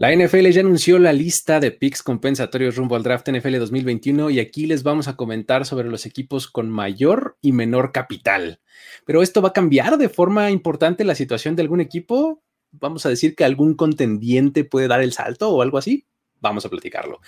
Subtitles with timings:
[0.00, 4.40] La NFL ya anunció la lista de picks compensatorios rumbo al draft NFL 2021 y
[4.40, 8.62] aquí les vamos a comentar sobre los equipos con mayor y menor capital.
[9.04, 12.42] Pero esto va a cambiar de forma importante la situación de algún equipo.
[12.70, 16.06] Vamos a decir que algún contendiente puede dar el salto o algo así.
[16.40, 17.20] Vamos a platicarlo.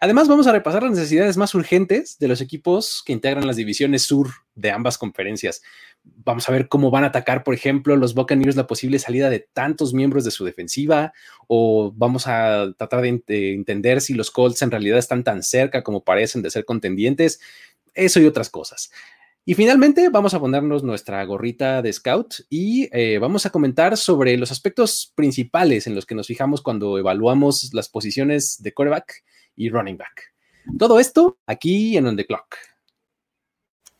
[0.00, 4.02] Además, vamos a repasar las necesidades más urgentes de los equipos que integran las divisiones
[4.02, 5.62] sur de ambas conferencias.
[6.02, 9.40] Vamos a ver cómo van a atacar, por ejemplo, los Buccaneers la posible salida de
[9.40, 11.12] tantos miembros de su defensiva,
[11.46, 16.04] o vamos a tratar de, entender si los Colts en realidad están tan cerca como
[16.04, 17.40] parecen de ser contendientes,
[17.94, 18.90] eso y otras cosas.
[19.48, 24.36] Y finalmente vamos a ponernos nuestra gorrita de scout y eh, vamos a comentar sobre
[24.36, 29.22] los aspectos principales en los que nos fijamos cuando evaluamos las posiciones de quarterback
[29.54, 30.34] y running back.
[30.76, 32.56] Todo esto aquí en On the Clock.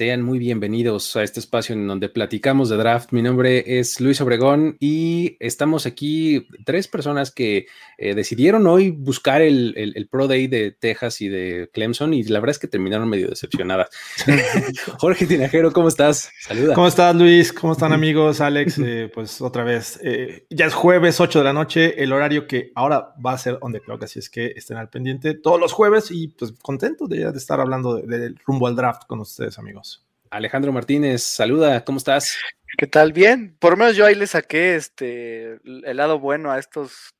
[0.00, 3.12] Sean muy bienvenidos a este espacio en donde platicamos de draft.
[3.12, 7.66] Mi nombre es Luis Obregón y estamos aquí tres personas que
[7.98, 12.52] eh, decidieron hoy buscar el, Pro Day de Texas y de Clemson y la verdad
[12.52, 13.90] es que terminaron medio decepcionadas.
[14.98, 16.30] Jorge Tinajero, ¿cómo estás?
[16.40, 16.72] Saluda.
[16.72, 17.52] ¿Cómo estás, Luis?
[17.52, 18.40] ¿Cómo están, amigos?
[18.40, 20.00] Alex, eh, pues otra vez.
[20.02, 23.58] Eh, ya es jueves, 8 de la noche, el horario que ahora va a ser
[23.60, 27.06] on the clock, así es que estén al pendiente todos los jueves y pues contento
[27.06, 29.89] de, estar hablando del rumbo al draft con ustedes, amigos.
[30.30, 32.38] Alejandro Martínez, saluda, ¿cómo estás?
[32.78, 33.12] ¿Qué tal?
[33.12, 37.14] Bien, por lo menos yo ahí le saqué este el lado bueno a estos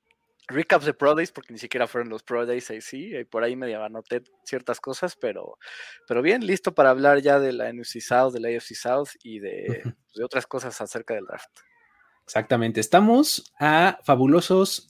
[0.46, 3.42] recaps de Pro Days, porque ni siquiera fueron los Pro Days ahí sí, y por
[3.42, 5.58] ahí me anoté ciertas cosas, pero,
[6.06, 9.40] pero bien, listo para hablar ya de la NFC South, de la AFC South y
[9.40, 9.82] de,
[10.14, 11.50] de otras cosas acerca del draft.
[12.24, 14.88] Exactamente, estamos a fabulosos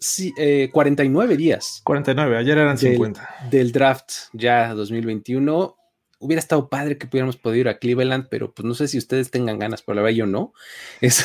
[0.72, 1.80] 49 eh, días.
[1.84, 3.46] 49, ayer eran 50.
[3.50, 5.79] Del draft ya 2021
[6.20, 9.30] hubiera estado padre que pudiéramos podido ir a Cleveland, pero pues no sé si ustedes
[9.30, 10.52] tengan ganas, pero la verdad yo no.
[11.00, 11.24] Es...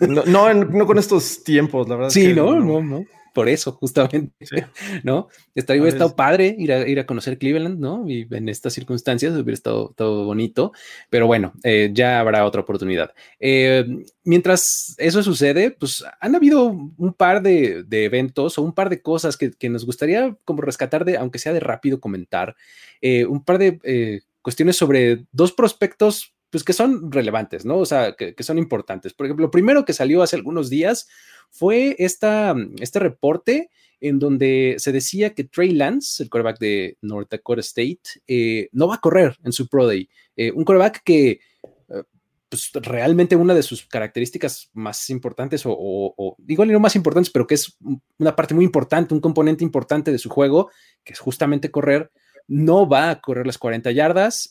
[0.00, 2.10] no, no, no, con estos tiempos, la verdad.
[2.10, 4.32] Sí, no, no, no por eso, justamente,
[5.04, 5.28] ¿no?
[5.54, 8.08] Estaría, hubiera estado padre ir a, ir a conocer Cleveland, ¿no?
[8.08, 10.72] Y en estas circunstancias hubiera estado todo bonito,
[11.08, 13.12] pero bueno, eh, ya habrá otra oportunidad.
[13.38, 13.84] Eh,
[14.24, 19.36] mientras eso sucede, pues han habido un par de, eventos o un par de cosas
[19.36, 22.56] que, nos gustaría como rescatar de, aunque sea de rápido comentar,
[23.00, 27.78] eh, un par de cuestiones sobre dos prospectos pues que son relevantes, ¿no?
[27.78, 29.14] O sea, que, son importantes.
[29.14, 31.08] Por ejemplo, lo primero que salió hace algunos días
[31.48, 37.30] fue esta, este reporte en donde se decía que Trey Lance, el quarterback de North
[37.30, 40.08] Dakota State, eh, no va a correr en su Pro Day.
[40.36, 41.40] Eh, un quarterback que
[41.88, 42.02] eh,
[42.48, 47.46] pues, realmente una de sus características más importantes, o, o, igual no más importantes, pero
[47.46, 47.76] que es
[48.18, 50.70] una parte muy importante, un componente importante de su juego,
[51.04, 52.10] que es justamente correr,
[52.50, 54.50] no va a correr las 40 yardas.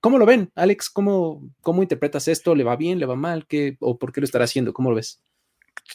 [0.00, 0.88] ¿Cómo lo ven, Alex?
[0.88, 2.54] ¿Cómo, ¿Cómo interpretas esto?
[2.54, 3.00] ¿Le va bien?
[3.00, 3.46] ¿Le va mal?
[3.48, 4.72] ¿Qué, ¿O por qué lo estará haciendo?
[4.72, 5.20] ¿Cómo lo ves?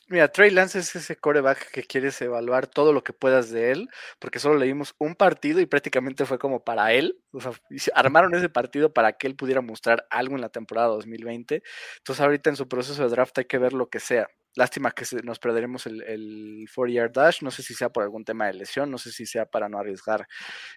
[0.09, 3.89] Mira, Trey Lance es ese coreback que quieres evaluar todo lo que puedas de él,
[4.19, 7.17] porque solo leímos un partido y prácticamente fue como para él.
[7.31, 7.53] O sea,
[7.95, 11.63] armaron ese partido para que él pudiera mostrar algo en la temporada 2020.
[11.99, 14.27] Entonces, ahorita en su proceso de draft hay que ver lo que sea.
[14.57, 17.43] Lástima que nos perderemos el, el 4-yard dash.
[17.43, 19.77] No sé si sea por algún tema de lesión, no sé si sea para no
[19.77, 20.27] arriesgar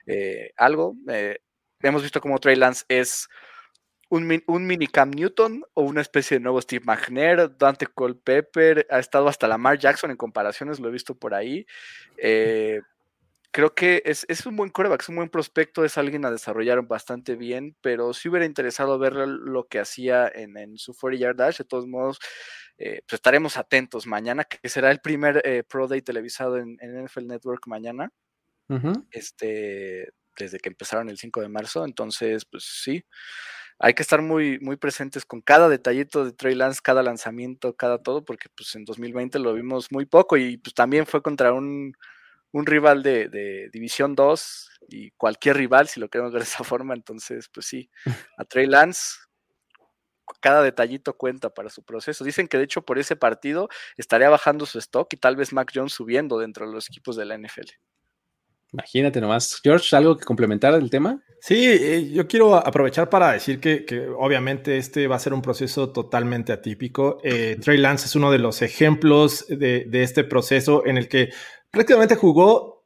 [0.06, 0.96] eh, algo.
[1.08, 1.38] Eh,
[1.80, 3.26] hemos visto como Trey Lance es
[4.10, 7.86] un, un, mini Cam Newton o una especie de nuevo Steve McNair, Dante
[8.22, 11.64] Pepper ha estado hasta Lamar Jackson en comparaciones, lo he visto por ahí.
[12.18, 12.80] Eh,
[13.50, 17.36] creo que es, un buen coreback, es un buen prospecto, es alguien a desarrollar bastante
[17.36, 21.58] bien, pero si hubiera interesado ver lo que hacía en, su 40 yard dash.
[21.58, 22.18] De todos modos,
[22.78, 27.26] eh, pues estaremos atentos mañana, que será el primer eh, Pro Day televisado en, NFL
[27.26, 28.10] Network mañana.
[29.10, 31.84] Este, desde que empezaron el 5 de marzo.
[31.84, 33.04] Entonces, pues sí
[33.80, 37.98] hay que estar muy, muy presentes con cada detallito de Trey Lance, cada lanzamiento, cada
[37.98, 41.94] todo, porque pues en 2020 lo vimos muy poco y pues también fue contra un,
[42.52, 47.48] rival de, División 2 y cualquier rival, si lo queremos ver de esa forma, entonces
[47.52, 47.90] pues sí,
[48.36, 49.18] a Trey Lance
[50.40, 52.24] cada detallito cuenta para su proceso.
[52.24, 55.72] Dicen que de hecho por ese partido estaría bajando su stock y tal vez Mac
[55.74, 57.68] Jones subiendo dentro de los equipos de la NFL.
[58.72, 59.60] Imagínate nomás.
[59.62, 61.22] George, ¿algo que complementar del tema?
[61.40, 65.90] Sí, eh, yo quiero aprovechar para decir que, obviamente este va a ser un proceso
[65.90, 67.18] totalmente atípico.
[67.24, 71.30] Eh, Trey Lance es uno de los ejemplos de, de este proceso en el que
[71.70, 72.79] prácticamente jugó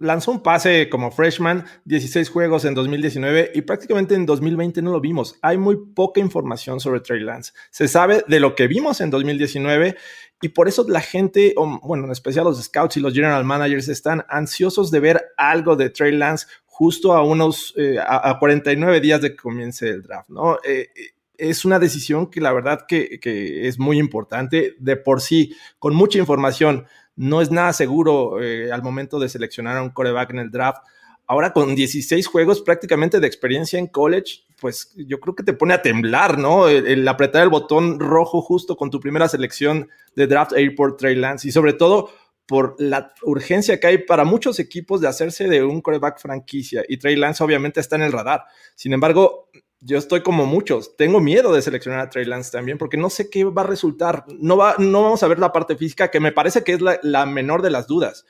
[0.00, 5.00] lanzó un pase como freshman, 16 juegos en 2019 y prácticamente en 2020 no lo
[5.00, 5.38] vimos.
[5.42, 7.52] Hay muy poca información sobre Trey Lance.
[7.70, 9.96] Se sabe de lo que vimos en 2019
[10.40, 14.24] y por eso la gente, bueno, en especial los scouts y los general managers están
[14.28, 19.30] ansiosos de ver algo de Trey Lance justo a unos, eh, a, 49 días de
[19.30, 20.56] que comience el draft, ¿no?
[20.64, 25.20] Eh, eh, es una decisión que la verdad que, que es muy importante de por
[25.20, 26.86] sí, con mucha información
[27.16, 30.82] no es nada seguro eh, al momento de seleccionar a un coreback en el draft.
[31.26, 35.74] Ahora con 16 juegos prácticamente de experiencia en college, pues yo creo que te pone
[35.74, 36.68] a temblar, ¿no?
[36.68, 41.48] El, apretar el botón rojo justo con tu primera selección de draft Airport Trey Lance
[41.48, 42.10] y sobre todo
[42.46, 46.96] por la urgencia que hay para muchos equipos de hacerse de un coreback franquicia y
[46.96, 48.44] Trey Lance obviamente está en el radar.
[48.74, 49.48] Sin embargo,
[49.84, 50.96] yo estoy como muchos.
[50.96, 54.24] Tengo miedo de seleccionar a Trey Lance también porque no sé qué va a resultar.
[54.28, 57.26] No, va, no vamos a ver la parte física, que me parece que es la,
[57.26, 58.24] menor de las dudas.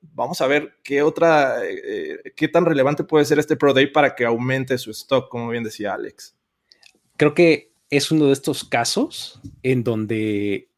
[0.00, 4.14] Vamos a ver qué otra, eh, qué tan relevante puede ser este Pro Day para
[4.14, 6.36] que aumente su stock, como bien decía Alex.
[7.16, 10.68] Creo que es uno de estos casos en donde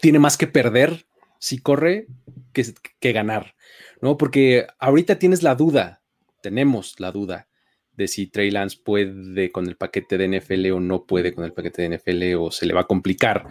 [0.00, 1.06] tiene más que perder
[1.38, 2.08] si corre
[2.52, 3.54] que, que ganar,
[4.00, 4.16] ¿no?
[4.16, 6.02] Porque ahorita tienes la duda,
[6.40, 7.48] tenemos la duda
[7.94, 11.52] de si Trey Lance puede con el paquete de NFL o no puede con el
[11.52, 13.48] paquete de NFL o se le va a complicar.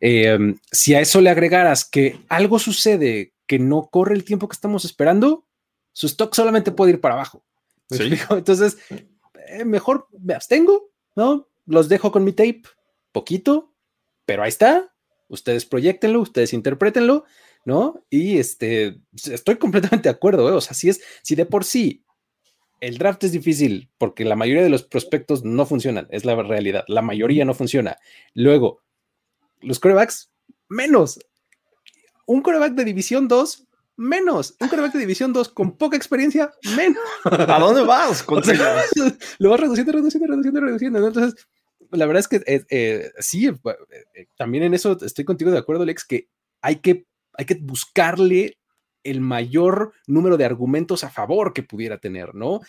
[0.00, 4.54] Em, si a eso le agregaras que algo sucede que no corre el tiempo que
[4.54, 5.46] estamos esperando,
[5.92, 7.44] su stock solamente puede ir para abajo.
[8.30, 8.78] Entonces,
[9.48, 11.48] eh, mejor me abstengo, ¿no?
[11.66, 12.62] Los dejo con mi tape,
[13.12, 13.74] poquito,
[14.24, 14.92] pero ahí está.
[15.28, 17.24] Ustedes proyectenlo, ustedes interpretenlo,
[17.64, 18.04] ¿no?
[18.10, 20.52] Y este, estoy completamente de acuerdo, ¿eh?
[20.52, 22.01] O sea, si es, si de por sí
[22.82, 26.84] el draft es difícil porque la mayoría de los prospectos no funcionan, es la realidad.
[26.88, 27.96] La mayoría no funciona.
[28.34, 28.82] Luego,
[29.60, 30.32] los corebacks,
[30.68, 31.20] menos.
[32.26, 34.56] Un coreback de división 2, menos.
[34.58, 37.04] Un coreback de división 2 con poca experiencia, menos.
[37.24, 38.26] ¿A dónde vas?
[39.38, 41.06] lo vas reduciendo, reduciendo, reduciendo, reduciendo.
[41.06, 41.46] Entonces,
[41.92, 45.84] la verdad es que eh, eh, sí, eh, también en eso estoy contigo de acuerdo,
[45.84, 46.28] Alex, que
[46.60, 48.58] hay que, hay que buscarle
[49.04, 52.60] el mayor número de argumentos a favor que pudiera tener, ¿no?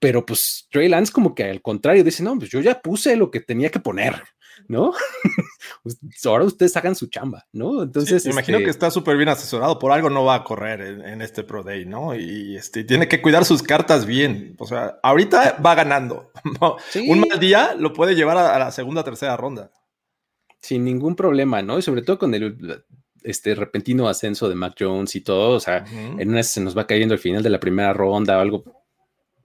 [0.00, 3.30] Pero pues Trey Lance como que al contrario dice, no, pues yo ya puse lo
[3.30, 4.22] que tenía que poner,
[4.68, 4.92] ¿no?
[6.24, 7.82] Ahora ustedes hagan su chamba, ¿no?
[7.82, 8.24] Entonces...
[8.26, 11.42] imagino este que está súper bien asesorado, por algo no va a correr en, este
[11.42, 12.14] Pro Day, ¿no?
[12.14, 16.30] Y este, tiene que cuidar sus cartas bien, o sea, ahorita va ganando,
[17.08, 19.70] Un mal día lo puede llevar a, a la segunda, tercera ronda.
[20.60, 21.78] Sin ningún problema, ¿no?
[21.78, 22.56] Y sobre todo con el
[23.24, 25.84] este repentino ascenso de Mac Jones y todo, o sea,
[26.18, 28.64] en una se nos va cayendo al final de la primera ronda o algo,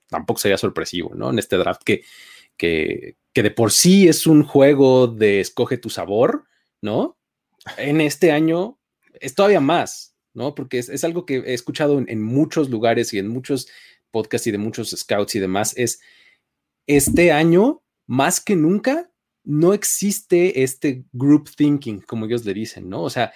[0.08, 1.30] tampoco sería sorpresivo, ¿no?
[1.30, 2.04] En este draft que,
[2.58, 6.46] que, que de por sí es un juego de escoge tu sabor,
[6.82, 7.18] ¿no?
[7.78, 8.80] En este año
[9.20, 10.56] es todavía más, ¿no?
[10.56, 13.68] Porque es, algo que he escuchado en, en, muchos lugares y en muchos
[14.12, 16.00] podcasts y de muchos scouts y demás, es
[16.86, 19.12] este año, más que nunca,
[19.44, 23.04] no existe este group thinking, como ellos le dicen, ¿no?
[23.04, 23.34] O sea,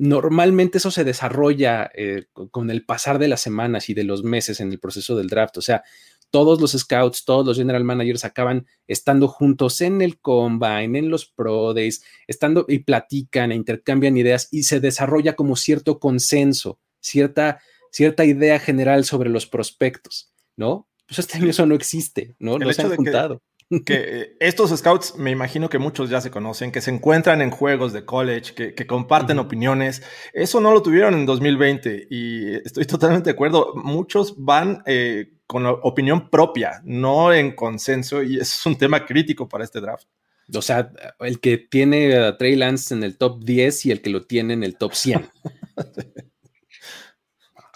[0.00, 4.58] normalmente eso se desarrolla eh, con el pasar de las semanas y de los meses
[4.60, 5.58] en el proceso del draft.
[5.58, 5.84] O sea,
[6.30, 11.26] todos los scouts, todos los general managers acaban estando juntos en el combine, en los
[11.26, 17.60] pro days, estando y platican e intercambian ideas y se desarrolla como cierto consenso, cierta,
[17.92, 20.88] cierta idea general sobre los prospectos, ¿no?
[21.06, 22.58] Pues este año eso no existe, ¿no?
[22.58, 23.42] No se han juntado
[23.84, 27.50] que eh, estos scouts, me imagino que muchos ya se conocen, que se encuentran en
[27.50, 30.02] juegos de college, que, comparten opiniones.
[30.32, 33.72] Eso no lo tuvieron en 2020 y estoy totalmente de acuerdo.
[33.76, 39.62] Muchos van eh, con opinión propia, no en consenso, y es un tema crítico para
[39.62, 40.08] este draft.
[40.52, 44.10] O sea, el que tiene a Trey Lance en el top 10 y el que
[44.10, 45.30] lo tiene en el top 100.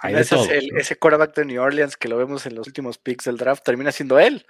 [0.09, 0.37] ese,
[0.77, 3.93] ese quarterback de New Orleans que lo vemos en los últimos picks del draft termina
[3.93, 4.45] siendo él.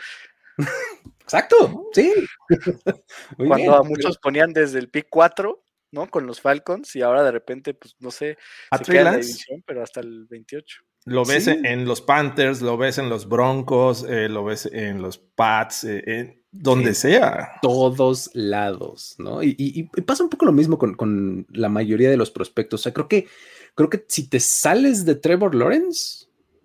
[1.21, 2.13] Exacto, sí.
[3.37, 6.11] Cuando a muchos ponían desde el pick 4, ¿no?
[6.11, 8.37] Con los Falcons y ahora de repente, pues no sé,
[8.71, 10.83] a se queda la división, pero hasta el 28.
[11.07, 15.19] Lo ves en los Panthers, lo ves en los Broncos, eh, lo ves en los
[15.19, 17.53] Pats, eh, donde sea.
[17.61, 19.43] Todos lados, ¿no?
[19.43, 22.81] Y, pasa un poco lo mismo con, con, la mayoría de los prospectos.
[22.81, 23.29] O sea, creo que,
[23.75, 26.24] creo que si te sales de Trevor Lawrence,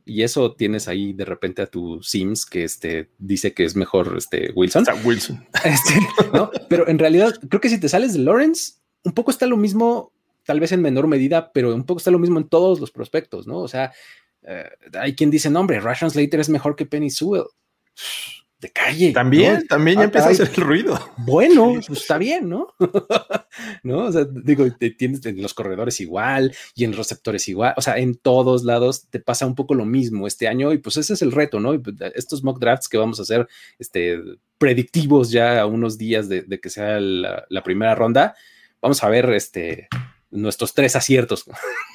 [0.09, 4.15] Y eso tienes ahí de repente a tu Sims que este, dice que es mejor
[4.17, 4.85] este, Wilson.
[5.03, 5.45] Wilson.
[5.63, 5.99] Este,
[6.33, 6.49] ¿no?
[6.67, 8.73] Pero en realidad, creo que si te sales de Lawrence,
[9.03, 10.11] un poco está lo mismo,
[10.45, 13.45] tal vez en menor medida, pero un poco está lo mismo en todos los prospectos,
[13.45, 13.59] ¿no?
[13.59, 13.93] O sea,
[14.43, 17.45] eh, hay quien dice, no, hombre, Rashon Slater es mejor que Penny Sewell
[18.59, 19.11] de calle.
[19.13, 20.99] También, también ya ah, empieza a hacer el ruido.
[21.17, 22.73] Bueno, pues está bien, ¿no?
[23.83, 24.05] ¿No?
[24.05, 24.65] O sea, digo,
[24.97, 29.19] tienes en los corredores igual y en receptores igual, o sea, en todos lados te
[29.19, 31.81] pasa un poco lo mismo este año y pues ese es el reto, ¿no?
[31.81, 33.47] Pues, estos mock drafts que vamos a hacer,
[33.77, 34.19] este,
[34.57, 38.35] predictivos ya a unos días de, que sea la, la primera ronda,
[38.81, 39.87] vamos a ver, este,
[40.31, 41.45] nuestros tres aciertos.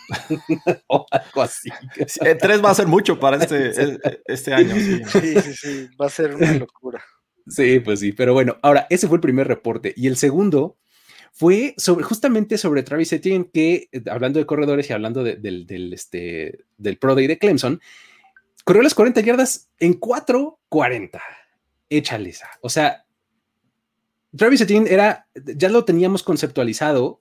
[0.88, 1.70] o algo así.
[1.96, 4.74] Eh, tres va a ser mucho para este, este año.
[4.74, 5.02] Sí.
[5.40, 7.04] sí, sí, va a ser una locura.
[7.46, 10.78] Sí, pues sí, pero bueno, ahora ese fue el primer reporte y el segundo
[11.32, 15.92] fue sobre, justamente sobre Travis Etienne, que eh, hablando de corredores y hablando del, del,
[15.92, 17.80] este, del Pro Day de Clemson,
[18.64, 21.20] corrió las 40 yardas en 4.40.
[21.90, 22.48] Échale esa.
[22.60, 23.04] O sea,
[24.36, 27.20] Travis Etienne era, ya lo teníamos conceptualizado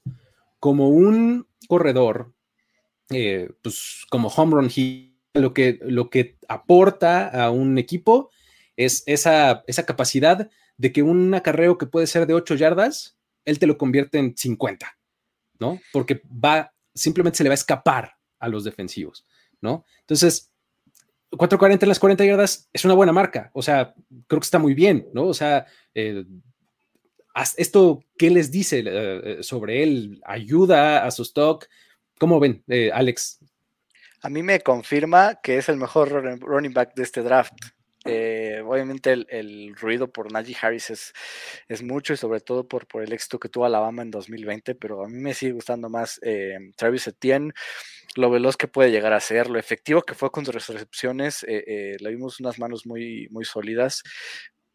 [0.63, 2.33] como un corredor,
[3.09, 4.69] eh, pues como home run
[5.33, 8.29] lo que, lo que aporta a un equipo
[8.77, 13.59] es esa, esa capacidad de que un acarreo que puede ser de 8 yardas, él
[13.59, 14.97] te lo convierte en 50,
[15.59, 15.81] ¿no?
[15.91, 19.25] Porque va, simplemente se le va a escapar a los defensivos,
[19.59, 19.83] ¿no?
[19.99, 20.49] Entonces,
[21.31, 23.93] 4.40 en las 40 yardas es una buena marca, o sea,
[24.27, 25.25] creo que está muy bien, ¿no?
[25.25, 26.23] O sea, eh,
[27.57, 30.21] ¿Esto qué les dice eh, eh, sobre él?
[30.25, 31.67] ¿Ayuda a su stock?
[32.19, 33.39] ¿Cómo ven, eh, Alex?
[34.21, 36.11] A mí me confirma que es el mejor
[36.41, 37.53] running back de este draft.
[38.05, 41.13] obviamente el, ruido por Najee Harris es,
[41.67, 45.03] es, mucho y sobre todo por, por el éxito que tuvo Alabama en 2020, pero
[45.03, 46.21] a mí me sigue gustando más
[46.77, 47.51] Travis Etienne,
[48.15, 52.09] lo veloz que puede llegar a ser, lo efectivo que fue con sus recepciones, le
[52.09, 54.03] vimos unas manos muy, muy sólidas,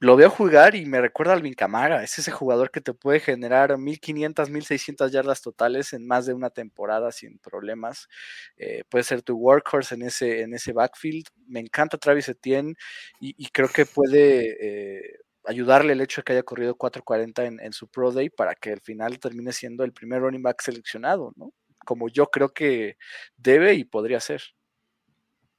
[0.01, 2.05] lo veo jugar y me recuerda a Alvin Camara.
[2.05, 6.51] Es ese jugador que te puede generar 1500, 1600 yardas totales en más de una
[6.51, 8.09] temporada sin problemas.
[8.57, 11.27] Eh, puede ser tu workhorse en ese, en ese backfield.
[11.49, 12.75] Me encanta Travis Etienne
[13.21, 17.73] y, creo que puede eh, ayudarle el hecho de que haya corrido 440 en, en,
[17.73, 21.53] su Pro Day para que al final termine siendo el primer running back seleccionado, ¿no?
[21.85, 22.99] Como yo creo que
[23.37, 24.43] debe y podría ser.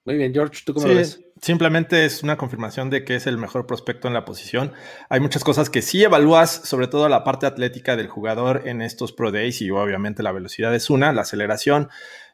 [0.09, 1.23] Muy bien, George, ¿tú cómo lo ves?
[1.39, 4.73] Simplemente es una confirmación de que es el mejor prospecto en la posición.
[5.07, 9.11] Hay muchas cosas que sí evalúas, sobre todo la parte atlética del jugador en estos
[9.11, 11.89] Pro Days y obviamente la velocidad es una, la aceleración,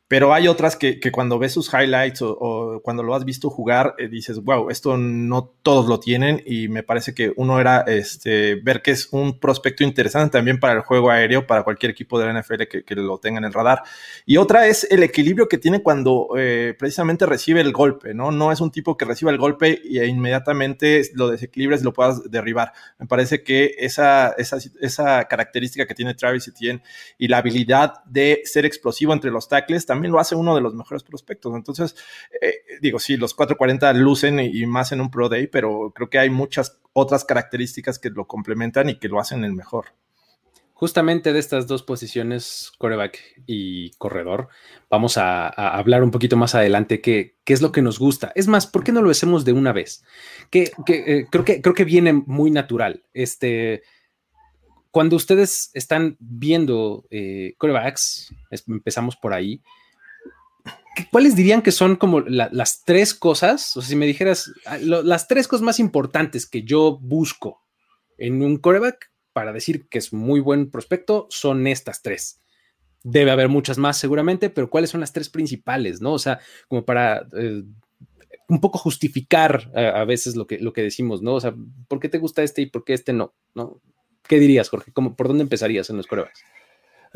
[0.08, 4.08] pero hay otras que, cuando ves sus highlights o, cuando lo has visto jugar, eh,
[4.08, 8.84] dices, wow, esto no todos lo tienen y me parece que uno era este, ver
[8.84, 12.40] que es un prospecto interesante también para el juego aéreo, para cualquier equipo de la
[12.40, 13.82] NFL que, lo tenga en el radar.
[14.26, 18.32] Y otra es el equilibrio que tiene cuando eh, precisamente recibe el golpe, ¿no?
[18.32, 22.30] No es un tipo que reciba el golpe e inmediatamente lo desequilibres y lo puedas
[22.30, 22.74] derribar.
[23.00, 26.84] Me parece que esa, esa, esa característica que tiene Travis Etienne
[27.18, 31.04] y la habilidad de ser explosivo entre los tackles lo hace uno de los mejores
[31.04, 31.54] prospectos.
[31.56, 31.96] Entonces,
[32.42, 36.20] eh, digo, sí, los 440 lucen y, más en un Pro Day, pero creo que
[36.20, 39.88] hay muchas otras características que lo complementan y que lo hacen el mejor.
[40.74, 44.50] Justamente de estas dos posiciones, coreback y corredor,
[44.90, 48.34] vamos a, hablar un poquito más adelante qué, qué es lo que nos gusta.
[48.36, 50.04] Es más, ¿por qué no lo hacemos de una vez?
[50.50, 53.04] Que, eh, creo, que creo que viene muy natural.
[53.14, 53.84] Este,
[54.96, 58.34] cuando ustedes están viendo eh, corebacks,
[58.66, 59.62] empezamos por ahí,
[61.12, 63.76] ¿cuáles dirían que son como las tres cosas?
[63.78, 67.62] O sea, si me dijeras ah, las tres cosas más importantes que yo busco
[68.18, 72.42] en un coreback para decir que es muy buen prospecto, son estas tres.
[73.04, 76.02] Debe haber muchas más seguramente, pero ¿cuáles son las tres principales?
[76.02, 76.14] ¿No?
[76.14, 77.64] O sea, como para eh,
[78.48, 81.36] un poco justificar a, veces lo que, lo que decimos, ¿no?
[81.36, 81.56] O sea,
[81.88, 83.34] ¿por qué te gusta este y por qué este no?
[83.54, 83.82] ¿No?
[84.28, 84.92] ¿Qué dirías, Jorge?
[84.92, 86.44] ¿Por dónde empezarías en los corebacks?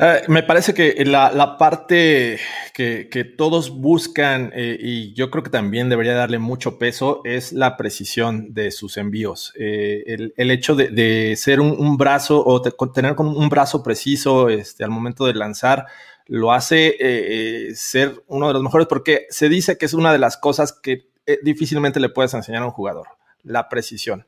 [0.02, 2.38] Eh, me parece que la, parte
[2.72, 7.76] que, todos buscan eh, y yo creo que también debería darle mucho peso es la
[7.76, 9.52] precisión de sus envíos.
[9.58, 15.26] Eh, el, hecho de, ser un, brazo o tener un brazo preciso este, al momento
[15.26, 15.84] de lanzar
[16.26, 20.38] lo hace ser uno de los mejores porque se dice que es una de las
[20.38, 21.10] cosas que
[21.42, 23.06] difícilmente le puedes enseñar a un jugador,
[23.42, 24.24] la precisión.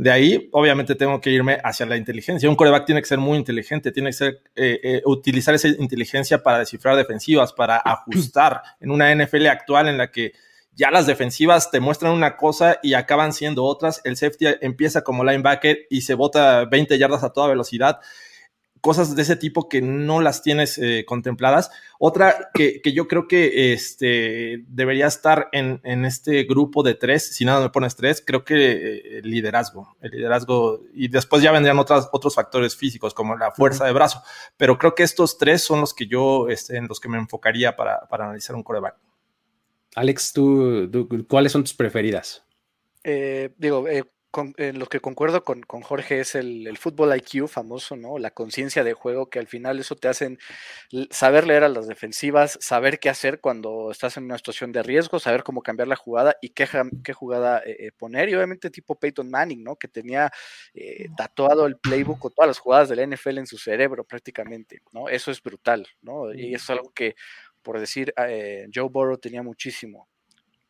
[0.00, 2.48] De ahí, obviamente, tengo que irme hacia la inteligencia.
[2.48, 6.42] Un coreback tiene que ser muy inteligente, tiene que ser, eh, eh, utilizar esa inteligencia
[6.42, 10.32] para descifrar defensivas, para ajustar en una NFL actual en la que
[10.74, 14.00] ya las defensivas te muestran una cosa y acaban siendo otras.
[14.04, 18.00] El safety empieza como linebacker y se bota 20 yardas a toda velocidad
[18.80, 21.70] cosas de ese tipo que no las tienes eh, contempladas.
[21.98, 27.60] Otra que, yo creo que este, debería estar en, este grupo de tres, si nada
[27.60, 32.08] me pones tres, creo que eh, el liderazgo, el liderazgo, y después ya vendrían otras,
[32.12, 34.22] otros factores físicos como la fuerza de brazo,
[34.56, 37.76] pero creo que estos tres son los que yo, este, en los que me enfocaría
[37.76, 38.96] para, analizar un coreback.
[39.94, 42.44] Alex, ¿tú, cuáles son tus preferidas?
[43.02, 43.84] Eh, digo,
[44.56, 48.18] en lo que concuerdo con, Jorge es el, fútbol IQ famoso, ¿no?
[48.18, 50.38] La conciencia de juego, que al final eso te hacen
[51.10, 55.18] saber leer a las defensivas, saber qué hacer cuando estás en una situación de riesgo,
[55.18, 56.68] saber cómo cambiar la jugada y qué,
[57.02, 58.28] qué jugada eh, eh, poner.
[58.28, 59.76] Y obviamente tipo Peyton Manning, ¿no?
[59.76, 60.30] Que tenía
[60.74, 64.82] eh, tatuado el playbook con todas las jugadas de la NFL en su cerebro prácticamente,
[64.92, 65.08] ¿no?
[65.08, 66.32] Eso es brutal, ¿no?
[66.32, 67.16] Y eso es algo que,
[67.62, 68.14] por decir,
[68.72, 70.09] Joe Burrow tenía muchísimo.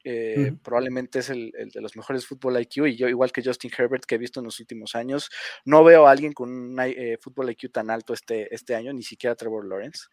[0.03, 4.05] Eh, probablemente es el, de los mejores fútbol IQ y yo igual que Justin Herbert
[4.05, 5.31] que he visto en los últimos años,
[5.65, 9.03] no veo a alguien con un eh, fútbol IQ tan alto este, este año, ni
[9.03, 10.07] siquiera Trevor Lawrence.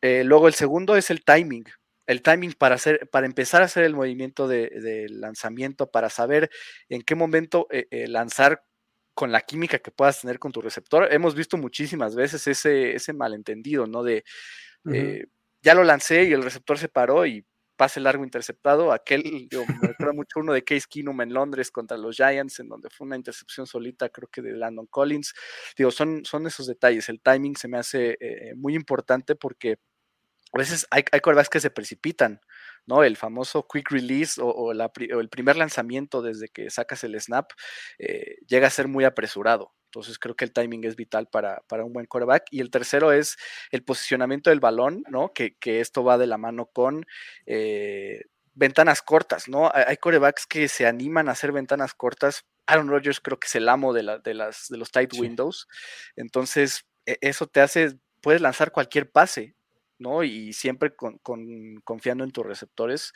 [0.00, 1.64] Eh, luego el segundo es el timing,
[2.06, 6.50] el timing para, hacer, para empezar a hacer el movimiento de, lanzamiento, para saber
[6.88, 8.64] en qué momento lanzar
[9.14, 11.08] con la química que puedas tener con tu receptor.
[11.10, 14.02] Hemos visto muchísimas veces ese, ese malentendido, ¿no?
[14.02, 14.24] De
[15.62, 17.46] ya lo lancé y el receptor se paró y
[17.84, 18.92] pase largo interceptado.
[18.92, 22.70] Aquel, yo me recuerdo mucho uno de Case Keenum en Londres contra los Giants, en
[22.70, 25.34] donde fue una intercepción solita, creo que de Landon Collins.
[25.76, 27.10] Digo, son, son esos detalles.
[27.10, 29.76] El timing se me hace eh, muy importante porque
[30.54, 32.40] a veces hay, hay que se precipitan,
[32.86, 33.04] ¿no?
[33.04, 37.50] El famoso quick release o, el primer lanzamiento desde que sacas el snap
[37.98, 39.74] eh, llega a ser muy apresurado.
[39.94, 42.46] Entonces creo que el timing es vital para, un buen quarterback.
[42.50, 43.36] Y el tercero es
[43.70, 45.32] el posicionamiento del balón, ¿no?
[45.32, 47.06] Que, esto va de la mano con
[47.46, 48.22] eh,
[48.54, 49.70] ventanas cortas, ¿no?
[49.72, 52.44] Hay quarterbacks que se animan a hacer ventanas cortas.
[52.66, 55.68] Aaron Rodgers creo que es el amo de, de, las, de los tight windows.
[56.16, 59.54] Entonces, e, eso te hace, puedes lanzar cualquier pase.
[60.04, 60.22] ¿No?
[60.22, 61.18] Y siempre con,
[61.82, 63.12] confiando en tus receptores.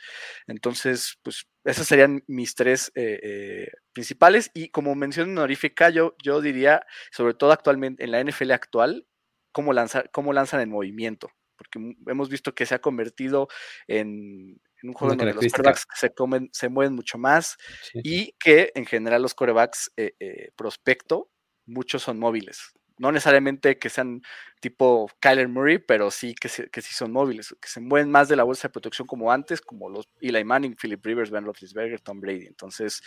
[0.47, 4.49] Entonces, pues esas serían mis tres eh, eh, principales.
[4.53, 9.07] Y como mención honorífica, yo, yo diría, sobre todo actualmente en la NFL actual,
[9.51, 11.29] cómo, lanzar, cómo lanzan en movimiento.
[11.55, 13.47] Porque hemos visto que se ha convertido
[13.87, 17.57] en, un juego donde los corebacks se, comen, se mueven mucho más
[17.93, 21.29] y que en general los corebacks eh, prospecto,
[21.65, 24.21] muchos son móviles no necesariamente que sean
[24.59, 28.35] tipo Kyler Murray, pero sí que, que sí son móviles, que se mueven más de
[28.35, 32.19] la bolsa de protección como antes, como los Eli Manning, Philip Rivers, Ben Roethlisberger, Tom
[32.19, 32.45] Brady.
[32.45, 33.01] Entonces,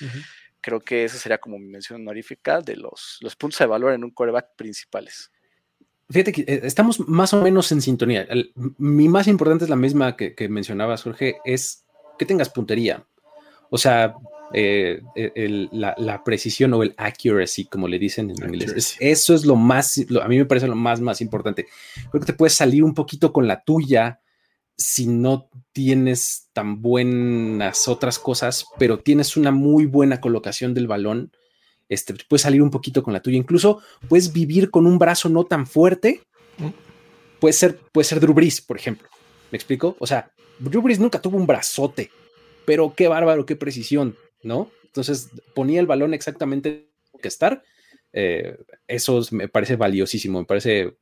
[0.60, 4.02] creo que esa sería como mi mención honorífica de los, los puntos de valor en
[4.02, 5.30] un quarterback principales.
[6.08, 8.26] Fíjate que eh, estamos más o menos en sintonía.
[8.78, 11.86] mi más importante es la misma que, que mencionabas, Jorge, es
[12.18, 13.06] que tengas puntería.
[13.70, 14.14] O sea,
[14.54, 18.96] eh, e, la, precisión o el accuracy, como le dicen en inglés.
[19.00, 21.66] eso es lo más, a mí me parece lo más, más importante.
[22.10, 24.20] Creo que te puedes salir un poquito con la tuya
[24.76, 31.32] si no tienes tan buenas otras cosas, pero tienes una muy buena colocación del balón.
[31.88, 33.36] Este, puedes salir un poquito con la tuya.
[33.36, 36.22] Incluso puedes vivir con un brazo no tan fuerte.
[37.40, 39.08] Puede ser, puede ser Drew Brees, por ejemplo.
[39.50, 39.96] ¿Me explico?
[39.98, 42.10] O sea, Drew Brees nunca tuvo un brazote,
[42.64, 44.16] pero qué bárbaro, qué precisión.
[44.42, 44.70] ¿No?
[44.84, 46.88] Entonces ponía el balón exactamente
[47.20, 47.62] que estar.
[48.12, 50.96] Eh, eso me parece valiosísimo, me parece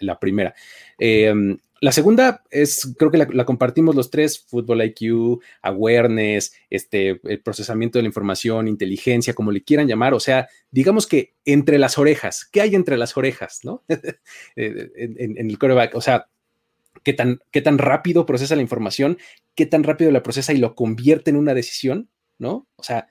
[0.00, 0.54] la primera.
[0.98, 7.40] Em, la segunda es, creo que la, compartimos los tres, Fútbol IQ, Awareness, este, el
[7.40, 11.98] procesamiento de la información, inteligencia, como le quieran llamar, o sea, digamos que entre las
[11.98, 13.82] orejas, ¿qué hay entre las orejas, no?
[14.54, 16.28] Eh, en, el coreback, o sea,
[17.02, 19.18] ¿qué tan, qué tan rápido procesa la información,
[19.56, 22.10] qué tan rápido la procesa y lo convierte en una decisión,
[22.42, 22.66] ¿no?
[22.74, 23.06] O sea,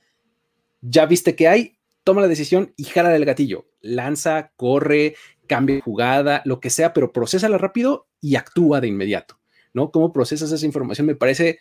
[0.81, 3.65] ya viste que hay, toma la decisión y jala del gatillo.
[3.79, 5.15] Lanza, corre,
[5.47, 9.39] cambia jugada, lo que sea, pero procesala rápido y actúa de inmediato,
[9.73, 9.89] ¿no?
[9.89, 11.59] Cómo procesas esa información me parece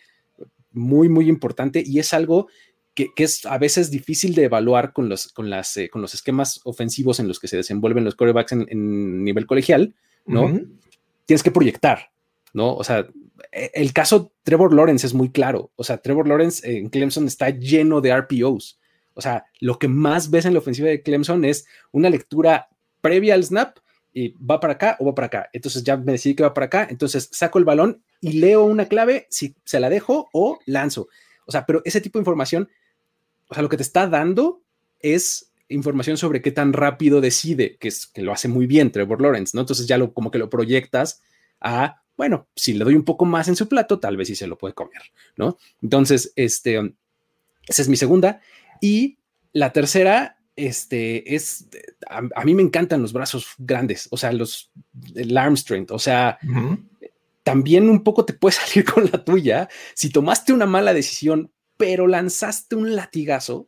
[0.73, 2.49] muy, muy importante y es algo
[2.93, 6.59] que, es a veces difícil de evaluar con los, con, las, eh, con los esquemas
[6.65, 10.59] ofensivos en los que se desenvuelven los quarterbacks en, nivel colegial, ¿no?
[11.25, 12.11] Tienes que proyectar,
[12.53, 12.75] ¿no?
[12.75, 13.07] O sea,
[13.51, 15.71] el caso Trevor Lawrence es muy claro.
[15.75, 18.79] O sea, Trevor Lawrence en Clemson está lleno de RPOs.
[19.13, 22.69] O sea, lo que más ves en la ofensiva de Clemson es una lectura
[23.01, 23.77] previa al snap
[24.13, 25.49] y va para acá o va para acá.
[25.53, 26.87] Entonces ya me decidí que va para acá.
[26.89, 31.07] Entonces saco el balón y leo una clave si se la dejo o lanzo.
[31.45, 32.69] O sea, pero ese tipo de información,
[33.49, 34.61] o sea, lo que te está dando
[34.99, 39.21] es información sobre qué tan rápido decide, que es que lo hace muy bien Trevor
[39.21, 39.61] Lawrence, ¿no?
[39.61, 41.21] Entonces ya lo como que lo proyectas
[41.59, 44.45] a bueno, si le doy un poco más en su plato, tal vez sí se
[44.45, 45.01] lo puede comer,
[45.37, 45.57] ¿no?
[45.81, 46.77] Entonces, este,
[47.67, 48.41] esa es mi segunda.
[48.79, 49.17] Y
[49.53, 51.67] la tercera este, es,
[52.07, 54.71] a, mí me encantan los brazos grandes, o sea, los,
[55.15, 56.37] el arm strength, o sea,
[57.41, 59.67] también un poco te puede salir con la tuya.
[59.95, 63.67] Si tomaste una mala decisión, pero lanzaste un latigazo,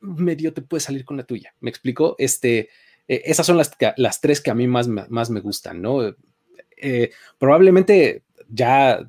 [0.00, 1.54] medio te puede salir con la tuya.
[1.60, 2.16] ¿Me explico?
[2.18, 2.68] Este,
[3.06, 6.16] eh, esas son las, las tres que a mí más, más me gustan, ¿no?
[6.82, 9.06] Eh, probablemente ya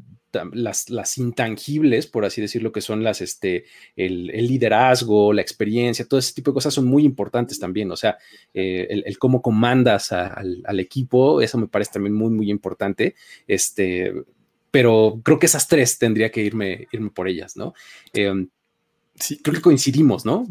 [0.54, 6.20] las, las, intangibles, por así decirlo, que son las, este, el, liderazgo, la experiencia, todo
[6.20, 7.92] ese tipo de cosas son muy importantes también.
[7.92, 8.18] O sea,
[8.54, 13.16] eh, el, cómo comandas al, equipo, eso me parece también muy, muy importante.
[13.48, 14.14] Este,
[14.72, 17.74] pero creo que esas tres tendría que irme, irme por ellas, ¿no?
[18.14, 18.48] Em,
[19.16, 19.38] sí.
[19.42, 20.48] Creo que coincidimos, ¿no?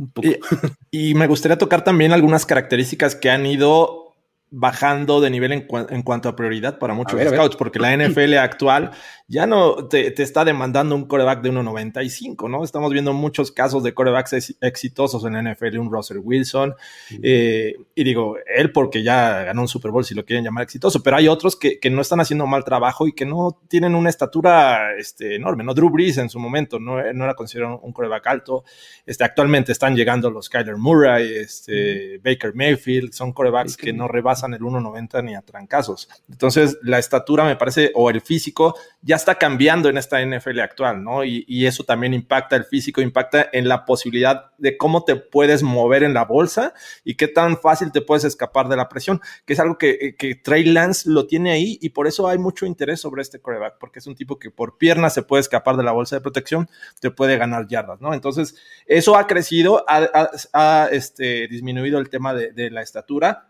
[0.90, 4.09] y me gustaría tocar también algunas características que han ido
[4.52, 8.90] bajando de nivel en, cuanto a prioridad para muchos scouts, porque la NFL actual
[9.28, 12.64] ya no te, está demandando un coreback de 1.95, ¿no?
[12.64, 16.74] Estamos viendo muchos casos de corebacks exitosos en la NFL, un Russell Wilson,
[17.22, 21.00] eh, y digo, él porque ya ganó un Super Bowl, si lo quieren llamar exitoso,
[21.00, 24.94] pero hay otros que, no están haciendo mal trabajo y que no tienen una estatura
[24.96, 25.74] este, enorme, ¿no?
[25.74, 28.64] Drew Brees en su momento no, no era considerado un coreback alto,
[29.06, 34.39] este, actualmente están llegando los Kyler Murray, este, Baker Mayfield, son corebacks que no rebasan
[34.48, 36.08] el 1.90 ni a trancazos.
[36.28, 41.02] Entonces, la estatura me parece, o el físico, ya está cambiando en esta NFL actual,
[41.02, 41.24] ¿no?
[41.24, 46.02] Y, eso también impacta el físico, impacta en la posibilidad de cómo te puedes mover
[46.02, 46.72] en la bolsa
[47.04, 50.34] y qué tan fácil te puedes escapar de la presión, que es algo que, que
[50.34, 53.98] Trey Lance lo tiene ahí y por eso hay mucho interés sobre este coreback, porque
[53.98, 57.10] es un tipo que por piernas se puede escapar de la bolsa de protección, te
[57.10, 58.14] puede ganar yardas, ¿no?
[58.14, 63.49] Entonces, eso ha crecido, ha, este, disminuido el tema de, de la estatura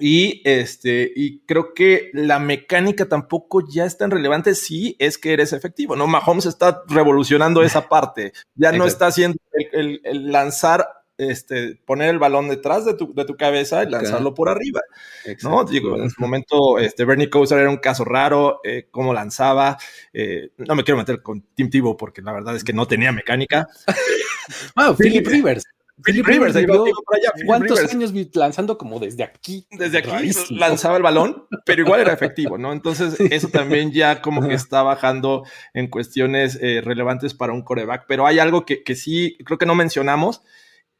[0.00, 5.32] y, este, y creo que la mecánica tampoco ya es tan relevante si es que
[5.32, 6.06] eres efectivo, ¿no?
[6.06, 8.32] Mahomes está revolucionando esa parte.
[8.54, 9.38] Ya no está haciendo
[9.72, 10.00] el,
[10.32, 14.80] lanzar, este, poner el balón detrás de tu, de tu cabeza y lanzarlo por arriba,
[15.42, 15.64] ¿no?
[15.64, 19.76] Digo, en su momento, este, Bernie Kosar era un caso raro, eh, cómo lanzaba.
[20.12, 23.12] Eh, no me quiero meter con Tim Tebow porque la verdad es que no tenía
[23.12, 23.68] mecánica.
[24.76, 25.64] ah, Philip Rivers.
[26.04, 26.56] Philip Rivers,
[27.46, 29.66] ¿cuántos años lanzando como desde aquí?
[29.70, 32.72] Desde aquí lanzaba el balón, pero igual era efectivo, ¿no?
[32.72, 38.04] Entonces, eso también ya como que está bajando en cuestiones eh, relevantes para un coreback.
[38.08, 40.42] Pero hay algo que, que sí creo que no mencionamos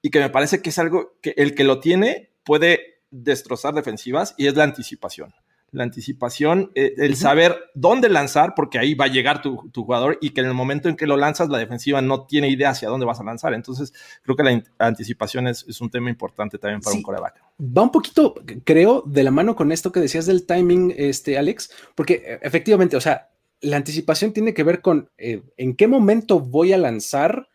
[0.02, 4.34] y que me parece que es algo que el que lo tiene puede destrozar defensivas
[4.38, 5.34] y es la anticipación
[5.72, 10.30] la anticipación, eh, el saber dónde lanzar, porque ahí va a llegar tu, jugador y
[10.30, 13.06] que en el momento en que lo lanzas, la defensiva no tiene idea hacia dónde
[13.06, 13.54] vas a lanzar.
[13.54, 17.42] Entonces, creo que la anticipación es, un tema importante también para un coreback.
[17.61, 21.70] Va un poquito, creo, de la mano con esto que decías del timing, este, Alex,
[21.94, 23.30] porque eh, efectivamente, o sea,
[23.61, 27.48] la anticipación tiene que ver con eh, en qué momento voy a lanzar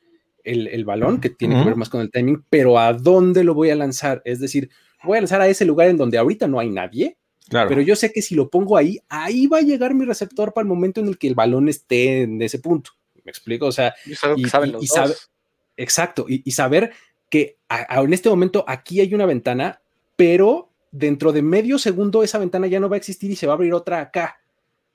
[0.43, 3.71] el, balón, que tiene que ver más con el timing, pero a dónde lo voy
[3.71, 4.21] a lanzar.
[4.25, 4.69] Es decir,
[5.03, 7.17] voy a lanzar a ese lugar en donde ahorita no hay nadie
[7.49, 10.63] pero yo sé que si lo pongo ahí, ahí va a llegar mi receptor para
[10.63, 12.91] el momento en el que el balón esté en ese punto.
[13.23, 13.67] ¿Me explico?
[13.67, 15.29] O sea, y, saben los
[15.77, 16.91] exacto, y, saber
[17.29, 19.81] que en este momento aquí hay una ventana,
[20.15, 23.53] pero dentro de medio segundo esa ventana ya no va a existir y se va
[23.53, 24.39] a abrir otra acá,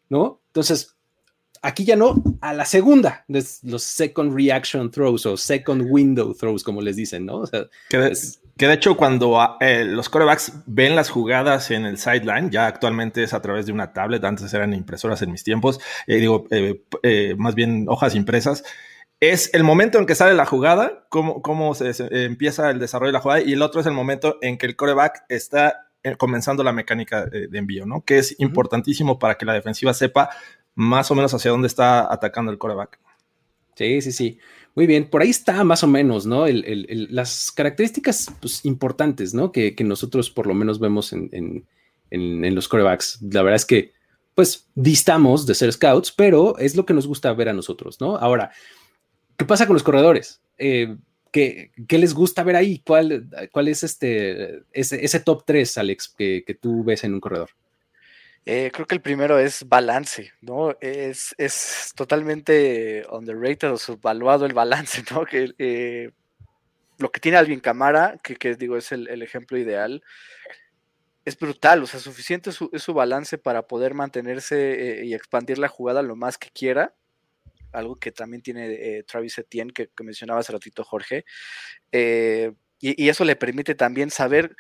[0.09, 0.41] ¿no?
[0.47, 0.97] Entonces,
[1.63, 6.81] aquí ya no, a la segunda, los second reaction throws o second window throws, como
[6.81, 7.39] les dicen, ¿no?
[7.39, 8.17] O sea, que de
[8.69, 13.33] hecho, cuando ah, eh, los corebacks ven las jugadas en el sideline, ya actualmente es
[13.33, 17.55] a través de una tablet, antes eran impresoras en mis tiempos, eh, digo, eh, más
[17.55, 18.65] bien hojas impresas,
[19.21, 21.93] es el momento en que sale la jugada, cómo, cómo se,
[22.25, 24.77] empieza el desarrollo de la jugada, y el otro es el momento en que el
[24.77, 28.05] coreback está comenzando la mecánica de, envío, ¿no?
[28.05, 30.31] Que es importantísimo para que la defensiva sepa
[30.75, 32.99] más o menos hacia dónde está atacando el coreback.
[33.75, 34.39] Sí, sí, sí.
[34.75, 36.47] Muy bien, por ahí está más o menos, ¿no?
[36.47, 39.51] las características pues, importantes, ¿no?
[39.51, 41.67] Que, nosotros por lo menos vemos en,
[42.11, 43.21] los corebacks.
[43.23, 43.93] La verdad es que,
[44.35, 48.17] pues, distamos de ser scouts, pero es lo que nos gusta ver a nosotros, ¿no?
[48.17, 48.53] Ahora,
[49.37, 50.41] ¿qué pasa con los corredores?
[50.57, 50.97] Eh,
[51.33, 52.81] ¿qué, les gusta ver ahí?
[52.87, 57.51] ¿Cuál, cuál es este, ese, top 3, Alex, que, que tú ves en un corredor?
[58.47, 60.75] Eh, creo que el primero es balance, ¿no?
[60.81, 65.27] Es, es totalmente underrated o subvaluado el balance, ¿no?
[65.27, 66.11] Que eh,
[66.99, 70.03] lo que tiene Alvin Camara, que, que digo es el, ejemplo ideal,
[71.25, 75.69] es brutal, o sea, suficiente es su balance para poder mantenerse eh, y expandir la
[75.69, 76.95] jugada lo más que quiera,
[77.73, 81.25] algo que también tiene Travis Etienne, que, mencionaba hace ratito Jorge,
[81.93, 82.51] y,
[82.81, 84.57] y, eso le permite también saber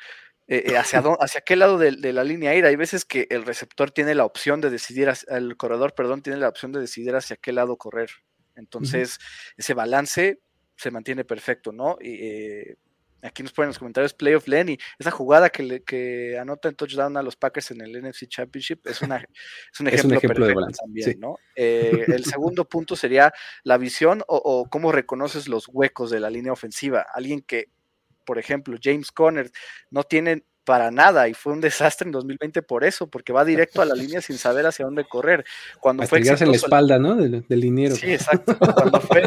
[0.50, 2.66] eh, eh, hacia, hacia qué lado de, la línea ir.
[2.66, 6.48] Hay veces que el receptor tiene la opción de decidir, el corredor, perdón, tiene la
[6.48, 8.10] opción de decidir hacia qué lado correr.
[8.56, 9.20] Entonces,
[9.56, 10.40] ese balance
[10.74, 11.98] se mantiene perfecto, ¿no?
[12.00, 12.76] Y, eh,
[13.22, 14.78] Aquí nos ponen en los comentarios Playoff Lenny.
[14.98, 18.86] Esa jugada que, le, que anota en touchdown a los Packers en el NFC Championship
[18.86, 19.16] es, una,
[19.72, 20.80] es un ejemplo, de balance.
[20.82, 21.36] también, ¿no?
[21.54, 23.32] Eh, el segundo punto sería
[23.62, 27.04] la visión o, o, cómo reconoces los huecos de la línea ofensiva.
[27.12, 27.68] Alguien que,
[28.30, 29.50] por ejemplo, James Conner,
[29.90, 33.82] no tiene para nada y fue un desastre en 2020 por eso, porque va directo
[33.82, 35.44] a la línea sin saber hacia dónde correr.
[35.80, 37.16] Cuando fue en la espalda, ¿no?
[37.16, 37.96] Del, del liniero.
[37.96, 38.56] Sí, exacto.
[38.56, 39.26] Cuando fue,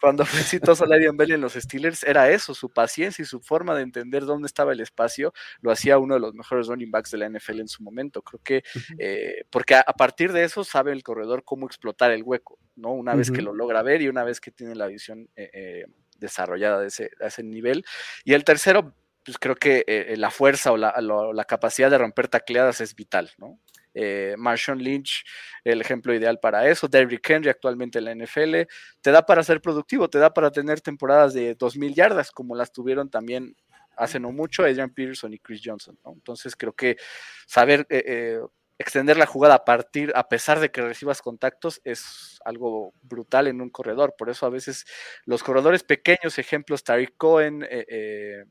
[0.00, 3.74] cuando fue exitoso Le'Veon Bell en los Steelers, era eso, su paciencia y su forma
[3.74, 7.18] de entender dónde estaba el espacio, lo hacía uno de los mejores running backs de
[7.18, 8.22] la NFL en su momento.
[8.22, 8.62] Creo que,
[9.00, 12.92] eh, porque a, partir de eso sabe el corredor cómo explotar el hueco, ¿no?
[12.92, 15.86] Una vez que lo logra ver y una vez que tiene la visión eh, eh,
[16.18, 17.84] desarrollada de ese, a ese nivel.
[18.24, 22.80] Y el tercero, pues creo que la fuerza o la, la, capacidad de romper tacleadas
[22.80, 23.58] es vital, ¿no?
[23.96, 25.24] eh, Marshawn Lynch,
[25.64, 28.68] el ejemplo ideal para eso, Derrick Henry actualmente en la NFL,
[29.00, 32.70] te da para ser productivo, te da para tener temporadas de 2.000 yardas, como las
[32.72, 33.56] tuvieron también
[33.96, 36.98] hace no mucho Adrian Peterson y Chris Johnson, Entonces creo que
[37.46, 38.40] saber eh, eh,
[38.78, 43.60] extender la jugada a partir, a pesar de que recibas contactos, es algo brutal en
[43.60, 44.14] un corredor.
[44.16, 44.84] Por eso a veces
[45.24, 48.44] los corredores pequeños, ejemplos, Tariq Cohen, eh,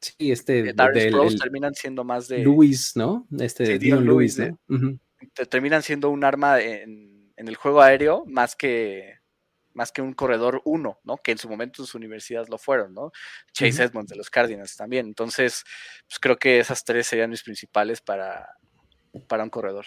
[0.00, 0.62] Sí, este.
[0.62, 2.38] De terminan siendo más de.
[2.38, 3.26] Luis, ¿no?
[3.38, 4.40] Este de Dion Lewis,
[5.50, 9.18] Terminan siendo un arma en, el juego aéreo más que
[9.72, 11.18] más que un corredor uno, ¿no?
[11.18, 13.12] Que en su momento en su universidad lo fueron, ¿no?
[13.52, 15.06] Chase Edmonds de los Cardinals también.
[15.06, 15.62] Entonces,
[16.08, 18.48] pues creo que esas tres serían mis principales para,
[19.28, 19.86] para un corredor.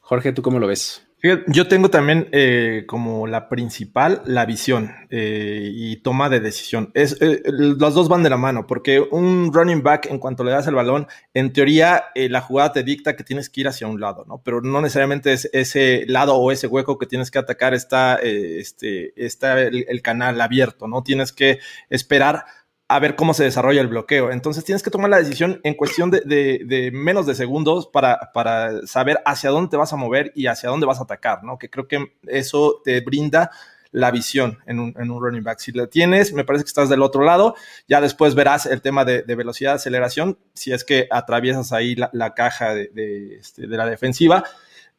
[0.00, 1.06] Jorge, ¿tú cómo lo ves?
[1.46, 6.90] Yo tengo también eh, como la principal la visión eh, y toma de decisión.
[6.94, 10.50] Es, eh, las dos van de la mano, porque un running back, en cuanto le
[10.50, 14.00] das el balón, en teoría la jugada te dicta que tienes que ir hacia un
[14.00, 14.42] lado, ¿no?
[14.42, 19.12] Pero no necesariamente es ese lado o ese hueco que tienes que atacar está, este,
[19.24, 21.04] está el canal abierto, ¿no?
[21.04, 22.46] Tienes que esperar
[22.94, 24.30] a ver cómo se desarrolla el bloqueo.
[24.30, 29.20] Entonces tienes que tomar la decisión en cuestión de, menos de segundos para, para, saber
[29.24, 31.58] hacia dónde te vas a mover y hacia dónde vas a atacar, ¿no?
[31.58, 33.50] Que creo que eso te brinda
[33.92, 35.58] la visión en un, running back.
[35.60, 37.54] Si la tienes, me parece que estás del otro lado.
[37.88, 42.74] Ya después verás el tema de, velocidad, aceleración, si es que atraviesas ahí la, caja
[42.74, 44.44] este, de, la defensiva.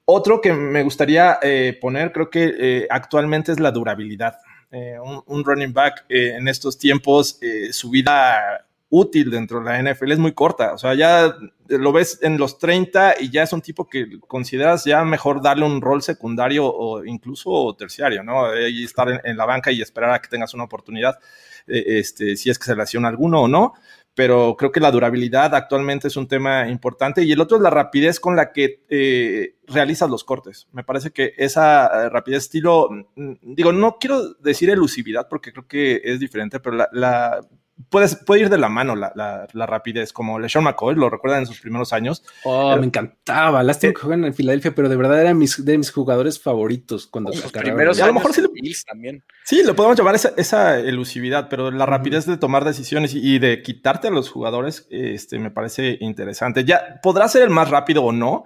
[0.05, 4.39] Otro que me gustaría eh, poner, creo que eh, actualmente es la durabilidad.
[4.75, 9.93] Eh, un, running back eh, en estos tiempos, eh, su vida útil dentro de la
[9.93, 10.73] NFL es muy corta.
[10.73, 11.31] O sea, ya
[11.67, 15.65] lo ves en los 30 y ya es un tipo que consideras ya mejor darle
[15.65, 18.57] un rol secundario o incluso terciario, ¿no?
[18.67, 21.19] Y estar en, la banca y esperar a que tengas una oportunidad,
[21.67, 23.73] este, si es que se relaciona alguno o no
[24.15, 27.69] pero creo que la durabilidad actualmente es un tema importante y el otro es la
[27.69, 30.67] rapidez con la que eh, realizas los cortes.
[30.71, 35.67] Me parece que esa eh, rapidez estilo, mm, digo, no quiero decir elusividad porque creo
[35.67, 37.41] que es diferente, pero la
[37.89, 41.59] puede ir de la mano la, la, rapidez, como LeSean McCoy, lo recuerdan en sus
[41.59, 42.23] primeros años.
[42.43, 43.63] Oh, me encantaba.
[43.63, 47.07] Lástima eh, que juegan en Filadelfia, pero de verdad era mis, de mis jugadores favoritos
[47.07, 48.49] cuando los primeros a lo mejor sí, lo,
[48.87, 49.23] también.
[49.43, 53.61] Sí, lo podemos llamar esa, esa elusividad, pero la rapidez de tomar decisiones y, de
[53.61, 56.63] quitarte a los jugadores, este, me parece interesante.
[56.63, 58.45] Ya podrá ser el más rápido o no,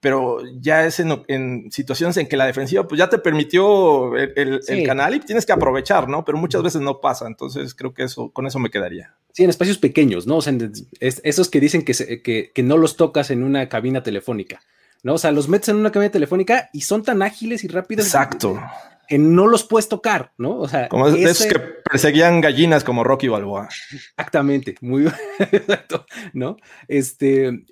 [0.00, 5.14] pero ya es en, situaciones en que la defensiva pues ya te permitió el, canal
[5.14, 6.24] y tienes que aprovechar, ¿no?
[6.24, 9.14] Pero muchas veces no pasa, entonces creo que eso, con eso me quedaría.
[9.32, 10.36] Sí, en espacios pequeños, ¿no?
[10.36, 10.54] O sea,
[11.00, 14.60] esos que dicen que, que, no los tocas en una cabina telefónica,
[15.02, 15.14] ¿no?
[15.14, 18.06] O sea, los metes en una cabina telefónica y son tan ágiles y rápidos.
[18.06, 18.60] Exacto.
[19.08, 20.58] Que no los puedes tocar, ¿no?
[20.58, 23.68] O sea, como esos que perseguían gallinas como Rocky Balboa.
[23.90, 25.06] Exactamente, muy
[25.38, 26.56] exacto, ¿no?
[26.88, 27.64] Este,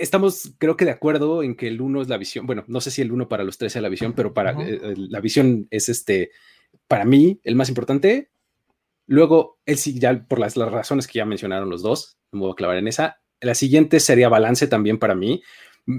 [0.00, 2.46] estamos, creo que de acuerdo en que el uno es la visión.
[2.46, 4.94] Bueno, no sé si el uno para los tres es la visión, pero para eh,
[4.96, 6.30] la visión es este,
[6.88, 8.30] para mí, el más importante.
[9.06, 12.54] Luego, el ya por las, las, razones que ya mencionaron los dos, me voy a
[12.54, 13.20] clavar en esa.
[13.40, 15.42] La siguiente sería balance también para mí.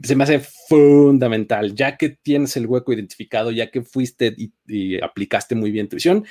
[0.03, 5.01] Se me hace fundamental, ya que tienes el hueco identificado, ya que fuiste y, y
[5.01, 6.25] aplicaste muy bien tu visión,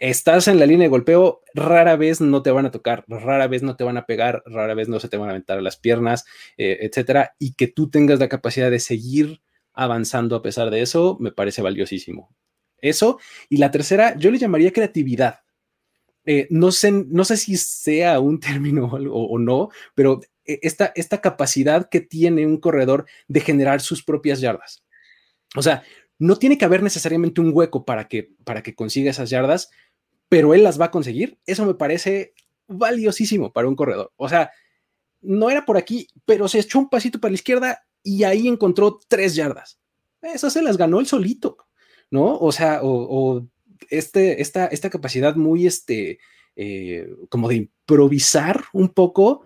[0.00, 3.62] estás en la línea de golpeo, rara vez no te van a tocar, rara vez
[3.62, 6.24] no te van a pegar, rara vez no se te van a aventar las piernas,
[6.56, 9.42] eh, etcétera, y que tú tengas la capacidad de seguir
[9.74, 12.34] avanzando a pesar de eso, me parece valiosísimo.
[12.78, 13.18] Eso.
[13.50, 15.40] Y la tercera, yo le llamaría creatividad.
[16.24, 20.92] Eh, no, sé, no sé si sea un término o, o no, pero eh, esta,
[20.96, 24.82] esta capacidad que tiene un corredor de generar sus propias yardas.
[25.56, 25.82] O sea,
[26.18, 29.70] no tiene que haber necesariamente un hueco para que, para que consiga esas yardas,
[30.30, 31.38] pero él las va a conseguir.
[31.44, 32.32] Eso me parece
[32.68, 34.12] valiosísimo para un corredor.
[34.16, 34.50] O sea,
[35.20, 38.98] no era por aquí, pero se echó un pasito para la izquierda y ahí encontró
[39.08, 39.80] tres yardas.
[40.22, 41.58] Esas se las ganó él solito,
[42.10, 42.38] ¿no?
[42.38, 43.44] O sea, o,
[43.90, 46.20] este, esta, esta capacidad muy este,
[46.54, 49.42] eh, como de improvisar un poco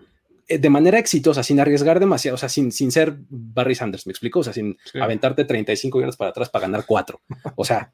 [0.47, 4.11] eh, de manera exitosa, sin arriesgar demasiado, o sea, sin, sin ser Barry Sanders, ¿me
[4.11, 4.41] explico?
[4.41, 7.21] O sea, sin aventarte 35 yardas para atrás para ganar cuatro.
[7.55, 7.91] O sea,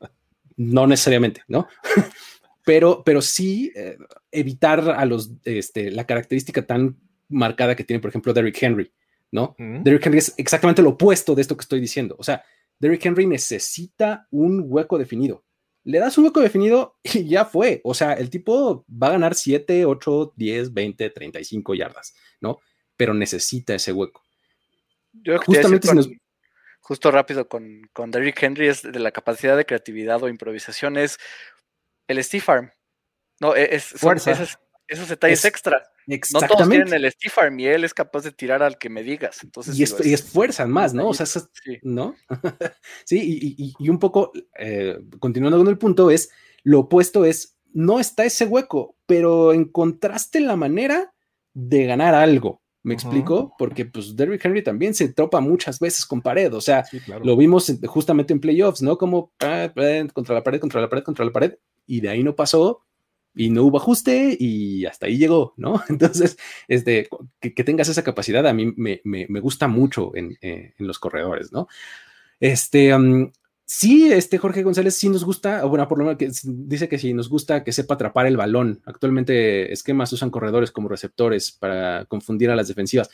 [0.58, 1.68] no necesariamente, ¿no?
[2.66, 3.98] pero, pero sí eh,
[4.32, 6.98] evitar a los, este, la característica tan
[7.30, 8.92] marcada que tiene, por ejemplo, Derrick Henry,
[9.32, 9.56] ¿no?
[9.58, 12.16] Derrick Henry es exactamente lo opuesto de esto que estoy diciendo.
[12.20, 12.44] O sea,
[12.80, 15.44] Derrick Henry necesita un hueco definido.
[15.84, 17.82] Le das un hueco definido y ya fue.
[17.84, 22.60] O sea, el tipo va a ganar 7, 8, 10, 20, 35 yardas, ¿no?
[22.98, 24.22] Pero necesita ese hueco.
[25.14, 25.90] Yo Justamente
[26.80, 31.20] justo rápido con, con Derrick Henry es de la capacidad de creatividad o improvisación es
[32.12, 32.72] el Steve Farm.
[33.40, 34.32] No, e, es, Fuerza
[34.92, 35.82] esos detalles extra.
[36.08, 39.04] No todos tienen el Steve Arm y él es capaz de tirar al que me
[39.04, 39.42] digas.
[39.44, 41.08] Entonces, y, esfuerzan más, ¿no?
[41.08, 41.42] O sea, sí.
[41.82, 42.16] ¿no?
[43.06, 46.30] sí, y, un poco, eh, continuando con el punto, es
[46.64, 51.14] lo opuesto es, no está ese hueco, pero encontraste la manera
[51.54, 52.61] de ganar algo.
[52.84, 53.54] ¿Me explico?
[53.60, 56.84] Porque pues Derrick Henry también se topa muchas veces con pared, o sea,
[57.24, 58.98] lo vimos justamente en playoffs, ¿no?
[58.98, 59.72] Como ah,
[60.14, 61.54] contra la pared, contra la pared, contra la pared,
[61.86, 62.84] y de ahí no pasó,
[63.36, 65.82] y no hubo ajuste y hasta ahí llegó, ¿no?
[65.90, 67.08] Entonces, este,
[67.40, 71.68] que, tengas esa capacidad a mí me, gusta mucho en, eh, en, los corredores, ¿no?
[72.40, 72.92] Este,
[73.72, 77.00] sí, este Jorge González sí nos gusta, o bueno, por lo menos que dice que
[77.00, 78.82] sí nos gusta que sepa atrapar el balón.
[78.86, 83.10] Actualmente esquemas usan corredores como receptores para confundir a las defensivas.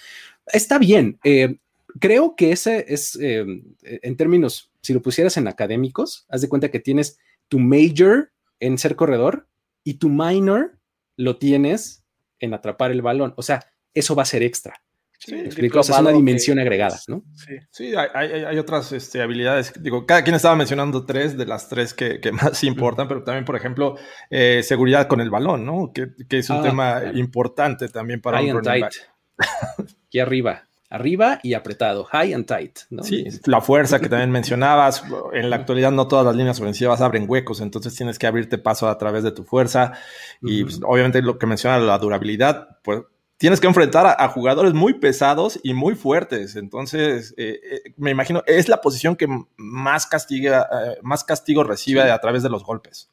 [0.47, 1.19] Está bien.
[1.23, 1.57] Eh,
[1.99, 3.45] creo que ese es, eh,
[3.83, 8.79] en términos, si lo pusieras en académicos, haz de cuenta que tienes tu major en
[8.79, 9.47] ser corredor
[9.83, 10.79] y tu minor
[11.17, 12.03] lo tienes
[12.39, 13.35] en atrapar el balón.
[13.37, 14.81] O sea, eso va a ser extra.
[15.19, 17.23] Sí, es una dimensión agregada, ¿no?
[17.71, 19.73] Sí, hay, otras este, habilidades.
[19.81, 23.55] Digo, cada quien estaba mencionando tres de las tres que, más importan, pero también, por
[23.55, 23.95] ejemplo,
[24.29, 25.91] eh, seguridad con el balón, ¿no?
[25.91, 28.93] Que, es un ah, tema importante también para un running back.
[30.07, 32.79] Aquí arriba arriba y apretado, high and tight.
[32.89, 33.03] ¿no?
[33.03, 35.03] Sí, la fuerza que también mencionabas.
[35.33, 38.87] En la actualidad no todas las líneas ofensivas abren huecos, entonces tienes que abrirte paso
[38.87, 39.93] a través de tu fuerza.
[40.41, 43.01] Y pues, obviamente lo que menciona la durabilidad, pues
[43.37, 46.55] tienes que enfrentar a, jugadores muy pesados y muy fuertes.
[46.55, 52.01] Entonces, eh, eh, me imagino, es la posición que más, castiga, eh, más castigo recibe
[52.01, 53.09] a través de los golpes.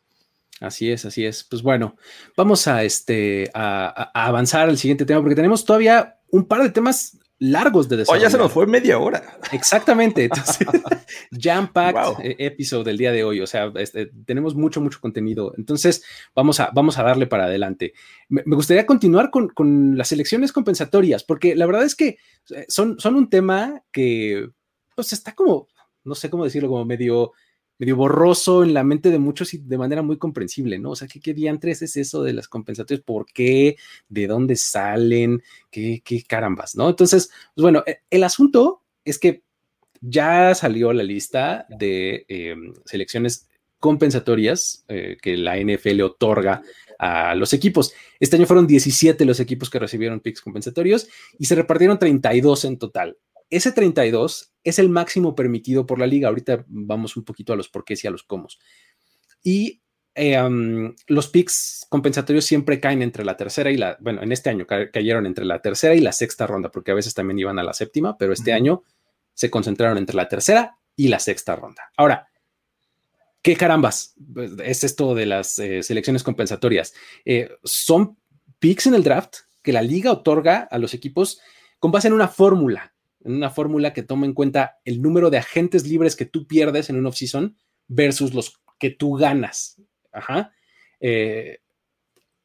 [0.61, 1.45] Así es, así es.
[1.45, 1.97] Pues bueno,
[2.37, 6.71] vamos a, este, a, a avanzar al siguiente tema porque tenemos todavía un par de
[6.71, 8.21] temas largos de desarrollo.
[8.21, 9.39] Oh, ya se nos fue media hora.
[9.53, 10.29] Exactamente.
[11.31, 13.41] jam-packed eh, episode del día de hoy.
[13.41, 15.53] O sea, este, tenemos mucho, mucho contenido.
[15.57, 16.03] Entonces,
[16.35, 17.93] vamos a, vamos a darle para adelante.
[18.29, 22.17] Me, gustaría continuar con, con, las elecciones compensatorias, porque la verdad es que
[22.51, 24.49] eh, son, son un tema que,
[24.95, 25.69] pues, está como,
[26.05, 27.33] no sé cómo decirlo, como medio
[27.79, 30.91] medio borroso en la mente de muchos y de manera muy comprensible, ¿no?
[30.91, 33.05] O sea, ¿qué, diantres es eso de las compensatorias?
[33.05, 33.77] ¿Por qué?
[34.09, 35.43] ¿De dónde salen?
[35.71, 36.89] ¿Qué, qué carambas, no?
[36.89, 39.43] Entonces, pues bueno, e, el asunto es que
[40.01, 46.63] ya salió la lista de em, selecciones compensatorias eh, que la NFL otorga
[46.99, 47.93] a los equipos.
[48.21, 51.09] Este año fueron 17 los equipos que recibieron picks compensatorios
[51.39, 53.19] y se repartieron 32 en total
[53.57, 56.29] ese 32 es el máximo permitido por la liga.
[56.29, 58.49] Ahorita vamos un poquito a los porqués y a los cómo.
[59.43, 59.83] Y
[60.15, 60.41] eh,
[61.09, 65.27] los picks compensatorios siempre caen entre la tercera y la, bueno, en este año cayeron
[65.27, 68.17] entre la tercera y la sexta ronda, porque a veces también iban a la séptima,
[68.17, 68.83] pero este año
[69.35, 71.91] se concentraron entre la tercera y la sexta ronda.
[71.97, 72.29] Ahora,
[73.43, 76.95] ¿qué carambas pues, es esto de las eh, selecciones compensatorias?
[77.25, 78.17] Eh, son
[78.59, 81.41] picks en el draft que la liga otorga a los equipos
[81.79, 82.94] con base en una fórmula
[83.25, 86.91] en una fórmula que toma en cuenta el número de agentes libres que tú pierdes
[86.91, 87.57] en un off-season
[87.89, 89.81] versus los que tú ganas.
[90.13, 90.53] Ajá.
[91.01, 91.59] Eh,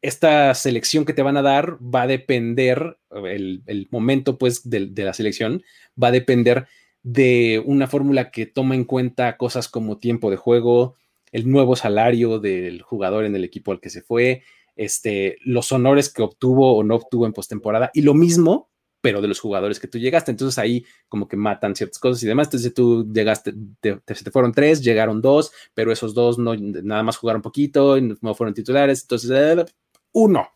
[0.01, 5.13] esta selección que te van a dar va a depender, el, momento pues de, la
[5.13, 5.63] selección
[6.01, 6.67] va a depender
[7.03, 10.95] de una fórmula que toma en cuenta cosas como tiempo de juego,
[11.31, 14.43] el nuevo salario del jugador en el equipo al que se fue,
[14.75, 18.69] este, los honores que obtuvo o no obtuvo en postemporada y lo mismo
[19.01, 20.31] pero de los jugadores que tú llegaste.
[20.31, 22.47] Entonces ahí como que matan ciertas cosas y demás.
[22.47, 27.17] Entonces tú llegaste, te, te, fueron tres, llegaron dos, pero esos dos no, nada más
[27.17, 29.01] jugaron poquito, y no fueron titulares.
[29.01, 29.65] Entonces, eh,
[30.13, 30.49] uno,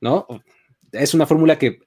[0.00, 0.26] ¿no?
[0.92, 1.80] Es una fórmula que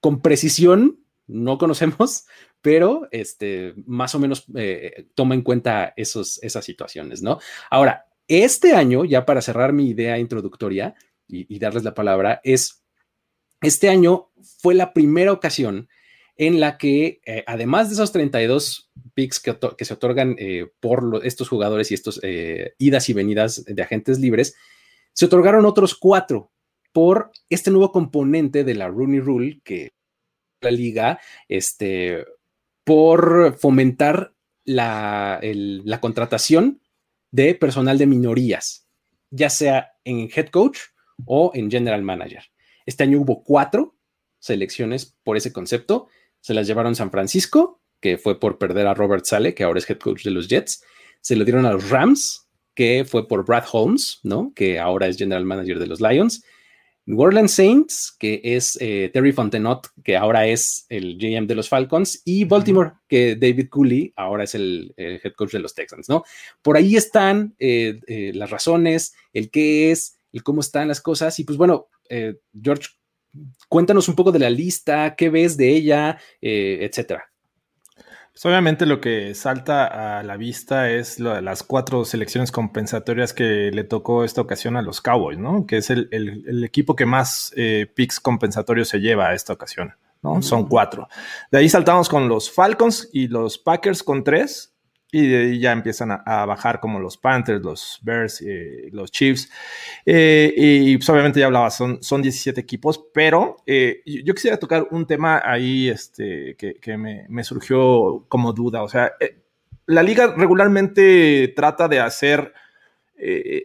[0.00, 2.26] con precisión no conocemos,
[2.62, 7.38] pero este, más o menos eh, toma en cuenta esos, esas situaciones, ¿no?
[7.70, 10.94] Ahora, este año, ya para cerrar mi idea introductoria
[11.32, 12.79] y darles la palabra, es
[13.62, 14.30] este año
[14.60, 15.88] fue la primera ocasión
[16.36, 21.50] en la que, eh, además de esos 32 picks que, se otorgan eh, por estos
[21.50, 24.56] jugadores y estos eh, idas y venidas de agentes libres,
[25.12, 26.50] se otorgaron otros cuatro
[26.92, 29.92] por este nuevo componente de la Rooney Rule que
[30.62, 32.24] la liga, este,
[32.84, 34.32] por fomentar
[34.64, 36.80] la, la contratación
[37.30, 38.86] de personal de minorías,
[39.30, 40.78] ya sea en head coach
[41.26, 42.44] o en general manager.
[42.90, 43.94] Este año hubo cuatro
[44.40, 46.08] selecciones por ese concepto.
[46.40, 49.88] Se las llevaron San Francisco, que fue por perder a Robert Sale, que ahora es
[49.88, 50.82] head coach de los Jets.
[51.20, 54.52] Se lo dieron a los Rams, que fue por Brad Holmes, ¿no?
[54.56, 56.42] Que ahora es general manager de los Lions.
[57.06, 61.68] New Orleans Saints, que es eh, Terry Fontenot, que ahora es el GM de los
[61.68, 66.24] Falcons, y Baltimore, que David Cooley ahora es el, head coach de los Texans, ¿no?
[66.60, 71.38] Por ahí están eh, eh, las razones, el qué es, el cómo están las cosas,
[71.38, 71.86] y pues bueno,
[72.60, 72.88] George,
[73.68, 77.30] cuéntanos un poco de la lista, qué ves de ella, etcétera.
[78.40, 83.34] Pues, obviamente lo que salta a la vista es lo de las cuatro selecciones compensatorias
[83.34, 85.66] que le tocó esta ocasión a los Cowboys, ¿no?
[85.66, 89.92] Que es el, equipo que más eh, picks compensatorios se lleva a esta ocasión,
[90.22, 90.40] ¿no?
[90.40, 91.06] Son cuatro.
[91.52, 94.72] De ahí saltamos con los Falcons y los Packers con tres
[95.12, 99.50] y de ahí ya empiezan a, bajar como los Panthers, los Bears, eh, los Chiefs.
[100.06, 104.86] Eh, y pues obviamente ya hablaba, son, son 17 equipos, pero eh, yo quisiera tocar
[104.90, 108.82] un tema ahí este, que, me, me, surgió como duda.
[108.82, 109.12] O sea,
[109.86, 112.52] la liga regularmente trata de hacer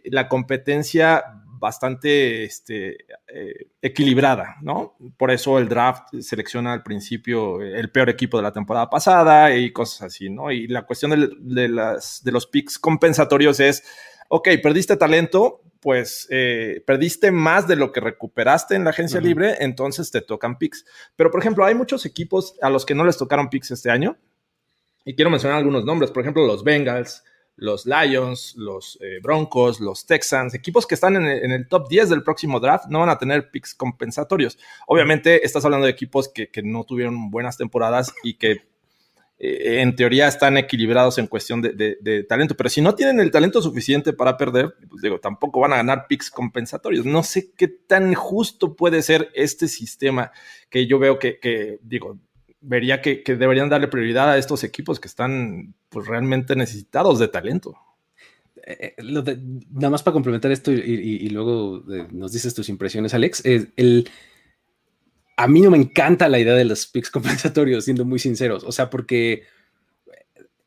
[0.04, 1.24] la competencia
[1.58, 4.96] bastante este, eh, equilibrada, ¿no?
[5.16, 9.72] Por eso el draft selecciona al principio el peor equipo de la temporada pasada y
[9.72, 10.50] cosas así, ¿no?
[10.50, 13.84] Y la cuestión de, las, de los picks compensatorios es,
[14.28, 19.56] ok, perdiste talento, pues eh, perdiste más de lo que recuperaste en la agencia libre,
[19.60, 20.84] entonces te tocan picks.
[21.14, 24.16] Pero, por ejemplo, hay muchos equipos a los que no les tocaron picks este año.
[25.04, 27.22] Y quiero mencionar algunos nombres, por ejemplo, los Bengals,
[27.56, 32.22] los Lions, los eh, Broncos, los Texans, equipos que están en el, top 10 del
[32.22, 34.58] próximo draft, no van a tener picks compensatorios.
[34.86, 38.66] Obviamente, estás hablando de equipos que, no tuvieron buenas temporadas y que
[39.38, 43.62] eh, en teoría están equilibrados en cuestión de, talento, pero si no tienen el talento
[43.62, 47.06] suficiente para perder, pues digo, tampoco van a ganar picks compensatorios.
[47.06, 50.30] No sé qué tan justo puede ser este sistema
[50.68, 52.18] que yo veo que, que digo,
[52.60, 57.76] vería que, deberían darle prioridad a estos equipos que están pues, realmente necesitados de talento.
[58.66, 59.38] Eh, eh,
[59.70, 63.42] nada más para complementar esto y, luego eh, nos dices tus impresiones, Alex.
[63.44, 64.08] el,
[65.36, 68.64] a mí no me encanta la idea de los picks compensatorios, siendo muy sinceros.
[68.64, 69.44] O sea, porque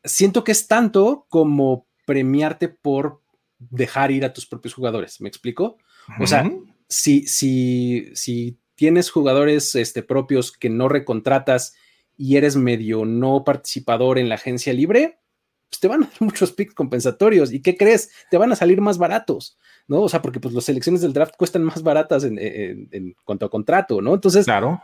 [0.03, 3.21] siento que es tanto como premiarte por
[3.57, 5.19] dejar ir a tus propios jugadores.
[5.19, 5.77] ¿Me explico?
[6.19, 6.49] O sea,
[6.87, 11.75] si, si, si tienes jugadores este, propios que no recontratas
[12.19, 15.21] y eres medio no participador en la agencia libre,
[15.69, 17.53] pues te van a dar muchos picks compensatorios.
[17.53, 18.11] ¿Y qué crees?
[18.29, 19.57] Te van a salir más baratos,
[19.87, 20.01] ¿no?
[20.01, 24.01] O sea, porque pues las selecciones del draft cuestan más baratas en, cuanto a contrato,
[24.01, 24.13] ¿no?
[24.13, 24.81] Entonces, claro.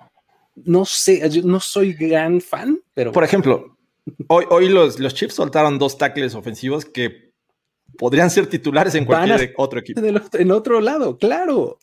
[0.55, 3.11] No sé, yo no soy gran fan, pero.
[3.11, 3.77] Por ejemplo,
[4.29, 7.33] hoy, hoy los, los Chiefs soltaron dos tackles ofensivos que
[7.97, 10.01] podrían ser titulares en cualquier otro equipo.
[10.31, 11.79] En otro lado, claro.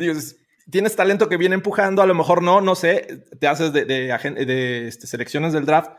[0.00, 0.34] Dios,
[0.70, 4.88] tienes talento que viene empujando, a lo mejor no, no sé, te haces de, de,
[4.88, 5.90] este, selecciones del draft,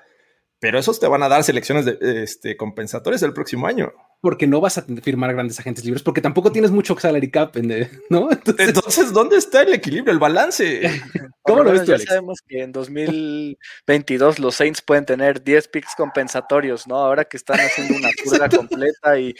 [0.61, 3.91] pero esos te van a dar selecciones de, este, compensatorias el próximo año
[4.21, 7.57] porque no vas a firmar grandes agentes libres, porque tampoco tienes mucho salary cap,
[8.09, 8.29] ¿no?
[8.59, 10.81] Entonces, ¿dónde está el equilibrio, el balance?
[11.41, 16.85] ¿Cómo lo ves Ya sabemos que en 2022 los Saints pueden tener 10 picks compensatorios,
[16.87, 16.97] ¿no?
[16.97, 19.33] Ahora que están haciendo una curva completa y,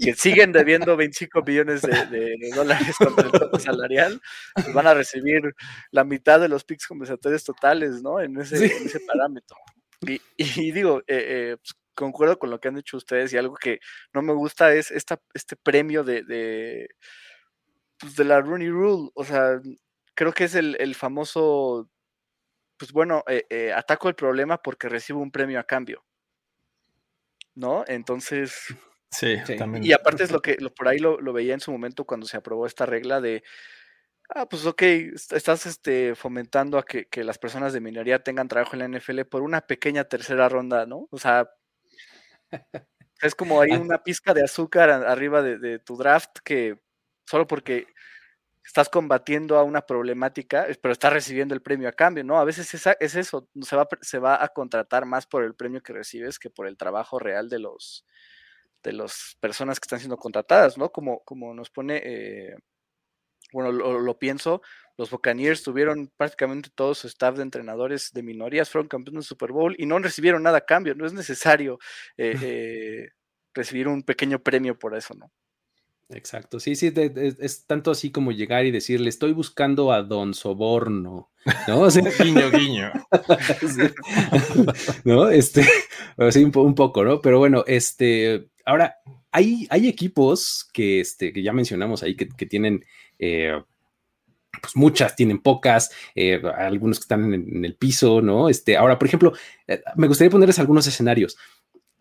[0.00, 4.18] que siguen debiendo 25 millones de, dólares con el tope salarial,
[4.54, 5.42] pues van a recibir
[5.90, 8.18] la mitad de los picks compensatorios totales, ¿no?
[8.18, 9.56] En ese, ese parámetro.
[10.36, 13.80] Y, digo, eh, eh, pues, concuerdo con lo que han dicho ustedes y algo que
[14.12, 16.88] no me gusta es esta, este premio de, de,
[17.98, 19.10] pues de la Rooney Rule.
[19.14, 19.60] O sea,
[20.14, 21.90] creo que es el, famoso,
[22.76, 26.04] pues bueno, eh, eh, ataco el problema porque recibo un premio a cambio.
[27.54, 27.84] ¿No?
[27.88, 28.74] Entonces...
[29.08, 29.84] Sí, También.
[29.84, 32.36] Y aparte es lo que lo, por ahí lo, veía en su momento cuando se
[32.36, 33.44] aprobó esta regla de,
[34.34, 38.76] ah, pues ok, estás este, fomentando a que, que, las personas de minoría tengan trabajo
[38.76, 41.08] en la NFL por una pequeña tercera ronda, ¿no?
[41.10, 41.48] O sea,
[43.22, 46.78] es como hay una pizca de azúcar arriba de, tu draft que
[47.24, 47.86] solo porque
[48.64, 52.38] estás combatiendo a una problemática, pero estás recibiendo el premio a cambio, ¿no?
[52.38, 55.82] A veces es, es eso, se va, se va a contratar más por el premio
[55.82, 58.04] que recibes que por el trabajo real de los
[58.82, 60.90] de las personas que están siendo contratadas, ¿no?
[60.90, 62.56] Como, como nos pone, eh,
[63.52, 64.62] bueno, lo, pienso,
[64.96, 69.52] los Buccaneers tuvieron prácticamente todo su staff de entrenadores de minorías, fueron campeones de Super
[69.52, 70.94] Bowl y no recibieron nada a cambio.
[70.94, 71.78] No es necesario
[72.16, 73.08] eh, eh,
[73.54, 75.30] recibir un pequeño premio por eso, ¿no?
[76.08, 81.32] Exacto, sí, sí, es tanto así como llegar y decirle, estoy buscando a Don Soborno,
[81.66, 81.88] ¿no?
[82.20, 82.92] guiño, guiño.
[85.04, 85.28] ¿No?
[85.30, 85.66] Este,
[86.16, 87.20] así un, poco, ¿no?
[87.20, 88.98] Pero bueno, este, ahora,
[89.32, 92.84] hay, hay equipos que, este, que ya mencionamos ahí que, tienen,
[93.18, 93.62] eh,
[94.60, 98.48] pues muchas, tienen pocas, eh, algunos que están en, el piso, ¿no?
[98.48, 99.32] Este, ahora, por ejemplo,
[99.66, 101.36] eh, me gustaría ponerles algunos escenarios.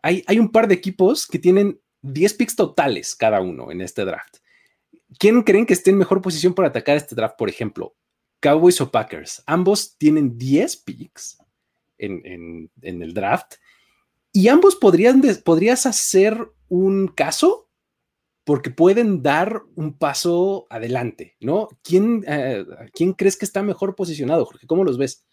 [0.02, 4.06] Hay, hay un par de equipos que tienen 10 picks totales cada uno en este
[4.06, 4.38] draft.
[5.18, 7.96] ¿Quién creen que esté en mejor posición para atacar este draft, por ejemplo?
[8.40, 9.44] Cowboys o Packers.
[9.46, 11.38] Ambos tienen 10 picks
[11.98, 13.56] en, el draft
[14.32, 17.65] y ambos podrían, podrías hacer un caso
[18.46, 21.68] porque pueden dar un paso adelante, ¿no?
[21.84, 24.68] ¿Quién, eh, ¿quién crees que está mejor posicionado, Jorge?
[24.68, 25.26] ¿Cómo los ves?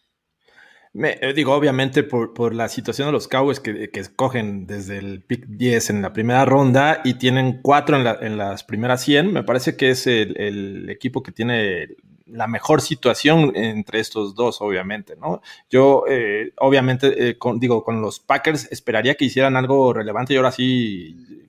[0.94, 5.46] Me, eh, digo, obviamente por, la situación de los Cowboys que, escogen desde el pick
[5.46, 9.90] 10 en la primera ronda y tienen 4 en, las primeras 100, me parece que
[9.90, 11.96] es el, equipo que tiene
[12.26, 15.42] la mejor situación entre estos dos, obviamente, ¿no?
[15.70, 20.52] Yo, eh, obviamente, eh, digo, con los Packers esperaría que hicieran algo relevante y ahora
[20.52, 21.41] sí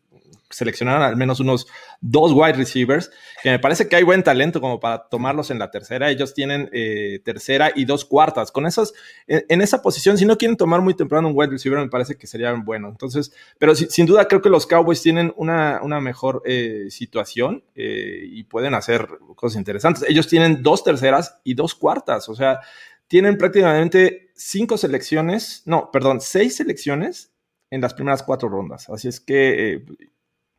[0.53, 1.67] seleccionaron al menos unos
[2.01, 5.71] dos wide receivers, que me parece que hay buen talento como para tomarlos en la
[5.71, 6.09] tercera.
[6.09, 8.51] Ellos tienen eh, tercera y dos cuartas.
[8.51, 8.93] Con esas,
[9.27, 12.27] en, esa posición, si no quieren tomar muy temprano un wide receiver, me parece que
[12.27, 12.89] sería bueno.
[12.89, 18.21] Entonces, pero sin duda creo que los Cowboys tienen una, una mejor eh, situación eh,
[18.23, 20.05] y pueden hacer cosas interesantes.
[20.07, 22.59] Ellos tienen dos terceras y dos cuartas, o sea,
[23.07, 27.31] tienen prácticamente cinco selecciones, no, perdón, seis selecciones
[27.69, 28.89] en las primeras cuatro rondas.
[28.89, 29.83] Así es que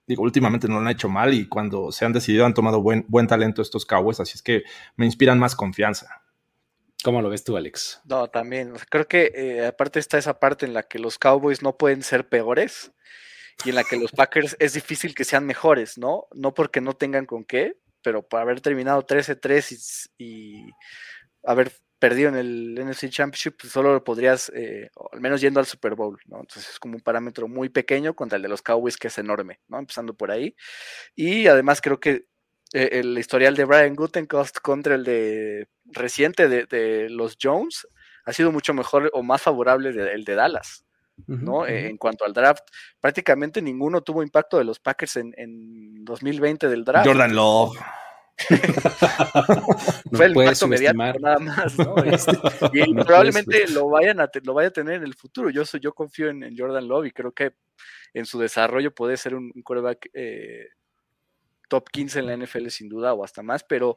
[0.06, 3.04] digo, últimamente no lo han hecho mal y cuando se han decidido han tomado buen,
[3.08, 4.64] buen talento estos Cowboys, así es que
[4.96, 6.22] me inspiran más confianza.
[7.02, 8.00] ¿Cómo lo ves tú, Alex?
[8.04, 8.72] No, también.
[8.88, 12.28] Creo que eh, aparte está esa parte en la que los Cowboys no pueden ser
[12.28, 12.92] peores
[13.64, 16.26] y en la que los Packers es difícil que sean mejores, ¿no?
[16.34, 20.70] No porque no tengan con qué, pero por haber terminado 13-3 y, y,
[21.42, 21.72] haber
[22.04, 25.94] perdido en el NFC Championship, pues solo lo podrías, eh, al menos yendo al Super
[25.94, 26.40] Bowl, ¿no?
[26.40, 29.60] Entonces es como un parámetro muy pequeño contra el de los Cowboys, que es enorme,
[29.68, 29.78] ¿no?
[29.78, 30.54] Empezando por ahí.
[31.16, 32.26] Y además creo que
[32.74, 37.88] eh, el historial de Brian Gutenkost contra el de reciente de, los Jones
[38.26, 40.84] ha sido mucho mejor o más favorable del de Dallas.
[41.26, 41.66] ¿no?
[41.66, 42.64] En cuanto al draft,
[43.00, 47.06] prácticamente ninguno tuvo impacto de los Packers en, en 2020 del draft.
[47.06, 47.78] Jordan Love.
[50.12, 51.94] Fue el impacto mediático nada más, ¿no?
[52.04, 52.32] Este,
[52.72, 55.50] y probablemente lo vayan a lo vaya a tener en el futuro.
[55.50, 57.54] Yo soy, yo confío en, Jordan Love y creo que
[58.12, 60.68] en su desarrollo puede ser un, quarterback eh,
[61.68, 63.96] top 15 en la NFL sin duda o hasta más, pero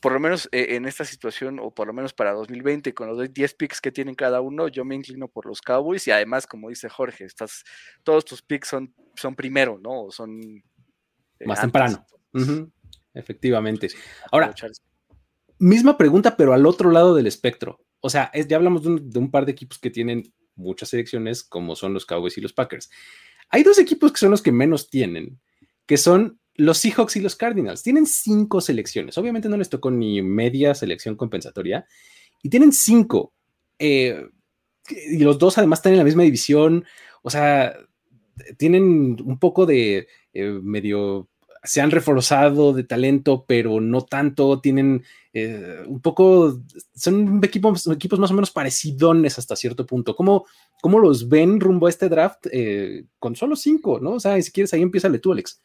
[0.00, 3.32] por lo menos eh, en esta situación, o por lo menos para 2020, con los
[3.32, 6.68] 10 picks que tienen cada uno, yo me inclino por los Cowboys y además, como
[6.68, 7.64] dice Jorge, estás,
[8.02, 10.10] todos tus picks son, son primero, ¿no?
[10.10, 10.40] Son
[11.38, 12.04] eh, más temprano
[13.14, 13.88] efectivamente.
[14.30, 14.54] Ahora,
[15.58, 17.80] misma pregunta, pero al otro lado del espectro.
[18.00, 21.94] O sea, ya hablamos de un, par de equipos que tienen muchas selecciones, como son
[21.94, 22.90] los Cowboys y los Packers.
[23.48, 25.40] Hay dos equipos que son los que menos tienen,
[25.86, 27.82] que son los Seahawks y los Cardinals.
[27.82, 29.16] Tienen cinco selecciones.
[29.16, 31.86] Obviamente no les tocó ni media selección compensatoria.
[32.42, 33.32] Y tienen cinco.
[33.78, 34.28] Eh,
[34.88, 36.84] y los dos además están en la misma división.
[37.22, 37.74] O sea,
[38.58, 41.28] tienen un poco de eh, medio
[41.64, 45.02] se han reforzado de talento, pero no tanto, tienen
[45.32, 46.60] eh, un poco,
[46.94, 50.14] son equipos, equipos más o menos parecidones hasta cierto punto.
[50.14, 50.44] ¿Cómo,
[50.82, 54.12] cómo los ven rumbo a este draft eh, con solo cinco, no?
[54.12, 55.60] O sea, si quieres ahí empieza tú, Alex.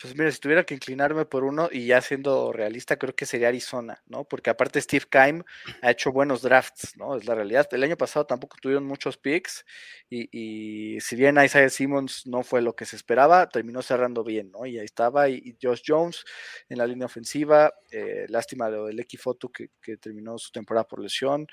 [0.00, 3.48] Pues mira, si tuviera que inclinarme por uno y ya siendo realista, creo que sería
[3.48, 4.22] Arizona, ¿no?
[4.22, 5.42] Porque aparte Steve Keim
[5.82, 7.16] ha hecho buenos drafts, ¿no?
[7.16, 7.66] Es la realidad.
[7.72, 9.64] El año pasado tampoco tuvieron muchos picks
[10.08, 14.66] y, si bien Isaiah Simmons no fue lo que se esperaba, terminó cerrando bien, ¿no?
[14.66, 16.24] Y ahí estaba y, Josh Jones
[16.68, 21.00] en la línea ofensiva, eh, lástima lo del Equifoto que, que terminó su temporada por
[21.00, 21.48] lesión,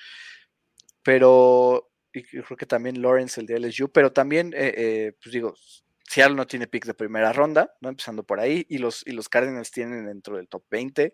[1.02, 5.54] pero y creo que también Lawrence, el de LSU, pero también, eh, eh, pues digo,
[6.08, 7.90] Seattle no tiene pick de primera ronda, ¿no?
[7.90, 11.14] Empezando por ahí, y los, y los Cardinals tienen dentro del top 20.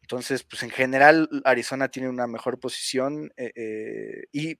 [0.00, 4.58] Entonces, pues en general, Arizona tiene una mejor posición eh, eh, y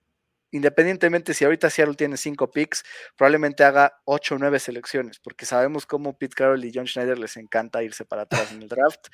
[0.53, 2.85] independientemente si ahorita Seattle tiene cinco picks,
[3.17, 7.37] probablemente haga ocho o nueve selecciones, porque sabemos cómo Pete Carroll y John Schneider les
[7.37, 9.09] encanta irse para atrás en el draft.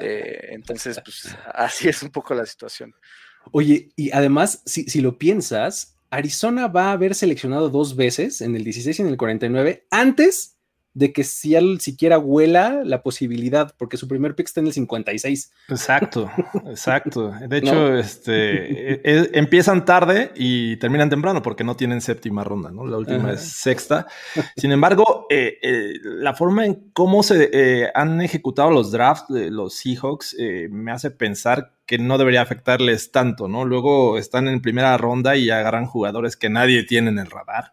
[0.00, 2.92] Eh, entonces, pues así es un poco la situación.
[3.52, 8.56] Oye, y además, si, si lo piensas, Arizona va a haber seleccionado dos veces, en
[8.56, 10.56] el 16 y en el 49, antes
[10.92, 14.72] de que si él siquiera huela la posibilidad, porque su primer pick está en el
[14.72, 15.52] 56.
[15.68, 16.30] Exacto,
[16.66, 17.32] exacto.
[17.48, 22.70] De hecho, este, e, e, empiezan tarde y terminan temprano porque no tienen séptima ronda,
[22.70, 22.86] ¿no?
[22.86, 24.06] La última es sexta.
[24.56, 29.50] Sin embargo, eh, eh, la forma en cómo se eh, han ejecutado los drafts de
[29.50, 30.36] los Seahawks
[30.70, 33.64] me hace pensar que no debería afectarles tanto, ¿no?
[33.64, 37.72] Luego están en primera ronda y agarran jugadores que nadie tiene en el radar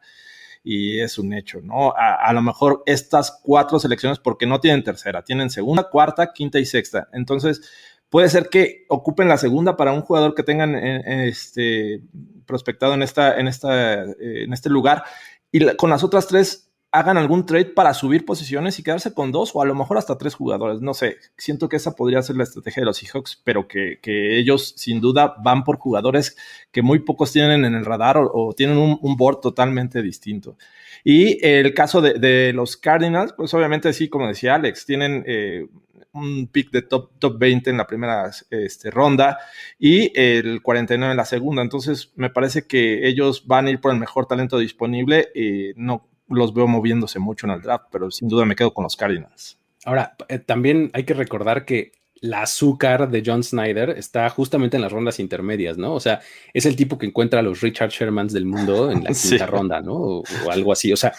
[0.63, 1.93] y es un hecho, ¿no?
[1.95, 6.65] A, lo mejor estas cuatro selecciones, porque no tienen tercera, tienen segunda, cuarta, quinta y
[6.65, 7.09] sexta.
[7.13, 7.61] Entonces,
[8.09, 12.01] puede ser que ocupen la segunda para un jugador que tengan eh, este,
[12.47, 15.03] prospectado en, esta, en, eh, en este lugar
[15.51, 16.66] y con las otras tres
[16.97, 20.17] hagan algún trade para subir posiciones y quedarse con dos o a lo mejor hasta
[20.17, 20.81] tres jugadores.
[20.81, 24.73] No sé, siento que esa podría ser la estrategia de los Seahawks, pero que, ellos
[24.77, 26.35] sin duda van por jugadores
[26.71, 30.57] que muy pocos tienen en el radar o, tienen un, board totalmente distinto.
[31.03, 35.23] Y el caso de, los Cardinals, pues obviamente sí, como decía Alex, tienen...
[35.27, 35.67] Eh,
[36.13, 39.37] un pick de top, top 20 en la primera este, ronda
[39.77, 41.61] y el 49 en la segunda.
[41.61, 45.27] Entonces, me parece que ellos van a ir por el mejor talento disponible.
[45.35, 48.84] y no, los veo moviéndose mucho en el draft, pero sin duda me quedo con
[48.84, 49.57] los Cardinals.
[49.86, 54.82] Ahora, eh, también hay que recordar que la azúcar de John Snyder está justamente en
[54.82, 55.93] las rondas intermedias, ¿no?
[55.93, 56.19] O sea,
[56.53, 59.82] es el tipo que encuentra a los Richard Shermans del mundo en la quinta ronda,
[59.82, 59.93] ¿no?
[59.93, 60.91] o, algo así.
[60.91, 61.13] O sea,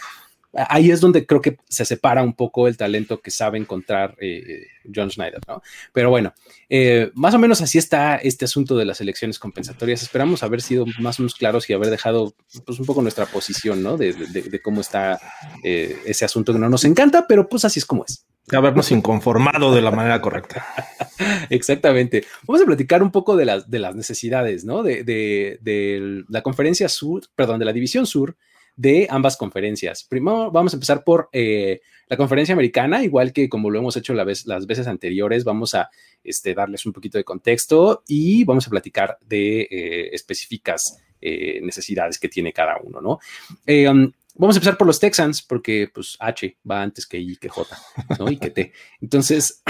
[0.55, 4.67] ahí es donde creo que se separa un poco el talento que sabe encontrar eh,
[4.95, 5.63] John Schneider, ¿no?
[5.93, 6.33] Pero bueno,
[6.69, 10.03] eh, más o menos así está este asunto de las elecciones compensatorias.
[10.03, 12.35] Esperamos haber sido más o menos claros y haber dejado
[12.65, 13.97] pues, un poco nuestra posición, ¿no?
[13.97, 15.21] De, cómo está
[15.63, 18.25] eh, ese asunto que no nos encanta, pero pues así es como es.
[18.51, 20.67] Habernos inconformado de la manera correcta.
[21.51, 22.25] Exactamente.
[22.47, 24.83] Vamos a platicar un poco de las, de las necesidades, ¿no?
[24.83, 28.37] De, de la conferencia sur, perdón, de la división sur
[28.79, 30.05] de ambas conferencias.
[30.05, 34.15] Primero vamos a empezar por eh, la conferencia americana, igual que como lo hemos hecho
[34.15, 35.91] las veces anteriores, vamos a
[36.23, 42.21] este, darles un poquito de contexto y vamos a platicar de eh, específicas eh, necesidades
[42.21, 43.19] que tiene cada uno, ¿no?
[43.67, 47.49] Um, vamos a empezar por los Texans, porque pues H va antes que I, que
[47.49, 47.77] J,
[48.21, 48.31] ¿no?
[48.31, 48.73] Y que T.
[49.01, 49.65] Entonces,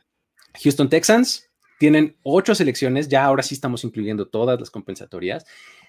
[0.62, 1.50] Houston Texans
[1.80, 5.44] tienen ocho selecciones, ya ahora sí estamos incluyendo todas las compensatorias.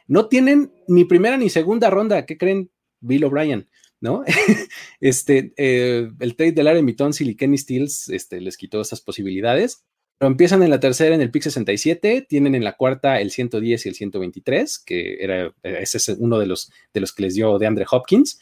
[0.07, 2.25] No tienen ni primera ni segunda ronda.
[2.25, 2.69] ¿Qué creen?
[2.99, 3.69] Bill O'Brien,
[4.01, 4.23] ¿no?
[4.99, 9.83] este, eh, el trade de Larry Mitonsil y Kenny Stills este, les quitó esas posibilidades.
[10.17, 13.85] Pero empiezan en la tercera en el pick 67, tienen en la cuarta el 110
[13.85, 17.59] y el 123, que era, ese es uno de los, de los que les dio
[17.59, 18.39] de Andre Hopkins.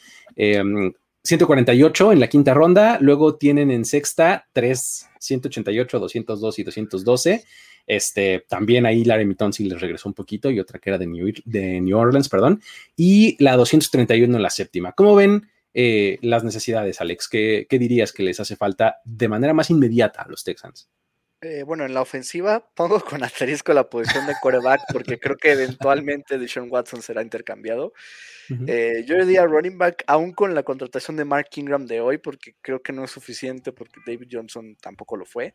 [1.24, 7.44] 148 em, en la quinta ronda, luego tienen en sexta 3, 188, 202 y 212.
[7.86, 11.06] Este, también ahí Larry Mitton sí les regresó un poquito y otra que era de
[11.06, 12.62] New, de New Orleans, perdón.
[12.96, 14.92] Y la 231 en la séptima.
[14.92, 17.28] ¿Cómo ven eh, las necesidades, Alex?
[17.28, 20.88] ¿Qué, dirías que les hace falta de manera más inmediata a los Texans?
[21.44, 25.52] Eh, bueno, en la ofensiva pongo con asterisco la posición de quarterback porque creo que
[25.52, 27.92] eventualmente Deshaun Watson será intercambiado.
[28.66, 32.54] Eh, yo diría running back, aún con la contratación de Mark Ingram de hoy, porque
[32.60, 35.54] creo que no es suficiente porque David Johnson tampoco lo fue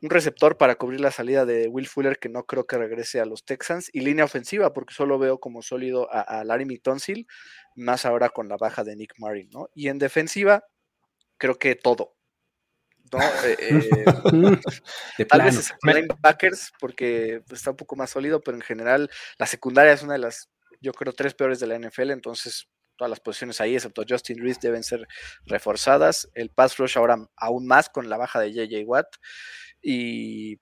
[0.00, 3.26] un receptor para cubrir la salida de Will Fuller, que no creo que regrese a
[3.26, 7.26] los Texans, y línea ofensiva, porque solo veo como sólido a, Larry Mitonsil,
[7.74, 9.68] más ahora con la baja de Nick Marin, ¿no?
[9.74, 10.64] Y en defensiva,
[11.36, 12.17] creo que todo.
[13.12, 13.20] ¿No?
[13.44, 13.58] Eh,
[15.18, 19.46] eh, tal vez es linebackers, porque está un poco más sólido, pero en general la
[19.46, 20.48] secundaria es una de las,
[20.80, 24.60] yo creo, tres peores de la NFL, entonces todas las posiciones ahí, excepto Justin Reese,
[24.60, 25.06] deben ser
[25.46, 26.28] reforzadas.
[26.34, 29.06] El pass rush ahora aún más con la baja de JJ Watt.
[29.80, 30.56] Y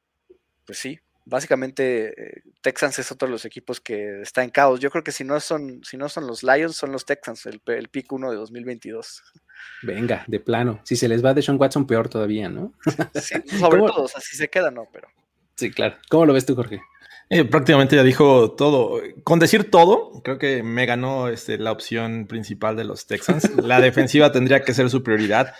[0.66, 4.80] pues sí, básicamente eh, Texans es otro de los equipos que está en caos.
[4.80, 7.60] Yo creo que si no son, si no son los Lions, son los Texans, el,
[7.66, 9.22] el pick 1 de 2022.
[9.82, 10.80] Venga, de plano.
[10.84, 12.72] Si se les va de Sean Watson, peor todavía, ¿no?
[13.20, 15.08] Sí, sobre todo, o sea, si se queda, no, pero.
[15.56, 15.96] Sí, claro.
[16.08, 16.80] ¿Cómo lo ves tú, Jorge?
[17.28, 19.00] Eh, prácticamente ya dijo todo.
[19.24, 23.50] Con decir todo, creo que me ganó este, la opción principal de los Texans.
[23.56, 25.54] La defensiva tendría que ser su prioridad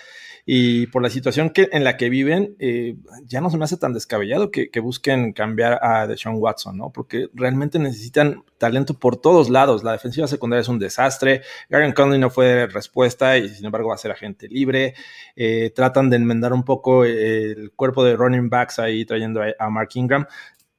[0.49, 2.95] y por la situación que, en la que viven, eh,
[3.25, 6.91] ya no se me hace tan descabellado que, busquen cambiar a Deshaun Watson, ¿no?
[6.91, 9.83] Porque realmente necesitan talento por todos lados.
[9.83, 11.43] La defensiva secundaria es un desastre.
[11.69, 14.95] Garen Conley no fue respuesta y sin embargo va a ser agente libre.
[15.35, 19.89] Eh, tratan de enmendar un poco el cuerpo de running backs ahí trayendo a Mark
[19.95, 20.27] Ingram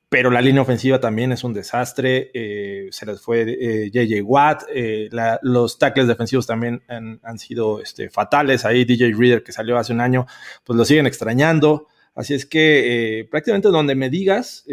[0.09, 2.31] pero la línea ofensiva también es un desastre.
[2.33, 4.63] Eh, se les fue JJ eh, Watt.
[4.73, 5.09] Eh,
[5.41, 8.63] los tackles defensivos también han, sido este, fatales.
[8.63, 10.25] Ahí DJ Reader, que salió hace un año,
[10.63, 11.87] pues lo siguen extrañando.
[12.15, 14.65] Así es que prácticamente donde me digas,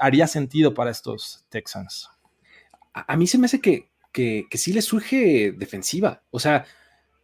[0.00, 2.10] haría sentido para estos Texans.
[2.94, 6.22] A, mí se me hace que, que, que sí les surge defensiva.
[6.30, 6.64] O sea,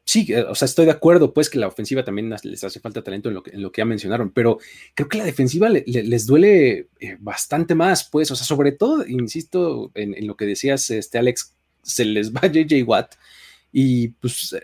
[0.05, 3.03] sí, eh, o sea, estoy de acuerdo, pues que la ofensiva también les hace falta
[3.03, 4.59] talento en lo que, en lo que ya mencionaron, pero
[4.95, 9.91] creo que la defensiva les duele eh, bastante más, pues, o sea, sobre todo, insisto
[9.95, 13.15] en, lo que decías, este Alex, se les va JJ Watt
[13.73, 14.55] y pues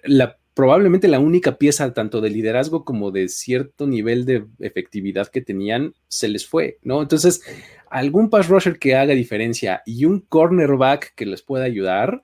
[0.55, 5.95] probablemente la única pieza tanto de liderazgo como de cierto nivel de efectividad que tenían
[6.09, 7.01] se les fue, ¿no?
[7.01, 7.43] Entonces,
[7.89, 12.23] algún pass rusher que haga diferencia y un cornerback que les pueda ayudar,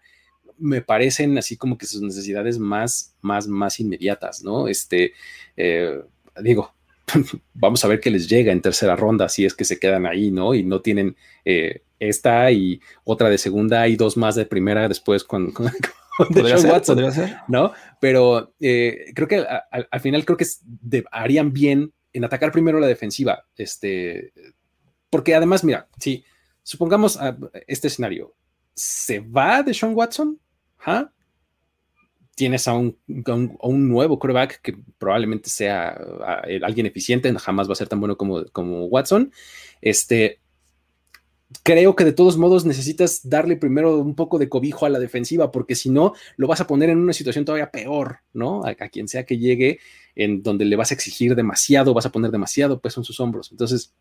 [0.59, 4.69] me parecen así como que sus necesidades más, más, más inmediatas, ¿no?
[4.69, 5.13] Este,
[5.57, 6.01] eh,
[6.43, 6.75] digo,
[7.55, 10.31] vamos a ver qué les llega en tercera ronda si es que se quedan ahí,
[10.31, 10.55] ¿no?
[10.55, 15.25] Y no tienen eh, esta y otra de segunda y dos más de primera después
[15.25, 15.71] con, con,
[16.19, 17.13] Watson,
[17.49, 17.73] ¿no?
[18.01, 20.47] Pero eh, creo que al final creo que
[21.11, 24.33] harían bien en atacar primero la defensiva, este,
[25.11, 26.25] porque además, mira, si
[26.63, 27.19] supongamos
[27.67, 28.35] este escenario,
[28.75, 30.39] se va de Sean Watson,
[32.35, 32.99] Tienes a un,
[33.89, 35.99] nuevo quarterback que probablemente sea
[36.63, 39.33] alguien eficiente, jamás va a ser tan bueno como, Watson.
[39.81, 40.41] Este,
[41.63, 45.51] creo que de todos modos necesitas darle primero un poco de cobijo a la defensiva,
[45.51, 48.63] porque si no, lo vas a poner en una situación todavía peor, ¿no?
[48.67, 49.79] A, quien sea que llegue,
[50.15, 53.51] en donde le vas a exigir demasiado, vas a poner demasiado peso en sus hombros.
[53.51, 53.95] Entonces,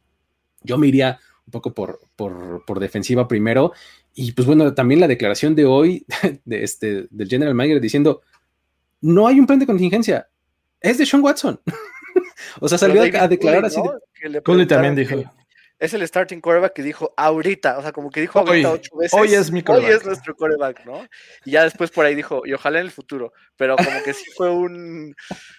[0.62, 3.74] yo me iría un poco por, por, por defensiva primero
[4.18, 6.06] y pues bueno, también la declaración de hoy
[6.46, 8.22] de este, del General Manager diciendo,
[9.02, 10.30] no hay un plan de contingencia,
[10.80, 11.60] es de Sean Watson.
[12.62, 13.82] o sea, salió a, declarar así.
[14.68, 15.24] también dijo.
[15.78, 19.20] Es el starting quarterback que dijo ahorita, o sea, como que dijo ahorita ocho veces.
[19.20, 19.92] Hoy es mi quarterback.
[19.92, 21.06] Hoy es nuestro quarterback, ¿no?
[21.44, 24.24] Y ya después por ahí dijo, y ojalá en el futuro, pero como que sí
[24.38, 25.14] fue un...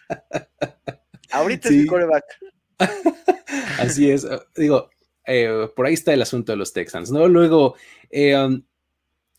[1.31, 2.25] Ahorita es mi quarterback.
[3.79, 4.27] Así es.
[4.57, 4.89] Digo,
[5.27, 7.29] eh, por ahí está el asunto de los Texans, ¿no?
[7.29, 7.75] Luego,
[8.11, 8.63] eh, um,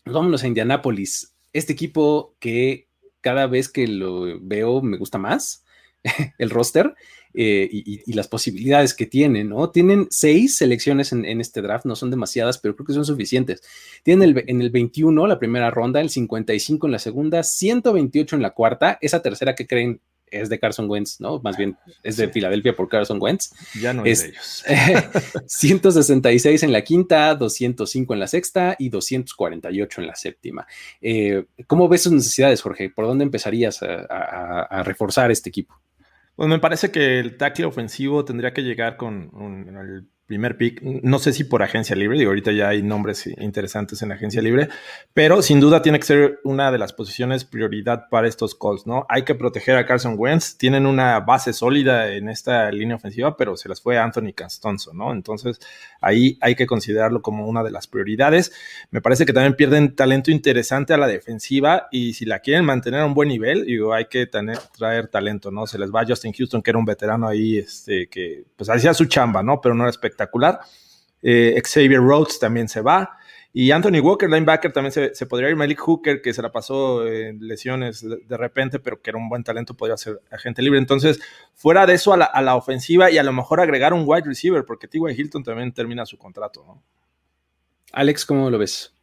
[0.04, 1.34] vámonos a Indianápolis.
[1.52, 2.88] Este equipo que
[3.20, 5.64] cada vez que lo veo me gusta más,
[6.38, 6.94] el roster
[7.34, 9.70] eh, y, las posibilidades que tienen, ¿no?
[9.70, 13.62] Tienen seis selecciones en, este draft, no son demasiadas, pero creo que son suficientes.
[14.02, 18.50] Tienen en el 21 la primera ronda, el 55 en la segunda, 128 en la
[18.50, 21.40] cuarta, esa tercera que creen es de Carson Wentz, ¿no?
[21.40, 23.52] Más bien es de Filadelfia por Carson Wentz.
[23.80, 24.64] Ya no es, de ellos.
[25.46, 30.66] 166 en la quinta, 205 en la sexta y 248 en la séptima.
[31.00, 32.90] Eh, ¿Cómo ves sus necesidades, Jorge?
[32.90, 35.80] ¿Por dónde empezarías a, reforzar este equipo?
[36.36, 39.30] Pues me parece que el tackle ofensivo tendría que llegar con
[39.68, 40.82] el primer pick.
[40.82, 44.68] No sé si por agencia libre, y ahorita ya hay nombres interesantes en agencia libre,
[45.14, 49.06] pero sin duda tiene que ser una de las posiciones prioridad para estos calls, ¿no?
[49.08, 50.56] Hay que proteger a Carson Wentz.
[50.58, 55.12] Tienen una base sólida en esta línea ofensiva, pero se las fue Anthony Castonzo, ¿no?
[55.12, 55.58] Entonces
[56.02, 58.52] ahí hay que considerarlo como una de las prioridades.
[58.90, 63.00] Me parece que también pierden talento interesante a la defensiva y si la quieren mantener
[63.00, 65.66] a un buen nivel, digo, hay que tener, traer talento, ¿no?
[65.66, 69.06] Se les va Justin Houston, que era un veterano ahí, este, que pues hacía su
[69.06, 69.62] chamba, ¿no?
[69.62, 70.60] Pero no era espectacular.
[71.22, 73.16] Eh, Xavier Rhodes también se va.
[73.52, 75.56] Y Anthony Walker, linebacker, también se, podría ir.
[75.56, 79.42] Malik Hooker, que se la pasó en lesiones de, repente, pero que era un buen
[79.42, 80.78] talento, podría ser agente libre.
[80.78, 81.18] Entonces,
[81.54, 84.86] fuera de eso, a la, ofensiva y a lo mejor agregar un wide receiver, porque
[84.86, 85.12] T.Y.
[85.12, 86.78] Hilton también termina su contrato.
[87.92, 88.94] Alex, ¿cómo lo ves?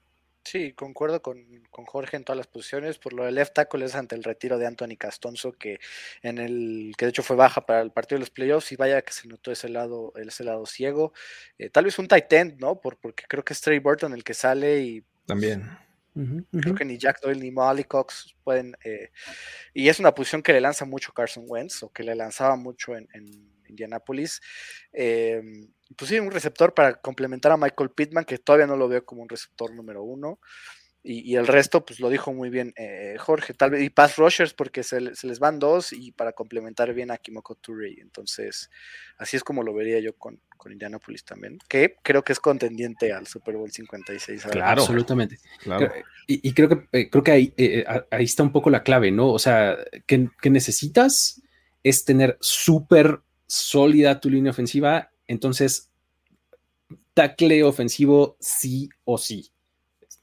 [0.46, 3.00] Sí, concuerdo con, Jorge en todas las posiciones.
[3.00, 5.80] Por lo del left tackle es ante el retiro de Anthony Castonzo, que
[6.22, 9.02] en el que de hecho fue baja para el partido de los playoffs, y vaya
[9.02, 11.14] que se notó ese lado, ese lado ciego.
[11.58, 12.80] Eh, tal vez un tight end, ¿no?
[12.80, 15.68] Por, porque creo que es Trey Burton el que sale y también.
[16.52, 18.78] Creo que ni Jack Doyle ni Molly Cox pueden.
[18.84, 19.10] Eh,
[19.74, 22.96] y es una posición que le lanza mucho Carson Wentz, o que le lanzaba mucho
[22.96, 24.42] en, en Indianapolis.
[24.94, 25.42] Eh,
[25.96, 29.22] pues sí, un receptor para complementar a Michael Pittman, que todavía no lo veo como
[29.22, 30.40] un receptor número uno.
[31.08, 34.56] Y, el resto, pues lo dijo muy bien eh, Jorge, tal vez, y pass rushers,
[34.56, 38.02] porque se, les van dos y para complementar bien a Kimoko Touré.
[38.02, 38.72] Entonces,
[39.20, 43.14] así es como lo vería yo con, con Indianapolis también, que creo que es contendiente
[43.14, 44.46] al Super Bowl 56.
[44.50, 45.38] Claro, absolutamente.
[46.26, 49.30] Y, creo que, eh, creo que ahí, eh, ahí está un poco la clave, ¿no?
[49.30, 49.78] O sea,
[50.08, 51.40] que, que necesitas
[51.84, 55.90] es tener súper sólida tu línea ofensiva entonces,
[57.14, 59.52] tackle ofensivo sí o sí.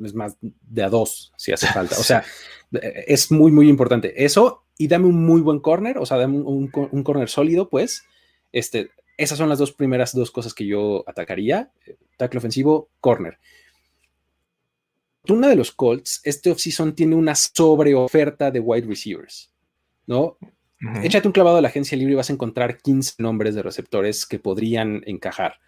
[0.02, 1.98] Es más de a dos si hace falta.
[1.98, 2.24] O sea,
[2.72, 4.24] es muy, muy importante.
[4.24, 8.04] Eso y dame un muy buen corner, o sea, dame un, corner sólido, pues.
[8.50, 11.70] Este, esas son las dos primeras dos cosas que yo atacaría.
[12.16, 13.38] Tackle ofensivo, corner.
[15.28, 19.52] Una de los Colts, este offseason tiene una sobreoferta de wide receivers,
[20.06, 20.36] ¿no?
[21.02, 24.26] Échate un clavado a la agencia libre y vas a encontrar 15 nombres de receptores
[24.26, 25.60] que podrían encajar,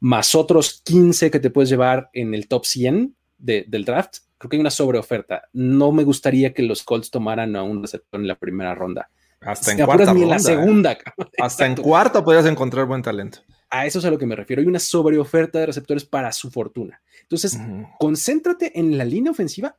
[0.00, 4.56] más otros 15 que te puedes llevar en el top 100 del draft, creo que
[4.56, 5.48] hay una sobreoferta.
[5.52, 9.10] No me gustaría que los Colts tomaran a un receptor en la primera ronda.
[9.40, 10.22] Hasta en cuarta ronda.
[10.22, 10.98] en la segunda.
[11.38, 13.40] Hasta en cuarta podrías encontrar buen talento.
[13.70, 14.60] A eso es a lo que me refiero.
[14.60, 17.02] Hay una sobreoferta de receptores para su fortuna.
[17.22, 17.58] Entonces,
[17.98, 19.76] concéntrate en la línea ofensiva,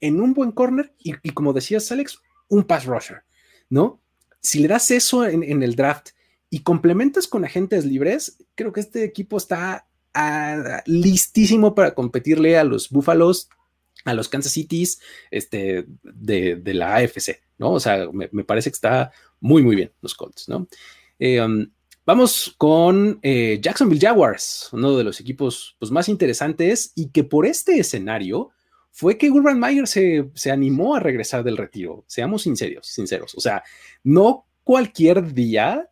[0.00, 3.22] en un buen corner y, como decías, Alex, un pass rusher,
[3.70, 4.00] ¿no?
[4.40, 6.10] Si le das eso en, el draft
[6.50, 12.64] y complementas con agentes libres, creo que este equipo está ah, listísimo para competirle a
[12.64, 13.48] los Búfalos,
[14.04, 15.00] a los Kansas Cities
[15.30, 17.72] este, de, la AFC, ¿no?
[17.72, 20.66] O sea, me, parece que está muy, muy bien los Colts, ¿no?
[21.18, 21.66] Eh, um,
[22.10, 27.46] Vamos con eh, Jacksonville Jaguars, uno de los equipos pues, más interesantes y que por
[27.46, 28.50] este escenario
[28.90, 32.04] fue que Urban Meyer se, se animó a regresar del retiro.
[32.06, 33.34] Seamos sinceros, sinceros.
[33.34, 33.62] O sea,
[34.02, 35.90] no cualquier día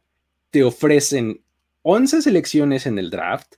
[0.51, 1.43] te ofrecen
[1.83, 3.55] 11 selecciones en el draft,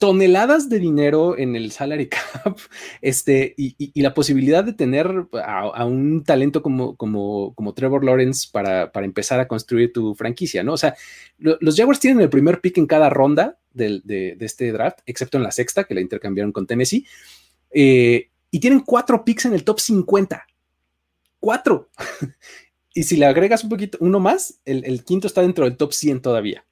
[0.00, 2.08] toneladas de dinero en el salary
[2.42, 2.56] cap
[3.02, 8.90] este, y, la posibilidad de tener a, un talento como, como, como Trevor Lawrence para,
[8.94, 10.72] empezar a construir tu franquicia, ¿no?
[10.72, 10.96] O sea,
[11.38, 15.50] los Jaguars tienen el primer pick en cada ronda de, este draft, excepto en la
[15.50, 17.06] sexta, que la intercambiaron con Tennessee,
[17.72, 20.46] eh, y tienen cuatro picks en el top 50.
[21.38, 21.90] Cuatro.
[22.94, 26.22] y si le agregas un poquito, uno más, el, quinto está dentro del top 100
[26.22, 26.64] todavía.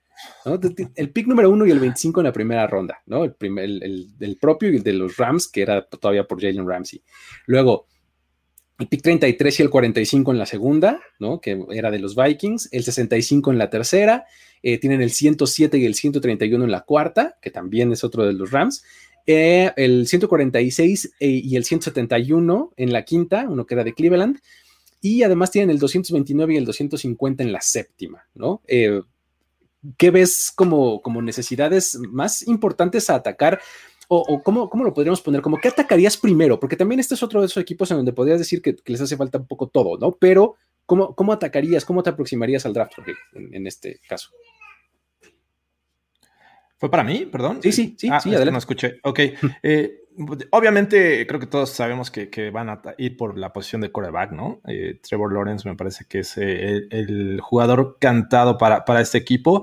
[0.97, 3.23] El pick número uno y el 25 en la primera ronda, ¿no?
[3.23, 3.69] El, primer,
[4.41, 7.03] propio y el de los Rams, que era todavía por Jalen Ramsey.
[7.47, 7.87] Luego,
[8.81, 11.41] el pick 33 y el 45 en la segunda, ¿no?
[11.41, 14.27] Que era de los Vikings, el 65 en la tercera,
[14.63, 18.33] eh, tienen el 107 y el 131 en la cuarta, que también es otro de
[18.33, 18.85] los Rams,
[19.29, 24.41] eh, el 146 eh, y el 171 en la quinta, uno que era de Cleveland,
[25.01, 28.63] y además tienen el 229 y el 250 en la séptima, ¿no?
[29.97, 33.61] ¿qué ves como, como necesidades más importantes a atacar?
[34.11, 37.47] O, cómo, lo podríamos poner, como qué atacarías primero, porque también este es otro de
[37.47, 40.13] esos equipos en donde podrías decir que, les hace falta un poco todo, ¿no?
[40.13, 40.55] Pero,
[40.87, 42.95] ¿cómo, cómo atacarías, cómo te aproximarías al draft
[43.35, 44.31] en, este caso?
[46.79, 47.27] ¿Fue para mí?
[47.27, 47.59] Perdón.
[47.61, 48.53] Sí, sí, sí, ah, sí, adelante.
[48.53, 49.01] No escuché.
[49.03, 49.21] Ok.
[49.63, 50.05] Eh,
[50.53, 54.61] obviamente, creo que todos sabemos que, van a ir por la posición de coreback, ¿no?
[54.69, 59.63] Eh, Trevor Lawrence me parece que es eh, el, jugador cantado para, para este equipo.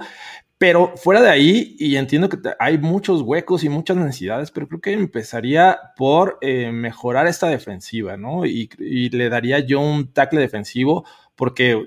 [0.58, 4.80] Pero fuera de ahí, y entiendo que hay muchos huecos y muchas necesidades, pero creo
[4.80, 8.46] que empezaría por mejorar esta defensiva, ¿no?
[8.46, 8.70] Y,
[9.10, 11.06] le daría yo un tackle defensivo
[11.36, 11.82] porque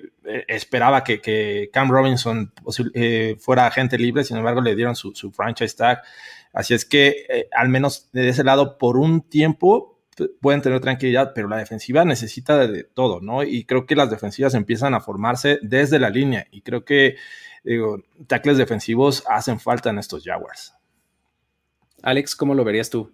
[0.47, 2.53] esperaba que, Cam Robinson
[3.39, 6.03] fuera agente libre, sin embargo le dieron su, su franchise tag.
[6.53, 9.99] Así es que, eh, al menos de ese lado, por un tiempo
[10.41, 13.45] pueden tener tranquilidad, pero la defensiva necesita de, todo, ¿no?
[13.45, 17.17] Y creo que las defensivas empiezan a formarse desde la línea y creo que,
[17.63, 20.75] digo, tackles defensivos hacen falta en estos Jaguars.
[22.03, 23.13] Alex, ¿cómo lo verías tú?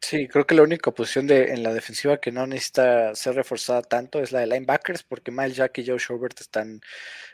[0.00, 3.82] Sí, creo que la única posición de, en la defensiva que no necesita ser reforzada
[3.82, 6.80] tanto es la de linebackers, porque Miles Jack y Joe Schobert están,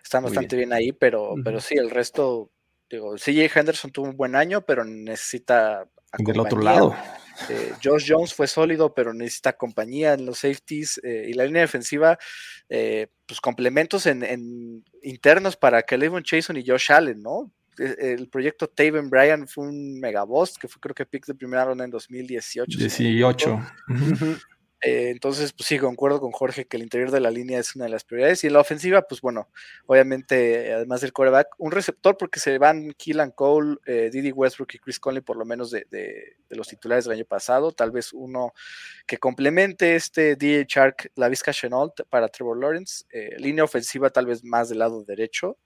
[0.02, 0.72] están bastante bien.
[0.72, 2.50] ahí, pero, pero sí, el resto
[2.88, 5.88] Digo, CJ Henderson tuvo un buen año, pero necesita.
[6.18, 6.94] Del otro lado.
[7.50, 11.62] Eh, Josh Jones fue sólido, pero necesita compañía en los safeties eh, y la línea
[11.62, 12.16] defensiva,
[12.68, 17.52] eh, pues complementos en, internos para Kelvin Chason y Josh Allen, ¿no?
[17.78, 21.64] E, el proyecto Taven Bryan fue un megabost que fue creo que pick de primera
[21.64, 22.78] ronda en 2018.
[22.78, 23.60] 18.
[24.82, 27.86] Eh, entonces, pues sí, concuerdo con Jorge que el interior de la línea es una
[27.86, 28.44] de las prioridades.
[28.44, 29.48] Y en la ofensiva, pues bueno,
[29.86, 34.78] obviamente, además del quarterback, un receptor, porque se van Keelan Cole, eh, Didi Westbrook y
[34.78, 37.72] Chris Conley, por lo menos de, los titulares del año pasado.
[37.72, 38.52] Tal vez uno
[39.06, 43.04] que complemente este DJ Shark, la Vizca Chenault para Trevor Lawrence.
[43.10, 45.58] Eh, línea ofensiva, tal vez más del lado derecho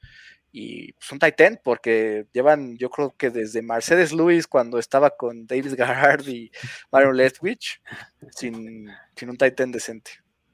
[0.53, 5.47] y pues un tight porque llevan, yo creo que desde Mercedes Lewis cuando estaba con
[5.47, 6.51] Davis Garrard y
[6.91, 7.81] Mario Leftwich,
[8.31, 10.11] sin, sin un tight decente.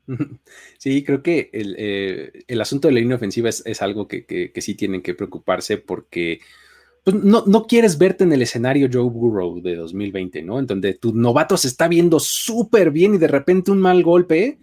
[0.78, 4.24] Sí, creo que el, eh, el, asunto de la línea ofensiva es, es algo que,
[4.24, 6.40] que, sí tienen que preocuparse porque
[7.03, 10.61] pues, no, no, quieres verte en el escenario Joe Burrow de 2020, ¿no?
[10.61, 14.59] En donde tu novato se está viendo súper bien y de repente un mal golpe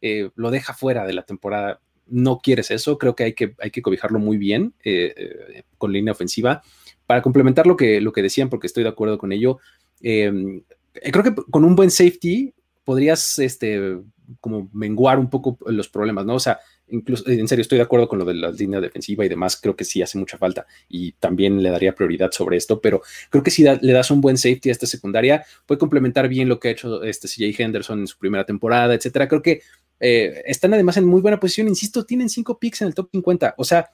[0.00, 1.80] eh, lo deja fuera de la temporada
[2.10, 5.92] no quieres eso, creo que hay que, hay que cobijarlo muy bien eh, eh, con
[5.92, 6.62] línea ofensiva.
[7.06, 9.58] Para complementar lo que, lo que decían, porque estoy de acuerdo con ello,
[10.00, 10.62] em,
[10.94, 12.52] eh, creo que con un buen safety
[12.84, 13.98] podrías este,
[14.40, 16.34] como menguar un poco los problemas, ¿no?
[16.34, 19.28] O sea, incluso, en serio, estoy de acuerdo con lo de la línea defensiva y
[19.28, 23.02] demás, creo que sí hace mucha falta y también le daría prioridad sobre esto, pero
[23.30, 26.58] creo que si le das un buen safety a esta secundaria, puede complementar bien lo
[26.58, 29.28] que ha hecho este CJ Henderson en su primera temporada, etcétera.
[29.28, 29.62] Creo que
[30.00, 33.54] eh, están además en muy buena posición, insisto, tienen cinco picks en el top 50.
[33.58, 33.90] O sea,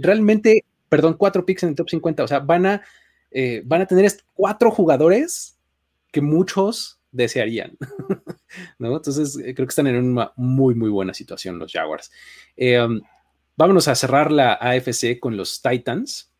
[0.00, 2.22] realmente, perdón, cuatro picks en el top 50.
[2.22, 2.82] O sea, van a,
[3.30, 5.58] eh, van a tener cuatro jugadores
[6.12, 7.76] que muchos desearían.
[8.78, 8.96] ¿no?
[8.96, 12.10] Entonces, eh, creo que están en una muy, muy buena situación los Jaguars.
[12.56, 13.00] Um,
[13.56, 16.32] vámonos a cerrar la AFC con los Titans,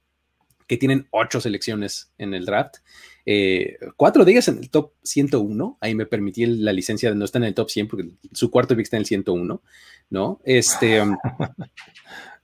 [0.66, 2.76] que tienen ocho selecciones en el draft.
[3.24, 5.78] Eh, cuatro de ellas en el top 101.
[5.80, 8.76] Ahí me permití la licencia de no estar en el top 100 porque su cuarto
[8.76, 9.62] pick está en el 101,
[10.10, 10.40] ¿no?
[10.44, 11.16] Este, um,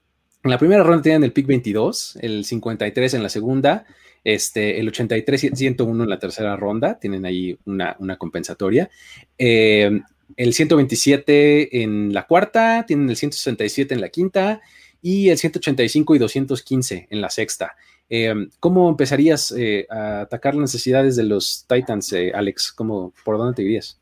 [0.45, 3.85] en la primera ronda tienen el pick 22, el 53 en la segunda,
[4.23, 8.89] este, el 83 y 101 en la tercera ronda, tienen ahí una, compensatoria.
[9.37, 10.01] Eh,
[10.37, 14.61] el 127 en la cuarta, tienen el 167 en la quinta
[15.01, 17.75] y el 185 y 215 en la sexta.
[18.07, 22.71] Eh, ¿Cómo empezarías eh, a atacar las necesidades de los Titans, Alex?
[22.71, 23.99] ¿Cómo, ¿Por dónde te irías?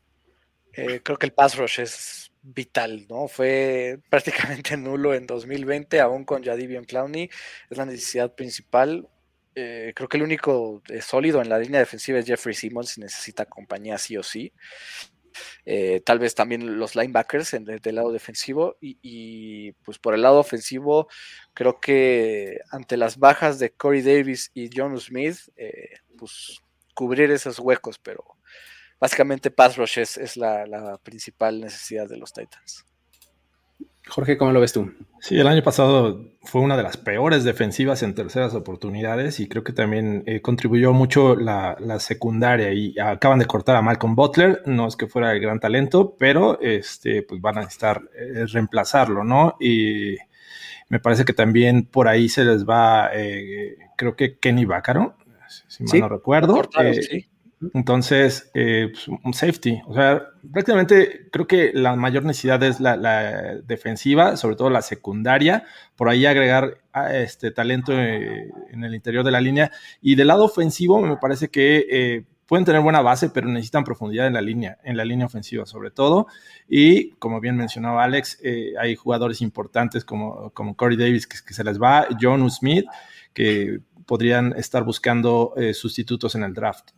[0.72, 3.26] creo que el pass rush es vital, ¿no?
[3.26, 7.30] Fue prácticamente nulo en 2020, aún con Jadivion Clowney.
[7.70, 9.08] Es la necesidad principal.
[9.56, 13.46] Eh, creo que el único eh, sólido en la línea defensiva es Jeffrey Simmons, necesita
[13.46, 14.52] compañía sí o sí.
[15.64, 21.08] Eh, tal vez también los linebackers del lado defensivo y, pues por el lado ofensivo
[21.54, 25.38] creo que ante las bajas de Corey Davis y John Smith
[26.16, 26.60] pues
[26.94, 28.33] cubrir esos huecos pero
[29.04, 32.86] básicamente pass rush es, la principal necesidad de los Titans
[34.08, 34.92] Jorge, ¿cómo lo ves tú?
[35.20, 39.62] Sí, el año pasado fue una de las peores defensivas en terceras oportunidades y creo
[39.62, 44.86] que también eh, contribuyó mucho la, secundaria y acaban de cortar a Malcolm Butler, no
[44.86, 49.56] es que fuera el gran talento, pero este, pues van a necesitar eh, reemplazarlo, ¿no?
[49.60, 50.16] Y
[50.88, 55.16] me parece que también por ahí se les va, eh, creo que Kenny Bacaro,
[55.68, 56.62] si mal no recuerdo.
[57.02, 57.28] sí
[57.72, 59.80] entonces, eh, pues, un safety.
[59.86, 62.96] O sea, prácticamente creo que la mayor necesidad es la,
[63.66, 65.64] defensiva, sobre todo la secundaria.
[65.96, 69.70] Por ahí agregar ah, este talento eh, en el interior de la línea.
[70.02, 74.26] Y del lado ofensivo, me parece que eh, pueden tener buena base, pero necesitan profundidad
[74.26, 76.26] en la línea, en la línea ofensiva sobre todo.
[76.68, 78.40] Y como bien mencionaba Alex,
[78.78, 82.86] hay jugadores importantes como, como Corey Davis que, que se les va, John Smith,
[83.32, 86.90] que podrían estar buscando sustitutos en el draft.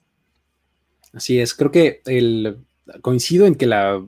[1.16, 2.58] Así es, creo que el,
[3.00, 4.06] coincido en que la,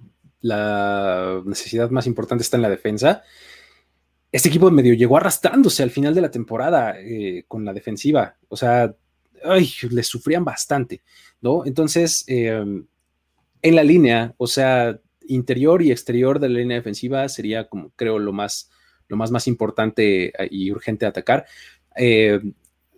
[1.44, 3.22] necesidad más importante está en la defensa.
[4.30, 8.36] Este equipo medio llegó arrastrándose al final de la temporada eh, con la defensiva.
[8.48, 8.94] O sea,
[9.42, 11.00] ay, les sufrían bastante,
[11.40, 11.64] ¿no?
[11.64, 12.86] Entonces, em,
[13.62, 18.18] en la línea, o sea, interior y exterior de la línea defensiva sería como, creo,
[18.18, 18.70] lo más,
[19.08, 21.46] lo más, más importante eh, y urgente atacar.
[21.96, 22.38] Eh,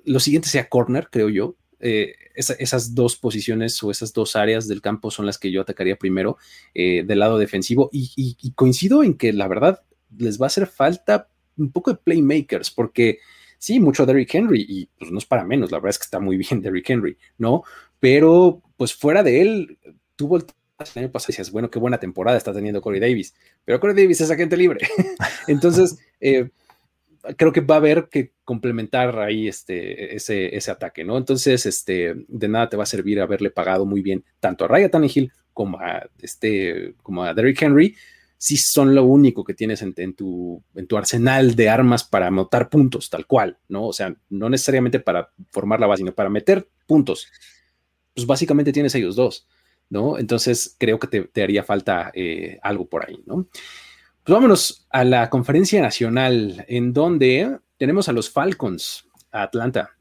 [0.05, 1.55] lo siguiente sea corner, creo yo.
[1.81, 5.97] Eh, esas dos posiciones o esas dos áreas del campo son las que yo atacaría
[5.97, 6.39] primero
[6.75, 7.91] eh, del lado defensivo.
[7.93, 9.83] Y, coincido en que la verdad
[10.17, 13.19] les va a hacer falta un poco de playmakers, porque
[13.59, 16.21] sí, mucho Derrick Henry, y pues no es para menos, la verdad es que está
[16.21, 17.65] muy bien Derrick Henry, ¿no?
[17.99, 19.79] Pero pues fuera de él,
[20.17, 20.45] tuvo el
[20.95, 24.21] año pasado y decías, bueno, qué buena temporada está teniendo Corey Davis, pero Corey Davis
[24.23, 24.87] es agente libre.
[25.47, 26.51] Entonces, eh,
[27.37, 31.17] creo que va a haber que complementar ahí este, ese, ese, ataque, ¿no?
[31.17, 34.91] Entonces, este, de nada te va a servir haberle pagado muy bien tanto a Ryan
[34.91, 37.95] Tannehill como a, este, como a Derrick Henry,
[38.39, 42.71] si son lo único que tienes en, tu, en tu arsenal de armas para anotar
[42.71, 43.87] puntos, tal cual, ¿no?
[43.87, 47.29] O sea, no necesariamente para formar la base, sino para meter puntos.
[48.15, 49.47] Pues básicamente tienes ellos dos,
[49.91, 50.19] ¿no?
[50.19, 53.47] Entonces, creo que te, haría falta eh, algo por ahí, ¿no?
[54.31, 59.97] Pues vámonos a la conferencia nacional, en donde tenemos a los Falcons, a Atlanta.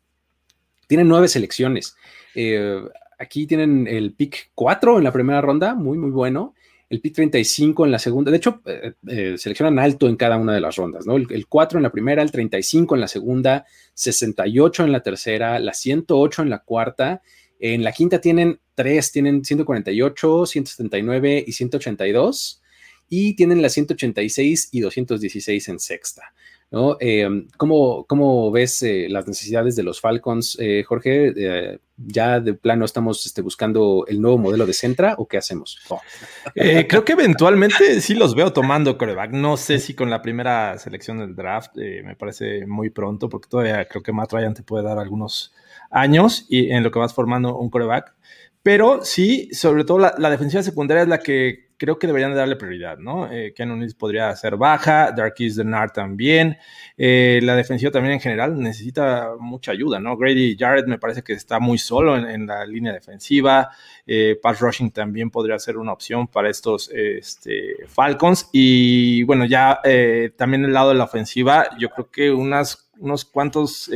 [0.86, 1.96] Tienen nueve selecciones.
[2.36, 2.80] Eh,
[3.18, 6.54] aquí tienen el pick 4 en la primera ronda, muy, muy bueno.
[6.92, 8.30] El pick 35 en la segunda.
[8.30, 11.16] De hecho, eh, eh, seleccionan alto en cada una de las rondas, ¿no?
[11.16, 13.66] El, 4 en la primera, el 35 en la segunda,
[13.96, 17.24] 68 en la tercera, la 108 en la cuarta.
[17.60, 22.62] En la quinta tienen tres, tienen 148, 179 y 182
[23.10, 26.34] y tienen las 186 y 216 en sexta.
[26.72, 26.97] ¿no?
[26.99, 31.80] Eh, ¿cómo, ves eh, las necesidades de los Falcons, eh, Jorge?
[31.97, 35.80] ¿Ya de plano estamos este, buscando el nuevo modelo de Centra o qué hacemos?
[36.55, 39.32] Creo que eventualmente sí los veo tomando coreback.
[39.32, 43.86] No sé si con la primera selección del draft me parece muy pronto porque todavía
[43.86, 45.53] creo que Matt Ryan te puede dar algunos
[45.91, 48.14] años y en lo que vas formando un coreback.
[48.62, 52.38] Pero sí, sobre todo la, la defensiva secundaria es la que creo que deberían de
[52.38, 53.32] darle prioridad, ¿no?
[53.32, 56.58] Eh, Ken podría ser baja, Darkis Denard también,
[56.98, 60.18] eh, la defensiva también en general necesita mucha ayuda, ¿no?
[60.18, 63.70] Grady Jarrett me parece que está muy solo en, la línea defensiva,
[64.06, 70.32] eh, rushing también podría ser una opción para estos este, Falcons y bueno, ya eh,
[70.36, 73.90] también el lado de la ofensiva, yo creo que unas, unos cuantos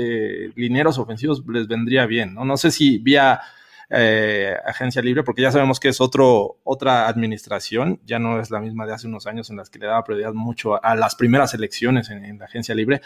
[0.55, 2.45] lineros ofensivos les vendría bien, ¿no?
[2.45, 3.41] No sé si vía
[3.89, 8.59] eh, agencia libre, porque ya sabemos que es otro, otra administración, ya no es la
[8.59, 11.53] misma de hace unos años en las que le daba prioridad mucho a, las primeras
[11.53, 13.01] elecciones en, la agencia libre,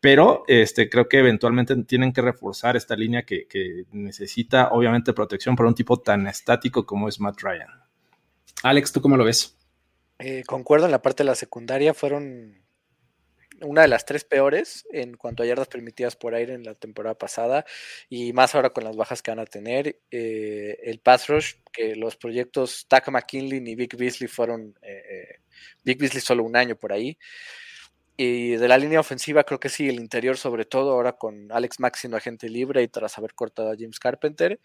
[0.00, 5.56] pero este, creo que eventualmente tienen que reforzar esta línea que, que necesita obviamente protección
[5.56, 7.68] para un tipo tan estático como es Matt Ryan.
[8.62, 9.56] Alex, ¿tú cómo lo ves?
[10.18, 12.61] Eh, concuerdo en la parte de la secundaria, fueron
[13.64, 17.16] una de las tres peores en cuanto a yardas permitidas por aire en la temporada
[17.16, 17.64] pasada
[18.08, 20.00] y más ahora con las bajas que van a tener.
[20.10, 25.40] Eh, el pass rush, que los proyectos Taka McKinley y Vic Beasley fueron, eh, eh,
[25.84, 27.18] Vic Beasley solo un año por ahí.
[28.16, 31.80] Y de la línea ofensiva, creo que sí, el interior, sobre todo ahora con Alex
[31.80, 34.60] Max siendo agente libre y tras haber cortado a James Carpenter.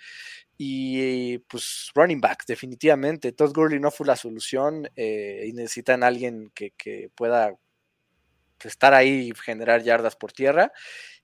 [0.58, 3.32] Y pues running back, definitivamente.
[3.32, 7.58] Todd Gurley no fue la solución y necesitan alguien que, que pueda
[8.64, 10.72] estar ahí y generar yardas por tierra.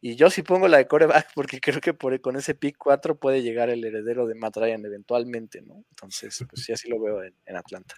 [0.02, 3.18] Y yo sí pongo la de coreback porque creo que por, con ese pick 4
[3.18, 5.86] puede llegar el heredero de Matt Ryan eventualmente, ¿no?
[5.92, 7.96] Entonces, pues sí, así lo veo en, Atlanta.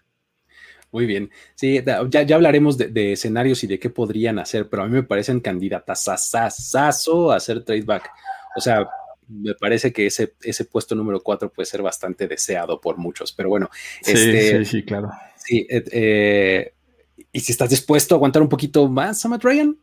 [0.91, 1.31] Muy bien.
[1.55, 5.03] Sí, ya, ya hablaremos de, escenarios y de qué podrían hacer, pero a mí me
[5.03, 6.13] parecen candidatas a
[7.33, 8.09] hacer tradeback.
[8.55, 8.87] O sea,
[9.27, 13.49] me parece que ese, ese puesto número 4 puede ser bastante deseado por muchos, pero
[13.49, 13.69] bueno.
[14.01, 15.09] Sí, este, sí, sí, claro.
[15.35, 16.74] Sí, eh, eh
[17.35, 19.77] y si estás dispuesto a aguantar un poquito más a Matt Ryan,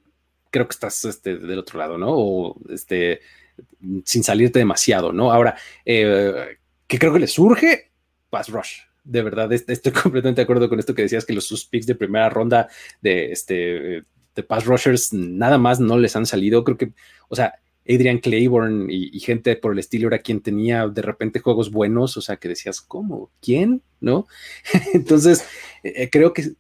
[0.51, 2.09] creo que estás este, del otro lado, ¿no?
[2.09, 3.21] O este,
[4.07, 5.31] sin salirte demasiado, ¿no?
[5.31, 7.91] Ahora, eh, que creo que le surge
[8.31, 8.79] Pass Rush.
[9.05, 11.95] De verdad, estoy completamente de acuerdo con esto que decías que los sus picks de
[11.95, 12.69] primera ronda
[13.03, 16.65] de este de Pass Rushers nada más no les han salido.
[16.65, 16.95] Creo que,
[17.29, 21.71] o sea, Adrian Claiborne y, gente por el estilo era quien tenía de repente juegos
[21.71, 23.31] buenos, o sea, que decías, ¿cómo?
[23.43, 23.83] ¿Quién?
[24.01, 24.27] ¿No?
[24.95, 25.45] Entonces,
[25.83, 26.55] eh, creo que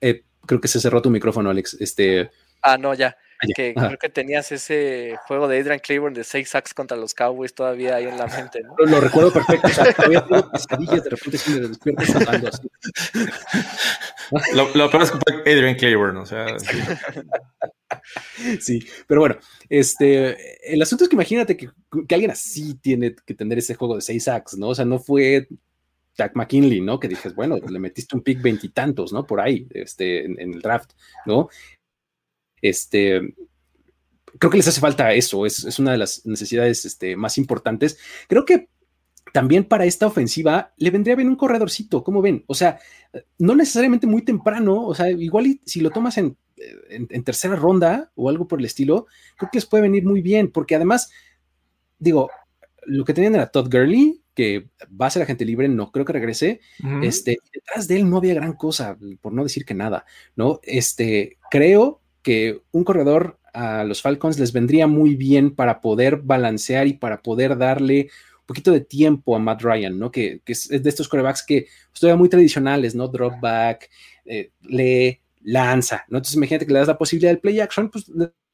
[0.00, 1.76] Eh, creo que se cerró tu micrófono, Alex.
[1.80, 2.30] Este.
[2.62, 3.16] Ah, no, ya.
[3.42, 7.14] Ah, que creo que tenías ese juego de Adrian Claiborne de 6 sacks contra los
[7.14, 8.74] Cowboys todavía ahí en la mente, ¿no?
[8.84, 9.66] Lo, recuerdo perfecto.
[9.66, 12.68] O sea, todavía tengo pesadillas, de repente si me despierto hablando así.
[14.54, 16.46] Lo, lo peor es que fue Adrian Claiborne, o sea.
[18.60, 18.86] Sí.
[19.08, 19.36] pero bueno,
[19.68, 21.68] este, el asunto es que imagínate que,
[22.06, 24.68] que, alguien así tiene que tener ese juego de 6 sacks, ¿no?
[24.68, 25.48] O sea, no fue
[26.16, 26.98] Jack McKinley, ¿no?
[26.98, 29.26] Que dices, bueno, le metiste un pick veintitantos, ¿no?
[29.26, 30.92] Por ahí, este, en, el draft,
[31.26, 31.48] ¿no?
[32.60, 33.34] Este,
[34.38, 37.98] creo que les hace falta eso, es, una de las necesidades este, más importantes.
[38.28, 38.68] Creo que
[39.32, 42.44] también para esta ofensiva le vendría bien un corredorcito, ¿cómo ven?
[42.46, 42.80] O sea,
[43.38, 46.36] no necesariamente muy temprano, o sea, igual si lo tomas en,
[46.88, 49.06] en, tercera ronda o algo por el estilo,
[49.36, 51.10] creo que les puede venir muy bien, porque además,
[51.98, 52.30] digo,
[52.84, 56.14] lo que tenían era Todd Gurley, que va a ser agente libre, no creo que
[56.14, 56.60] regrese.
[57.02, 60.60] Este, detrás de él no había gran cosa, por no decir que nada, ¿no?
[60.62, 66.86] Este, creo que un corredor a los Falcons les vendría muy bien para poder balancear
[66.86, 70.10] y para poder darle un poquito de tiempo a Matt Ryan, ¿no?
[70.10, 73.08] Que, es de estos corebacks que pues, todavía muy tradicionales, ¿no?
[73.08, 73.90] Drop back,
[74.24, 76.16] eh, lee, lanza, ¿no?
[76.16, 78.10] Entonces imagínate que le das la posibilidad del play action, pues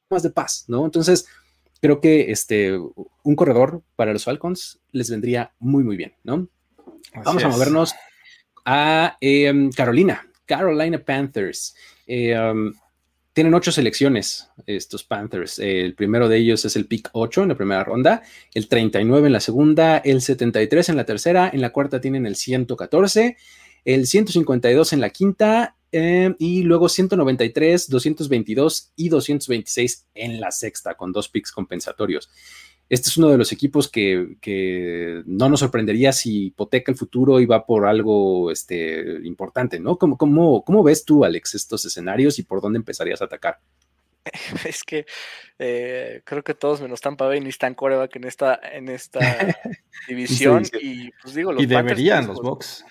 [0.09, 0.83] más de paz, ¿no?
[0.83, 1.27] Entonces,
[1.81, 6.47] creo que este, un corredor para los Falcons les vendría muy, muy bien, ¿no?
[7.23, 7.95] Vamos a movernos
[8.65, 11.75] a em, Carolina, Carolina Panthers.
[12.05, 12.73] Em,
[13.33, 15.59] tienen ocho selecciones estos Panthers.
[15.59, 18.23] el primero de ellos es el pick 8 en la primera ronda,
[18.53, 22.35] el 39 en la segunda, el 73 en la tercera, en la cuarta tienen el
[22.35, 23.37] 114,
[23.85, 30.95] el 152 en la quinta Em, y luego 193, 222 y 226 en la sexta,
[30.95, 32.29] con dos picks compensatorios.
[32.89, 37.45] Este es uno de los equipos que, no nos sorprendería si hipoteca el futuro y
[37.45, 39.97] va por algo este, importante, ¿no?
[39.97, 43.59] ¿Cómo, cómo, ves tú, Alex, estos escenarios y por dónde empezarías a atacar?
[44.65, 45.05] Es que
[45.57, 49.19] eh, creo que todos menos Tampa Bay necesitan coreback en esta, en esta
[50.07, 50.63] división.
[50.81, 52.85] y pues digo, los y deberían los Bucks.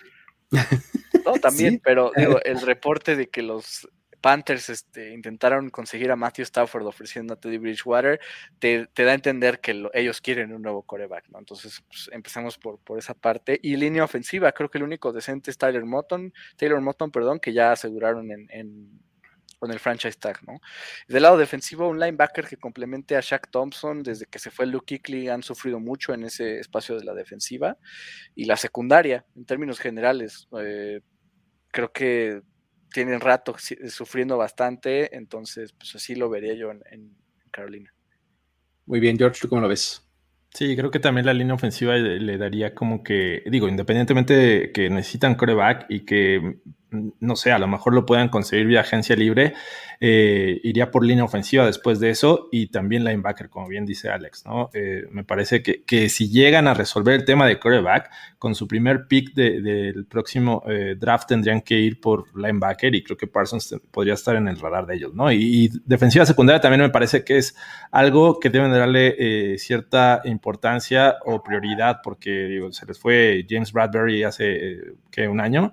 [1.26, 3.88] No, también, pero digo, el reporte de que los
[4.20, 8.18] Panthers este, intentaron conseguir a Matthew Stafford ofreciendo a Teddy Bridgewater,
[8.58, 11.38] te, da a entender que ellos quieren un nuevo coreback, ¿no?
[11.38, 13.58] Entonces, pues, empezamos por, por esa parte.
[13.62, 17.52] Y línea ofensiva, creo que el único decente es Tyler Motton, Taylor Motton, perdón, que
[17.52, 19.00] ya aseguraron en
[19.58, 20.60] con el franchise tag, ¿no?
[21.08, 24.86] Del lado defensivo, un linebacker que complemente a Shaq Thompson, desde que se fue Luke
[24.86, 27.78] Kuechly han sufrido mucho en ese espacio de la defensiva.
[28.34, 31.00] Y la secundaria, en términos generales, eh,
[31.76, 32.40] creo que
[32.90, 33.54] tienen rato
[33.90, 37.14] sufriendo bastante, entonces pues así lo vería yo en,
[37.50, 37.92] Carolina.
[38.86, 40.02] Muy bien, George, ¿tú cómo lo ves?
[40.54, 44.88] Sí, creo que también la línea ofensiva le, daría como que, digo, independientemente de que
[44.88, 46.60] necesitan coreback y que
[47.20, 49.54] no sé, a lo mejor lo puedan conseguir vía agencia libre,
[50.00, 54.44] eh, iría por línea ofensiva después de eso y también linebacker, como bien dice Alex,
[54.44, 54.68] ¿no?
[54.74, 58.68] Eh, me parece que, que, si llegan a resolver el tema de quarterback, con su
[58.68, 63.76] primer pick del próximo eh, draft tendrían que ir por linebacker y creo que Parsons
[63.90, 65.32] podría estar en el radar de ellos, ¿no?
[65.32, 67.56] Y, defensiva secundaria también me parece que es
[67.90, 74.24] algo que deben darle cierta importancia o prioridad porque digo, se les fue James Bradbury
[74.24, 75.72] hace que un año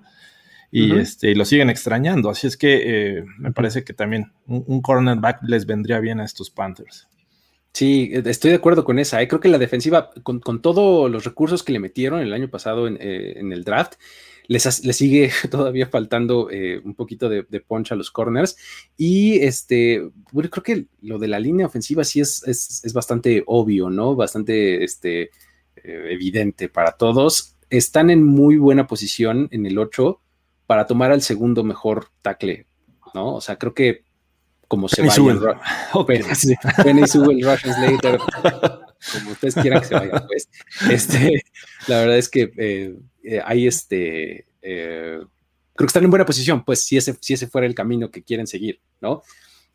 [0.74, 2.28] y, este, lo siguen extrañando.
[2.30, 6.50] Así es que eh, me parece que también un, cornerback les vendría bien a estos
[6.50, 7.06] Panthers.
[7.72, 9.22] Sí, estoy de acuerdo con esa.
[9.22, 9.28] ¿eh?
[9.28, 12.98] Creo que la defensiva, con, todos los recursos que le metieron el año pasado en,
[13.00, 13.94] eh, el draft,
[14.48, 16.48] les, sigue todavía faltando
[16.84, 18.56] un poquito de, de, punch a los corners.
[18.96, 20.02] Y este,
[20.32, 24.16] bueno, creo que lo de la línea ofensiva sí es, es, bastante obvio, ¿no?
[24.16, 25.30] Bastante este,
[25.76, 27.54] evidente para todos.
[27.70, 30.20] Están en muy buena posición en el 8
[30.66, 32.66] para tomar al segundo mejor tackle,
[33.14, 33.34] ¿no?
[33.34, 34.04] O sea, creo que
[34.68, 35.38] como se vaya el,
[37.28, 38.18] el Russian Slater,
[39.12, 40.48] como ustedes quieran que se vaya, pues,
[40.90, 41.44] este,
[41.86, 45.26] la verdad es que eh, eh, hay este, eh, creo
[45.76, 48.46] que están en buena posición, pues, si ese, si ese fuera el camino que quieren
[48.46, 49.22] seguir, ¿no?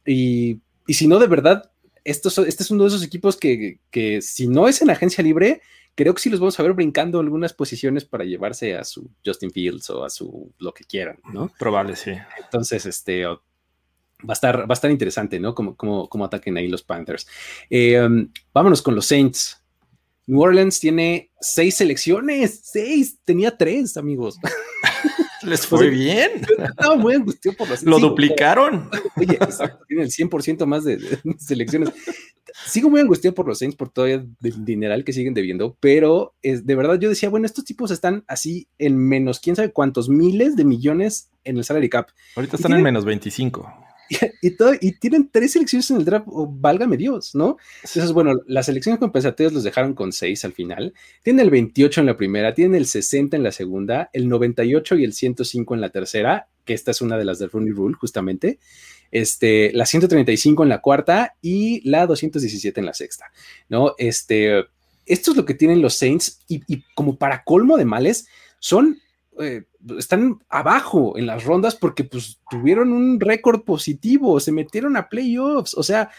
[0.06, 1.72] Y, y si no, de verdad,
[2.04, 5.62] esto, este es uno de esos equipos que, que si no es en agencia libre,
[6.00, 9.52] creo que sí los vamos a ver brincando algunas posiciones para llevarse a su Justin
[9.52, 11.52] Fields o a su lo que quieran, ¿no?
[11.60, 12.12] Probable, sí.
[12.42, 13.38] Entonces, este va
[14.30, 15.54] a estar, va a estar interesante, ¿no?
[15.54, 17.28] Como, como, ataquen ahí los Panthers.
[17.70, 19.62] Eh, um, vámonos con los Saints.
[20.26, 24.40] New Orleans tiene seis selecciones, seis, tenía tres, amigos.
[25.44, 26.32] Les fue bien.
[26.60, 28.90] Estaba muy angustiado por los Lo duplicaron.
[29.18, 31.90] Oye, exacto, tiene el 100% más de, selecciones.
[32.66, 36.66] Sigo muy angustiado por los Saints por todo el dineral que siguen debiendo, pero es,
[36.66, 40.56] de verdad yo decía, bueno, estos tipos están así en menos quién sabe cuántos miles
[40.56, 42.10] de millones en el salary cap.
[42.36, 43.68] Ahorita están en menos 25.
[44.42, 47.58] y, todo, y tienen tres selecciones en el draft, válgame Dios, ¿no?
[47.84, 50.94] Entonces, bueno, las selecciones compensatorias los dejaron con seis al final.
[51.24, 55.04] Tienen el 28 en la primera, tienen el 60 en la segunda, el 98 y
[55.04, 58.60] el 105 en la tercera, que esta es una de las del Rooney Rule, justamente.
[59.10, 63.26] Este, la 135 en la cuarta y la 217 en la sexta,
[63.70, 63.96] ¿no?
[63.98, 64.66] Este,
[65.08, 68.28] esto es lo que tienen los Saints y, como para colmo de males,
[68.60, 69.00] son
[69.40, 69.64] eh,
[69.98, 75.74] están abajo en las rondas porque pues tuvieron un récord positivo, se metieron a playoffs,
[75.74, 76.12] o sea,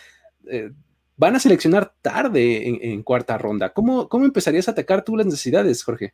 [0.48, 0.72] eh,
[1.16, 3.72] van a seleccionar tarde en, cuarta ronda.
[3.72, 6.12] ¿Cómo, ¿Cómo, empezarías a atacar tú las necesidades, Jorge?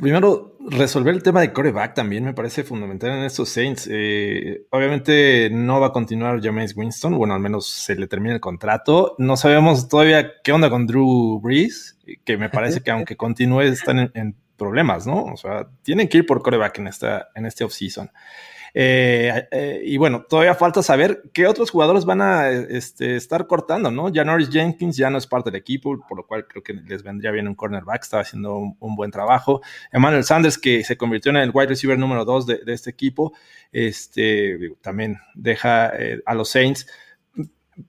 [0.00, 3.88] Primero, resolver el tema de coreback también me parece fundamental en estos Saints.
[3.90, 8.40] Eh, obviamente no va a continuar James Winston, bueno, al menos se le termina el
[8.40, 9.14] contrato.
[9.18, 14.10] No sabemos todavía qué onda con Drew Brees, que me parece que aunque continúe están
[14.14, 15.24] en problemas, ¿no?
[15.24, 18.10] O sea, tienen que ir por coreback en, esta, en este offseason.
[18.74, 23.90] Eh, eh, y bueno, todavía falta saber qué otros jugadores van a este, estar cortando,
[23.90, 24.08] ¿no?
[24.08, 27.02] Ya Norris Jenkins ya no es parte del equipo, por lo cual creo que les
[27.02, 29.60] vendría bien un cornerback, está haciendo un, buen trabajo.
[29.92, 33.32] Emmanuel Sanders, que se convirtió en el wide receiver número dos de, este equipo,
[33.72, 36.86] este, también deja eh, a los Saints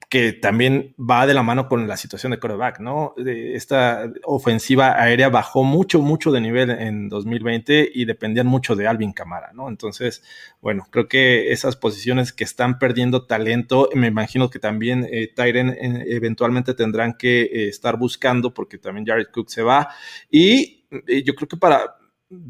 [0.09, 3.13] que también va de la mano con la situación de quarterback, ¿no?
[3.17, 9.13] Esta ofensiva aérea bajó mucho, mucho de nivel en 2020 y dependían mucho de Alvin
[9.13, 9.67] Camara, ¿no?
[9.67, 10.23] Entonces,
[10.61, 16.05] bueno, creo que esas posiciones que están perdiendo talento, me imagino que también eh, eh,
[16.07, 19.89] eventualmente tendrán que eh, estar buscando porque también Jared Cook se va
[20.29, 21.98] y eh, yo creo que para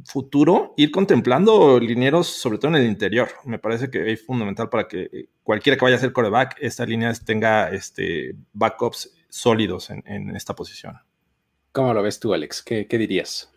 [0.05, 3.29] futuro ir contemplando linieros, sobre todo en el interior.
[3.45, 6.85] Me parece que es fundamental para que eh, cualquiera que vaya a ser coreback, esta
[6.85, 10.97] línea tenga este, backups sólidos en, esta posición.
[11.71, 12.63] ¿Cómo lo ves tú, Alex?
[12.63, 13.53] ¿Qué, dirías?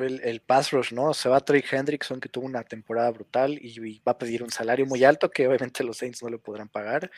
[0.00, 1.14] el, el, pass rush, ¿no?
[1.14, 4.42] Se va a Trey Hendrickson, que tuvo una temporada brutal y, y, va a pedir
[4.42, 7.10] un salario muy alto que obviamente los Saints no le podrán pagar.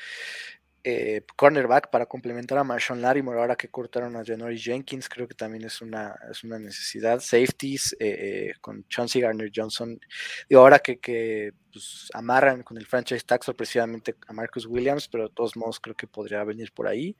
[0.82, 5.34] Eh, cornerback para complementar a Marshawn Lattimore ahora que cortaron a Janory Jenkins creo que
[5.34, 7.20] también es una, es una necesidad.
[7.20, 8.08] Safeties eh,
[8.48, 10.00] eh, con Chauncey Garner Johnson
[10.48, 15.28] y ahora que, que pues, amarran con el franchise tag sorpresivamente a Marcus Williams pero
[15.28, 17.14] de todos modos creo que podría venir por ahí.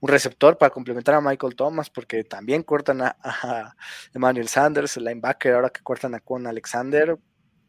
[0.00, 3.76] Un receptor para complementar a Michael Thomas porque también cortan a,
[4.12, 7.16] Emmanuel Sanders el linebacker ahora que cortan a Con Alexander.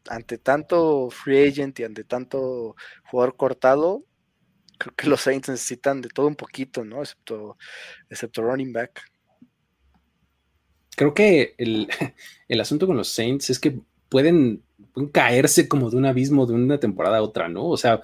[0.08, 2.74] Ante tanto free agent y ante tanto
[3.04, 4.04] jugador cortado
[4.78, 7.02] creo que los Saints necesitan de todo un poquito, ¿no?
[7.02, 7.56] Excepto,
[8.08, 9.02] excepto running back.
[10.96, 11.88] Creo que el,
[12.60, 13.78] asunto con los Saints es que
[14.08, 14.62] pueden,
[15.12, 17.66] caerse como de un abismo de una temporada a otra, ¿no?
[17.66, 18.00] O sea,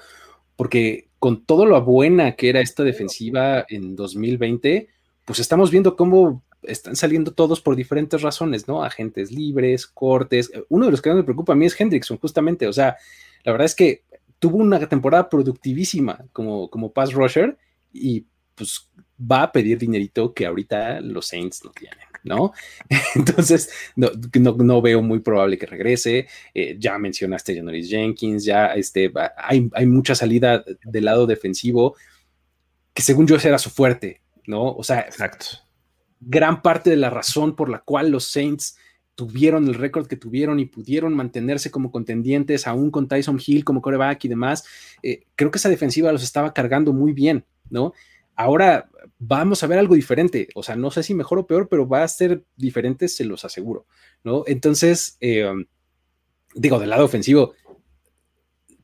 [0.56, 4.88] porque con todo lo buena que era esta defensiva en 2020,
[5.24, 8.84] pues estamos viendo cómo están saliendo todos por diferentes razones, ¿no?
[8.84, 10.50] Agentes libres, cortes.
[10.68, 12.66] Uno de los que más me preocupa a mí es Hendrickson, justamente.
[12.66, 12.96] O sea,
[13.44, 14.04] la verdad es que
[14.42, 17.56] tuvo una temporada productivísima como, como pass rusher
[17.92, 22.52] y pues va a pedir dinerito que ahorita los Saints no tienen, ¿no?
[23.14, 26.26] Entonces, no, no, veo muy probable que regrese.
[26.54, 31.94] Eh, ya mencionaste a Janoris Jenkins, ya este, hay, hay mucha salida del lado defensivo
[32.92, 34.72] que según yo ese era su fuerte, ¿no?
[34.74, 35.46] O sea, Exacto.
[36.18, 38.76] gran parte de la razón por la cual los Saints
[39.14, 43.82] tuvieron el récord que tuvieron y pudieron mantenerse como contendientes, aún con Tyson Hill como
[43.82, 44.64] coreback y demás,
[45.02, 47.92] eh, creo que esa defensiva los estaba cargando muy bien, ¿no?
[48.34, 51.86] Ahora vamos a ver algo diferente, o sea, no sé si mejor o peor, pero
[51.86, 53.86] va a ser diferente, se los aseguro,
[54.24, 54.44] ¿no?
[54.46, 55.52] Entonces, eh,
[56.54, 57.52] digo, del lado ofensivo,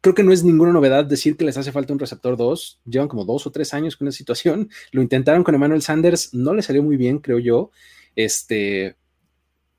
[0.00, 2.80] creo que no es ninguna novedad decir que les hace falta un receptor 2.
[2.84, 4.70] Llevan como dos o tres años con esa situación.
[4.92, 7.70] Lo intentaron con Emmanuel Sanders, no le salió muy bien, creo yo.
[8.14, 8.96] Este,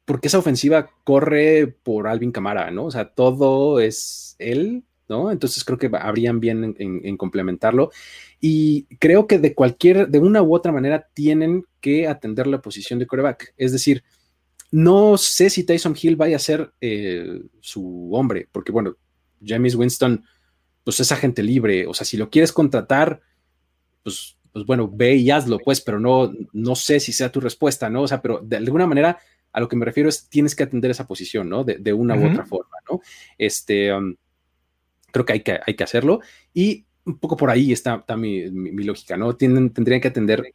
[0.10, 2.86] porque esa ofensiva corre por Alvin Camara, ¿no?
[2.86, 5.30] O sea, todo es él, ¿no?
[5.30, 7.92] Entonces creo que habrían bien en, complementarlo.
[8.42, 12.98] Y creo que de cualquier, de una u otra manera, tienen que atender la posición
[12.98, 13.54] de coreback.
[13.56, 14.04] Es decir,
[14.72, 18.98] no sé si Tyson Hill vaya a ser eh, su hombre, porque bueno,
[19.46, 20.26] James Winston,
[20.84, 21.86] pues es agente libre.
[21.86, 23.22] O sea, si lo quieres contratar,
[24.02, 27.92] pues, pues bueno, ve y hazlo, pues, pero no, no sé si sea tu respuesta,
[27.92, 28.02] ¿no?
[28.02, 29.20] O sea, pero de alguna manera
[29.52, 31.64] a lo que me refiero es tienes que atender esa posición, ¿no?
[31.64, 33.02] De, una u otra forma, ¿no?
[33.38, 34.16] Este, um,
[35.12, 36.22] creo que hay, que hay que hacerlo.
[36.54, 38.50] Y un poco por ahí está, mi,
[38.84, 39.36] lógica, ¿no?
[39.36, 40.54] Tienen, tendrían que atender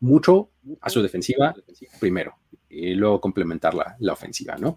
[0.00, 0.50] mucho
[0.80, 1.54] a su defensiva
[1.98, 2.36] primero
[2.70, 4.76] y luego complementar la, la ofensiva, ¿no?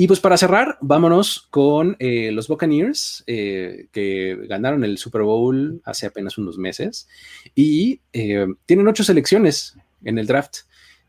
[0.00, 5.80] Y pues para cerrar, vámonos con eh, los Buccaneers, eh, que ganaron el Super Bowl
[5.84, 7.08] hace apenas unos meses
[7.56, 10.58] y eh, tienen ocho selecciones en el draft.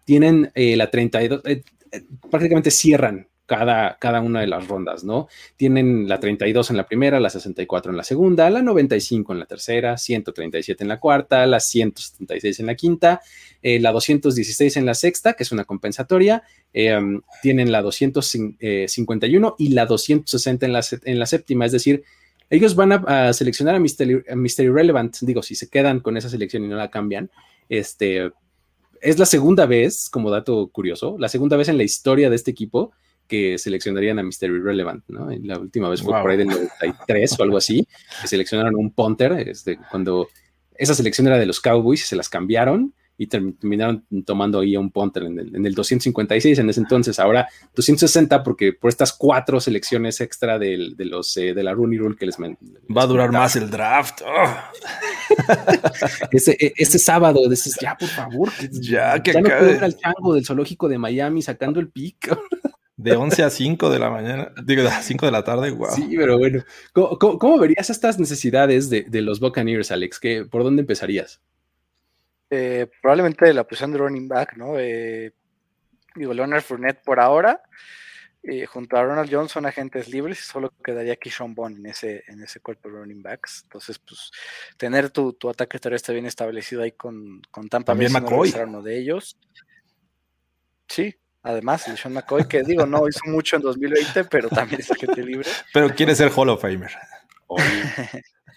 [0.05, 1.43] Tienen la 32,
[2.29, 5.27] prácticamente cierran cada, cada una de las rondas, ¿no?
[5.57, 9.45] Tienen la 32 en la primera, la 64 en la segunda, la 95 en la
[9.47, 13.21] tercera, 137 en la cuarta, la 176 en la quinta,
[13.63, 16.43] eh, la 216 en la sexta, que es una compensatoria,
[16.73, 16.99] eh,
[17.41, 22.03] tienen la 251 y la 260 en la, en la séptima, es decir,
[22.51, 26.67] ellos van a, seleccionar a Mystery, Relevant, digo, si se quedan con esa selección y
[26.67, 27.29] no la cambian,
[27.67, 28.31] este,
[29.01, 32.51] es la segunda vez, como dato curioso, la segunda vez en la historia de este
[32.51, 32.91] equipo
[33.27, 35.29] que seleccionarían a Mystery Relevant, ¿no?
[35.29, 37.87] la última vez fue por ahí del 93 o algo así,
[38.21, 40.27] que seleccionaron un punter, este, cuando
[40.75, 44.91] esa selección era de los Cowboys, se las cambiaron y terminaron tomando ahí a un
[44.91, 50.57] punter en el, 256 en ese entonces, ahora 260 porque por estas cuatro selecciones extra
[50.57, 52.37] de, los, eh, de la Rooney Rule que les...
[52.39, 54.21] Va a durar más el draft.
[54.25, 54.55] Oh.
[56.31, 60.33] ese, e, ese, sábado, dices, ya por favor, ya, que ya no puedo al chango
[60.33, 62.33] del zoológico de Miami sacando el pick.
[62.95, 65.89] De 11 a 5 de la mañana, digo, de 5 de la tarde, wow.
[65.93, 66.63] Sí, pero bueno.
[66.93, 70.19] ¿Cómo, verías estas necesidades de, los Buccaneers, Alex?
[70.19, 71.41] ¿Qué, ¿Por dónde empezarías?
[72.49, 74.79] Eh, probablemente la posición de running back, ¿no?
[74.79, 75.33] Eh,
[76.15, 77.61] digo, Leonard Fournette por ahora,
[78.41, 82.41] eh, junto a Ronald Johnson, agentes libres, y solo quedaría Kishon Bond en ese, en
[82.41, 83.61] ese cuerpo de running backs.
[83.63, 84.31] Entonces, pues,
[84.77, 88.53] tener tu, tu ataque terrestre bien establecido ahí con, con Tampa Bay, McCoy.
[88.65, 89.37] uno de ellos.
[90.87, 94.91] Sí, Además, el Sean McCoy, que digo, no hizo mucho en 2020, pero también es
[94.91, 95.47] agente libre.
[95.73, 96.91] Pero quiere ser Hall of Famer.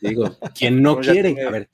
[0.00, 1.70] digo, quien no quiere, a ver,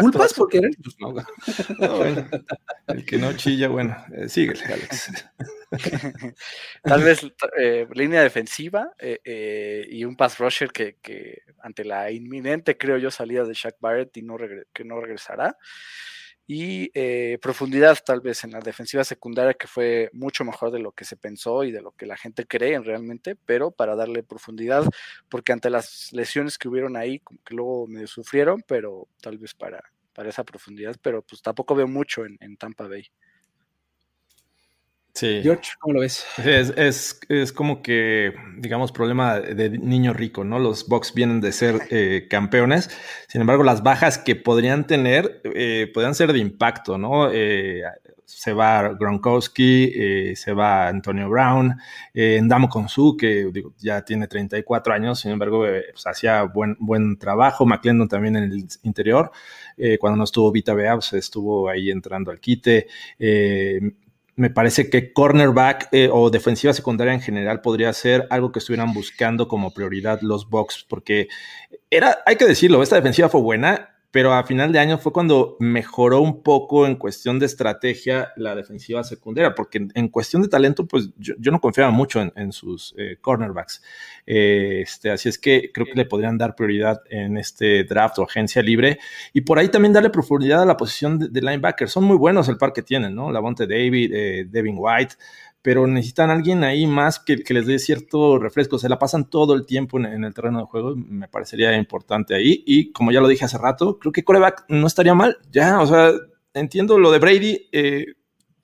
[0.00, 0.70] culpas por querer?
[0.82, 1.14] Pues no.
[2.88, 5.12] el que no chilla, bueno, eh, síguele, Alex.
[6.82, 7.26] Tal vez
[7.58, 13.10] eh, línea defensiva eh, y un pass rusher que, que, ante la inminente, creo yo,
[13.10, 14.36] salida de Shaq Barrett y no
[14.72, 15.56] que no regresará
[16.52, 20.90] y eh, profundidad tal vez en la defensiva secundaria que fue mucho mejor de lo
[20.90, 24.82] que se pensó y de lo que la gente cree realmente, pero para darle profundidad,
[25.28, 29.54] porque ante las lesiones que hubieron ahí, como que luego medio sufrieron, pero tal vez
[29.54, 29.80] para,
[30.12, 33.06] para esa profundidad, pero pues tampoco veo mucho en Tampa Bay.
[35.14, 35.40] Sí.
[35.42, 36.24] George, ¿cómo lo ves?
[36.38, 40.58] Es, como que, digamos, problema de niño rico, ¿no?
[40.58, 42.90] Los Bucks vienen de ser eh, campeones,
[43.28, 47.30] sin embargo, las bajas que podrían tener eh, podrían ser de impacto, ¿no?
[47.30, 47.82] Eh,
[48.24, 51.76] se va Gronkowski, se va Antonio Brown,
[52.14, 58.08] Ndamo Konsu, que ya tiene 34 años, sin embargo, pues, hacía buen, buen trabajo, McClendon
[58.08, 59.32] también en el interior,
[59.98, 62.86] cuando no estuvo Vita Bea, pues, estuvo ahí entrando al quite,
[64.36, 68.92] me parece que cornerback eh, o defensiva secundaria en general podría ser algo que estuvieran
[68.92, 71.28] buscando como prioridad los Bucks, porque
[71.90, 75.56] era, hay que decirlo, esta defensiva fue buena, pero a final de año fue cuando
[75.60, 80.86] mejoró un poco en cuestión de estrategia la defensiva secundaria, porque en, cuestión de talento,
[80.86, 83.82] pues yo, no confiaba mucho en, sus eh, cornerbacks.
[84.26, 88.24] Eh, este, así es que creo que le podrían dar prioridad en este draft o
[88.24, 88.98] agencia libre
[89.32, 91.88] y por ahí también darle profundidad a la posición de, linebacker.
[91.88, 93.30] Son muy buenos el par que tienen, ¿no?
[93.30, 95.14] Lavonte David, eh, Devin White
[95.62, 98.78] pero necesitan alguien ahí más que, les dé cierto refresco.
[98.78, 102.62] Se la pasan todo el tiempo en, el terreno de juego, me parecería importante ahí.
[102.66, 105.38] Y como ya lo dije hace rato, creo que coreback no estaría mal.
[105.50, 106.12] Ya, o sea,
[106.54, 108.06] entiendo lo de Brady, eh,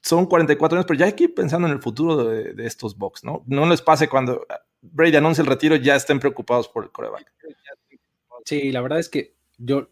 [0.02, 3.24] son 44 años, pero ya hay que ir pensando en el futuro de, estos Bucks,
[3.24, 3.42] ¿no?
[3.46, 4.46] No les pase cuando
[4.80, 7.30] Brady anuncia el retiro, ya estén preocupados por el coreback.
[8.44, 9.90] Sí, la verdad es que yo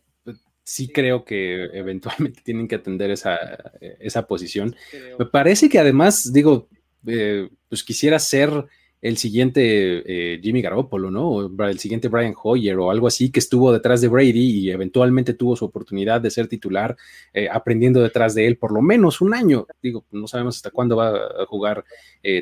[0.62, 3.36] sí creo que eventualmente tienen que atender esa,
[3.80, 4.74] esa posición.
[5.18, 6.68] Me parece que además, digo,
[7.06, 8.66] eh, pues quisiera ser
[9.02, 11.28] el siguiente eh, Jimmy Garoppolo, ¿no?
[11.28, 15.34] O el siguiente Brian Hoyer o algo así que estuvo detrás de Brady y eventualmente
[15.34, 16.96] tuvo su oportunidad de ser titular
[17.34, 19.66] eh, aprendiendo detrás de él por lo menos un año.
[19.82, 21.84] Digo, no sabemos hasta cuándo va a jugar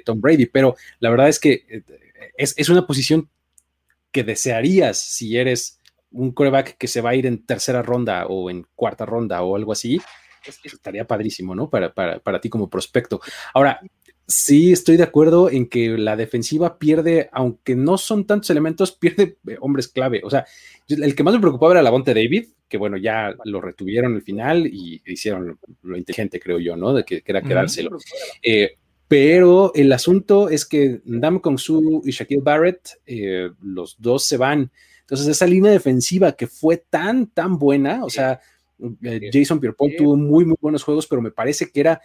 [0.04, 1.82] Tom Brady, pero la verdad es que
[2.36, 3.28] es, una posición
[4.12, 5.80] que desearías si eres
[6.12, 9.56] un coreback que se va a ir en tercera ronda o en cuarta ronda o
[9.56, 10.00] algo así.
[10.64, 11.70] Estaría padrísimo, ¿no?
[11.70, 13.20] Para, para, para ti como prospecto.
[13.54, 13.80] Ahora,
[14.32, 19.36] Sí, estoy de acuerdo en que la defensiva pierde, aunque no son tantos elementos, pierde
[19.46, 20.22] eh, hombres clave.
[20.24, 20.46] O sea,
[20.88, 24.22] el que más me preocupaba era la Bonte David, que bueno, ya lo retuvieron al
[24.22, 26.94] final y hicieron lo inteligente, creo yo, ¿no?
[26.94, 27.98] De que, era quedárselo.
[28.42, 28.76] Eh,
[29.06, 34.38] pero el asunto es que Dam Kong Su y Shaquille Barrett, eh, los dos se
[34.38, 34.70] van.
[35.00, 38.40] Entonces, esa línea defensiva que fue tan, tan buena, o sea,
[39.30, 42.00] Jason Pierre tuvo muy, muy buenos juegos, pero me parece que era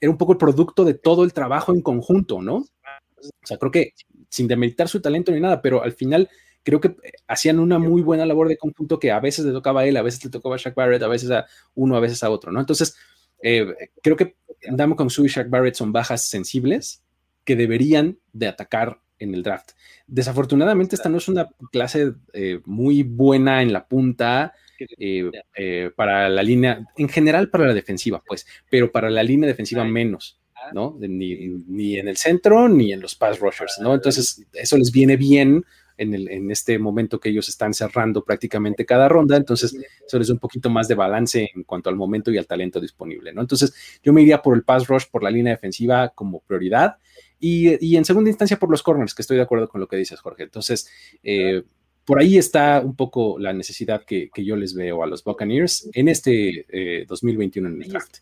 [0.00, 2.56] era un poco el producto de todo el trabajo en conjunto, ¿no?
[2.56, 3.92] O sea, creo que
[4.28, 6.28] sin demeritar su talento ni nada, pero al final
[6.62, 9.82] creo que eh, hacían una muy buena labor de conjunto que a veces le tocaba
[9.82, 12.22] a él, a veces le tocaba a Shaq Barrett, a veces a uno, a veces
[12.22, 12.60] a otro, ¿no?
[12.60, 12.96] Entonces,
[13.42, 13.66] eh,
[14.02, 14.36] creo que
[14.70, 17.02] Damo con Su y Shaq Barrett son bajas sensibles
[17.44, 19.72] que deberían de atacar en el draft.
[20.06, 24.54] Desafortunadamente, esta no es una clase eh, muy buena en la punta,
[24.98, 29.48] eh, eh, para la línea, en general para la defensiva, pues, pero para la línea
[29.48, 30.38] defensiva menos,
[30.72, 30.96] ¿no?
[31.00, 33.94] Ni, en el centro ni en los pass rushers, ¿no?
[33.94, 35.64] Entonces, eso les viene bien
[35.96, 39.76] en, el, en, este momento que ellos están cerrando prácticamente cada ronda, entonces
[40.06, 42.80] eso les da un poquito más de balance en cuanto al momento y al talento
[42.80, 43.42] disponible, ¿no?
[43.42, 46.96] Entonces, yo me iría por el pass rush, por la línea defensiva como prioridad.
[47.38, 49.96] Y, y en segunda instancia por los corners, que estoy de acuerdo con lo que
[49.96, 50.42] dices, Jorge.
[50.42, 50.90] Entonces,
[51.22, 51.62] eh,
[52.04, 56.08] por ahí está un poco la necesidad que, yo les veo a los Buccaneers en
[56.08, 58.18] este 2021 eh, en el draft.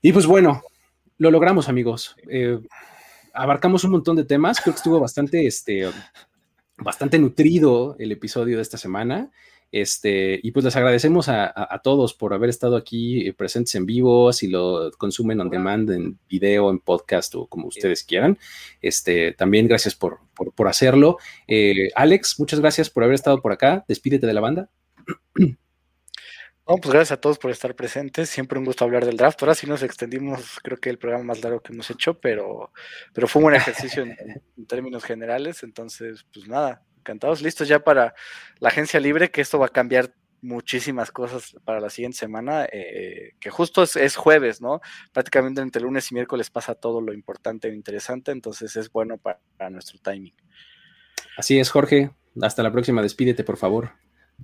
[0.00, 0.62] Y pues bueno,
[1.16, 2.14] lo logramos, amigos.
[2.28, 2.58] Eh,
[3.34, 4.60] abarcamos un montón de temas.
[4.60, 5.90] Creo que estuvo bastante, este,
[6.78, 9.30] bastante nutrido el episodio de esta semana.
[9.70, 14.32] Este, y pues les agradecemos a, todos por haber estado aquí eh, presentes en vivo,
[14.32, 18.38] si lo consumen on demand, en video, en podcast o como ustedes quieran.
[18.80, 21.18] Este, también gracias por, por, hacerlo.
[21.46, 23.84] Eh, Alex, muchas gracias por haber estado por acá.
[23.88, 24.70] Despídete de la banda.
[26.68, 28.28] No, pues gracias a todos por estar presentes.
[28.28, 29.42] Siempre un gusto hablar del draft.
[29.42, 32.72] Ahora sí nos extendimos, creo que el programa más largo que hemos hecho, pero,
[33.14, 35.62] pero fue un buen ejercicio en términos generales.
[35.62, 38.14] Entonces, pues nada, encantados, listos ya para
[38.60, 43.32] la agencia libre, que esto va a cambiar muchísimas cosas para la siguiente semana, eh,
[43.40, 44.80] que justo es, jueves, ¿no?
[45.12, 49.70] Prácticamente entre lunes y miércoles pasa todo lo importante e interesante, entonces es bueno para
[49.70, 50.34] nuestro timing.
[51.36, 52.10] Así es, Jorge.
[52.40, 53.02] Hasta la próxima.
[53.02, 53.92] Despídete, por favor.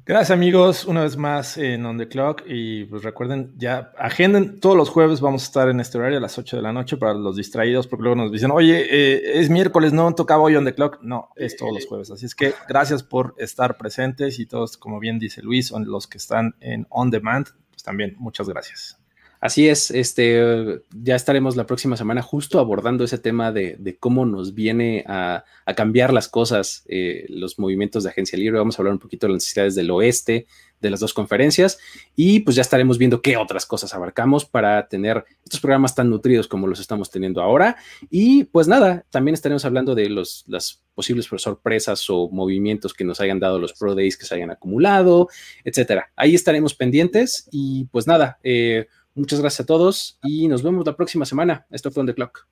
[0.07, 2.43] Gracias amigos, una vez más en On The Clock.
[2.47, 6.21] Y pues recuerden, ya agenden, todos los jueves vamos a estar en este horario a
[6.21, 9.49] las 8 de la noche para los distraídos porque luego nos dicen, oye, eh, es
[9.49, 12.53] miércoles, no tocaba hoy On The Clock, no, es todos los jueves, así es que
[12.69, 16.87] gracias por estar presentes y todos, como bien dice Luis, son los que están en
[16.91, 19.03] On Demand, pues también muchas gracias.
[19.45, 24.55] Así es, este, ya estaremos la próxima semana justo abordando ese tema de, cómo nos
[24.55, 25.45] viene a,
[25.77, 28.59] cambiar las cosas, eh, los movimientos de agencia libre.
[28.59, 30.47] Vamos a hablar un poquito de las necesidades del oeste,
[30.81, 31.79] de las dos conferencias,
[32.16, 36.49] y pues ya estaremos viendo qué otras cosas abarcamos para tener estos programas tan nutridos
[36.49, 37.77] como los estamos teniendo ahora.
[38.09, 43.21] Y pues nada, también estaremos hablando de los, las posibles sorpresas o movimientos que nos
[43.21, 45.29] hayan dado los Pro Days que se hayan acumulado,
[45.65, 46.11] etcétera.
[46.16, 50.97] Ahí estaremos pendientes y pues nada, eh, Muchas gracias a todos y nos vemos la
[50.97, 51.66] próxima semana.
[51.70, 52.47] Esto fue On The Clock.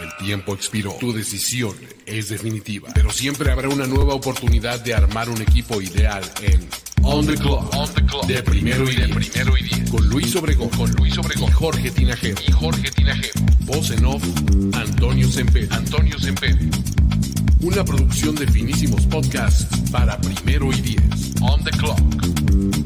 [0.00, 0.94] El tiempo expiró.
[0.98, 1.76] Tu decisión
[2.06, 2.88] es definitiva.
[2.94, 6.66] Pero siempre habrá una nueva oportunidad de armar un equipo ideal en
[7.02, 7.74] On the Clock.
[7.74, 8.26] On the Clock.
[8.26, 9.90] De primero y de primero y diez.
[9.90, 10.70] Con Luis Obregón.
[10.70, 11.52] Con Luis Obregón.
[11.52, 12.40] Jorge Tinajero.
[12.46, 13.40] Y Jorge Tinajero.
[13.60, 14.24] Voz en off.
[14.72, 15.68] Antonio Semper.
[15.70, 16.56] Antonio Semper.
[17.60, 21.34] Una producción de finísimos podcasts para primero y diez.
[21.42, 22.79] On the clock.